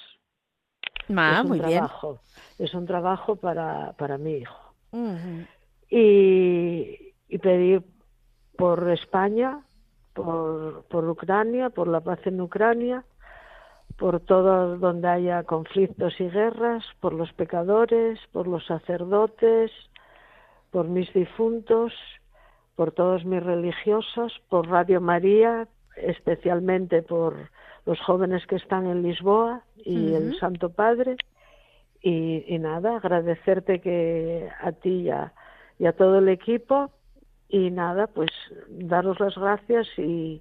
Ah, 1.16 1.37
es 1.39 1.43
un 1.43 1.49
muy 1.49 1.59
bien. 1.59 1.70
trabajo, 1.72 2.20
es 2.59 2.74
un 2.74 2.87
trabajo 2.87 3.37
para, 3.37 3.93
para 3.95 4.18
mi 4.18 4.35
hijo. 4.35 4.74
Y, 5.91 7.14
y 7.28 7.39
pedir 7.39 7.83
por 8.57 8.89
España, 8.91 9.64
por, 10.12 10.85
por 10.85 11.09
Ucrania, 11.09 11.70
por 11.70 11.89
la 11.89 12.01
paz 12.01 12.20
en 12.26 12.41
Ucrania, 12.41 13.05
por 13.97 14.20
todo 14.20 14.76
donde 14.78 15.09
haya 15.09 15.43
conflictos 15.45 16.20
y 16.20 16.28
guerras, 16.28 16.85
por 17.01 17.12
los 17.12 17.33
pecadores, 17.33 18.18
por 18.33 18.47
los 18.47 18.64
sacerdotes, 18.66 19.70
por 20.70 20.89
mis 20.89 21.12
difuntos, 21.12 21.93
por 22.81 22.93
todos 22.93 23.26
mis 23.26 23.43
religiosos, 23.43 24.33
por 24.49 24.66
Radio 24.66 25.03
María, 25.03 25.68
especialmente 25.97 27.03
por 27.03 27.51
los 27.85 28.01
jóvenes 28.01 28.47
que 28.47 28.57
están 28.57 28.87
en 28.87 29.03
Lisboa 29.03 29.64
y 29.76 30.14
el. 30.14 30.39
Santo 30.39 30.70
Padre. 30.70 31.16
Y, 32.01 32.43
y 32.49 32.59
nada, 32.59 32.97
agradecerte 32.97 33.83
que 33.83 34.49
a 34.62 34.72
ti 34.72 35.03
y 35.03 35.11
a, 35.11 35.35
y 35.78 35.85
a 35.85 35.93
todo 35.93 36.20
el 36.20 36.31
equipo. 36.31 36.91
Y 37.51 37.70
nada, 37.70 38.07
pues 38.07 38.31
daros 38.70 39.20
las 39.20 39.35
gracias 39.35 39.87
y, 39.99 40.41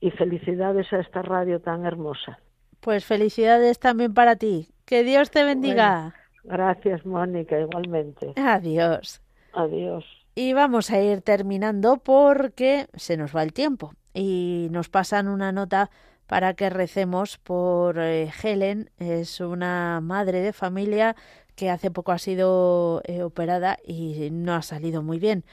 y 0.00 0.10
felicidades 0.10 0.92
a 0.92 0.98
esta 0.98 1.22
radio 1.22 1.60
tan 1.60 1.86
hermosa. 1.86 2.40
Pues 2.80 3.04
felicidades 3.04 3.78
también 3.78 4.14
para 4.14 4.34
ti. 4.34 4.66
Que 4.84 5.04
Dios 5.04 5.30
te 5.30 5.44
bendiga. 5.44 6.12
Gracias, 6.42 7.06
Mónica, 7.06 7.60
igualmente. 7.60 8.32
Adiós. 8.34 9.22
Adiós. 9.52 10.21
Y 10.34 10.54
vamos 10.54 10.90
a 10.90 11.00
ir 11.00 11.20
terminando 11.20 11.98
porque 11.98 12.88
se 12.94 13.18
nos 13.18 13.36
va 13.36 13.42
el 13.42 13.52
tiempo 13.52 13.94
y 14.14 14.68
nos 14.70 14.88
pasan 14.88 15.28
una 15.28 15.52
nota 15.52 15.90
para 16.26 16.54
que 16.54 16.70
recemos 16.70 17.36
por 17.36 17.98
eh, 17.98 18.32
Helen. 18.42 18.90
Es 18.98 19.40
una 19.40 20.00
madre 20.00 20.40
de 20.40 20.54
familia 20.54 21.16
que 21.54 21.68
hace 21.68 21.90
poco 21.90 22.12
ha 22.12 22.18
sido 22.18 23.02
eh, 23.04 23.22
operada 23.22 23.76
y 23.86 24.30
no 24.30 24.54
ha 24.54 24.62
salido 24.62 25.02
muy 25.02 25.18
bien. 25.18 25.44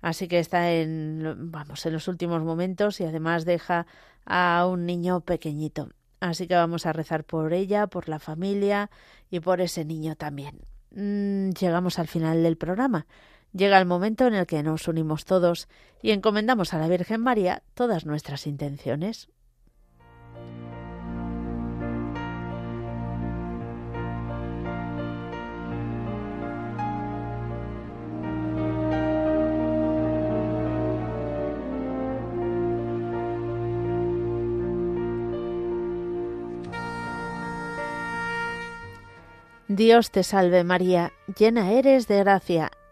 Así 0.00 0.26
que 0.26 0.40
está 0.40 0.72
en, 0.72 1.52
vamos, 1.52 1.86
en 1.86 1.92
los 1.92 2.08
últimos 2.08 2.42
momentos 2.42 3.00
y 3.00 3.04
además 3.04 3.44
deja 3.44 3.86
a 4.26 4.66
un 4.66 4.84
niño 4.84 5.20
pequeñito. 5.20 5.90
Así 6.18 6.48
que 6.48 6.56
vamos 6.56 6.86
a 6.86 6.92
rezar 6.92 7.22
por 7.22 7.52
ella, 7.52 7.86
por 7.86 8.08
la 8.08 8.18
familia 8.18 8.90
y 9.30 9.38
por 9.38 9.60
ese 9.60 9.84
niño 9.84 10.16
también. 10.16 10.58
Mm, 10.90 11.50
llegamos 11.50 11.98
al 11.98 12.08
final 12.08 12.42
del 12.42 12.56
programa. 12.56 13.06
Llega 13.56 13.78
el 13.78 13.86
momento 13.86 14.26
en 14.26 14.34
el 14.34 14.46
que 14.46 14.64
nos 14.64 14.88
unimos 14.88 15.24
todos 15.24 15.68
y 16.02 16.10
encomendamos 16.10 16.74
a 16.74 16.78
la 16.78 16.88
Virgen 16.88 17.20
María 17.20 17.62
todas 17.74 18.04
nuestras 18.04 18.48
intenciones. 18.48 19.28
Dios 39.68 40.10
te 40.10 40.22
salve 40.24 40.62
María, 40.64 41.12
llena 41.38 41.72
eres 41.72 42.06
de 42.06 42.18
gracia, 42.18 42.70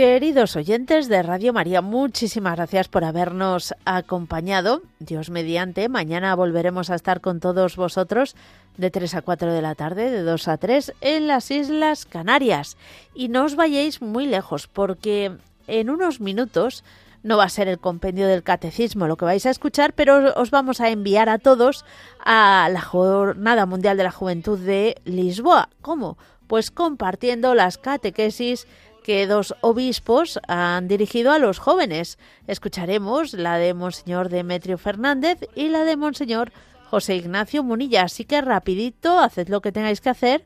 Queridos 0.00 0.56
oyentes 0.56 1.08
de 1.08 1.22
Radio 1.22 1.52
María, 1.52 1.82
muchísimas 1.82 2.56
gracias 2.56 2.88
por 2.88 3.04
habernos 3.04 3.74
acompañado. 3.84 4.80
Dios 4.98 5.28
mediante, 5.28 5.90
mañana 5.90 6.34
volveremos 6.34 6.88
a 6.88 6.94
estar 6.94 7.20
con 7.20 7.38
todos 7.38 7.76
vosotros 7.76 8.34
de 8.78 8.90
3 8.90 9.16
a 9.16 9.20
4 9.20 9.52
de 9.52 9.60
la 9.60 9.74
tarde, 9.74 10.10
de 10.10 10.22
2 10.22 10.48
a 10.48 10.56
3 10.56 10.94
en 11.02 11.26
las 11.26 11.50
Islas 11.50 12.06
Canarias. 12.06 12.78
Y 13.14 13.28
no 13.28 13.44
os 13.44 13.56
vayáis 13.56 14.00
muy 14.00 14.24
lejos 14.24 14.68
porque 14.68 15.32
en 15.66 15.90
unos 15.90 16.18
minutos 16.18 16.82
no 17.22 17.36
va 17.36 17.44
a 17.44 17.50
ser 17.50 17.68
el 17.68 17.78
compendio 17.78 18.26
del 18.26 18.42
catecismo 18.42 19.06
lo 19.06 19.18
que 19.18 19.26
vais 19.26 19.44
a 19.44 19.50
escuchar, 19.50 19.92
pero 19.92 20.32
os 20.34 20.50
vamos 20.50 20.80
a 20.80 20.88
enviar 20.88 21.28
a 21.28 21.36
todos 21.36 21.84
a 22.24 22.70
la 22.72 22.80
Jornada 22.80 23.66
Mundial 23.66 23.98
de 23.98 24.04
la 24.04 24.12
Juventud 24.12 24.58
de 24.60 24.96
Lisboa. 25.04 25.68
¿Cómo? 25.82 26.16
Pues 26.46 26.70
compartiendo 26.70 27.54
las 27.54 27.76
catequesis 27.76 28.66
que 29.10 29.26
dos 29.26 29.56
obispos 29.60 30.38
han 30.46 30.86
dirigido 30.86 31.32
a 31.32 31.40
los 31.40 31.58
jóvenes. 31.58 32.16
Escucharemos 32.46 33.32
la 33.32 33.58
de 33.58 33.74
Monseñor 33.74 34.28
Demetrio 34.28 34.78
Fernández 34.78 35.40
y 35.56 35.68
la 35.68 35.82
de 35.82 35.96
Monseñor 35.96 36.52
José 36.88 37.16
Ignacio 37.16 37.64
Munilla. 37.64 38.02
Así 38.02 38.24
que 38.24 38.40
rapidito, 38.40 39.18
haced 39.18 39.48
lo 39.48 39.62
que 39.62 39.72
tengáis 39.72 40.00
que 40.00 40.10
hacer 40.10 40.44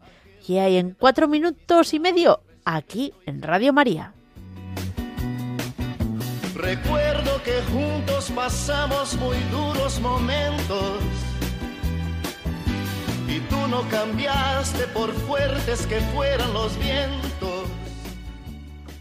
y 0.49 0.57
hay 0.57 0.79
en 0.79 0.97
cuatro 0.99 1.29
minutos 1.29 1.93
y 1.93 2.01
medio 2.01 2.41
aquí 2.65 3.13
en 3.27 3.43
Radio 3.43 3.75
María. 3.75 4.15
Recuerdo 6.55 7.43
que 7.45 7.61
juntos 7.71 8.33
pasamos 8.35 9.15
muy 9.17 9.37
duros 9.53 10.01
momentos 10.01 11.01
y 13.29 13.41
tú 13.41 13.69
no 13.69 13.87
cambiaste 13.91 14.87
por 14.95 15.13
fuertes 15.13 15.87
que 15.87 16.01
fueran 16.15 16.55
los 16.55 16.79
vientos. 16.79 17.84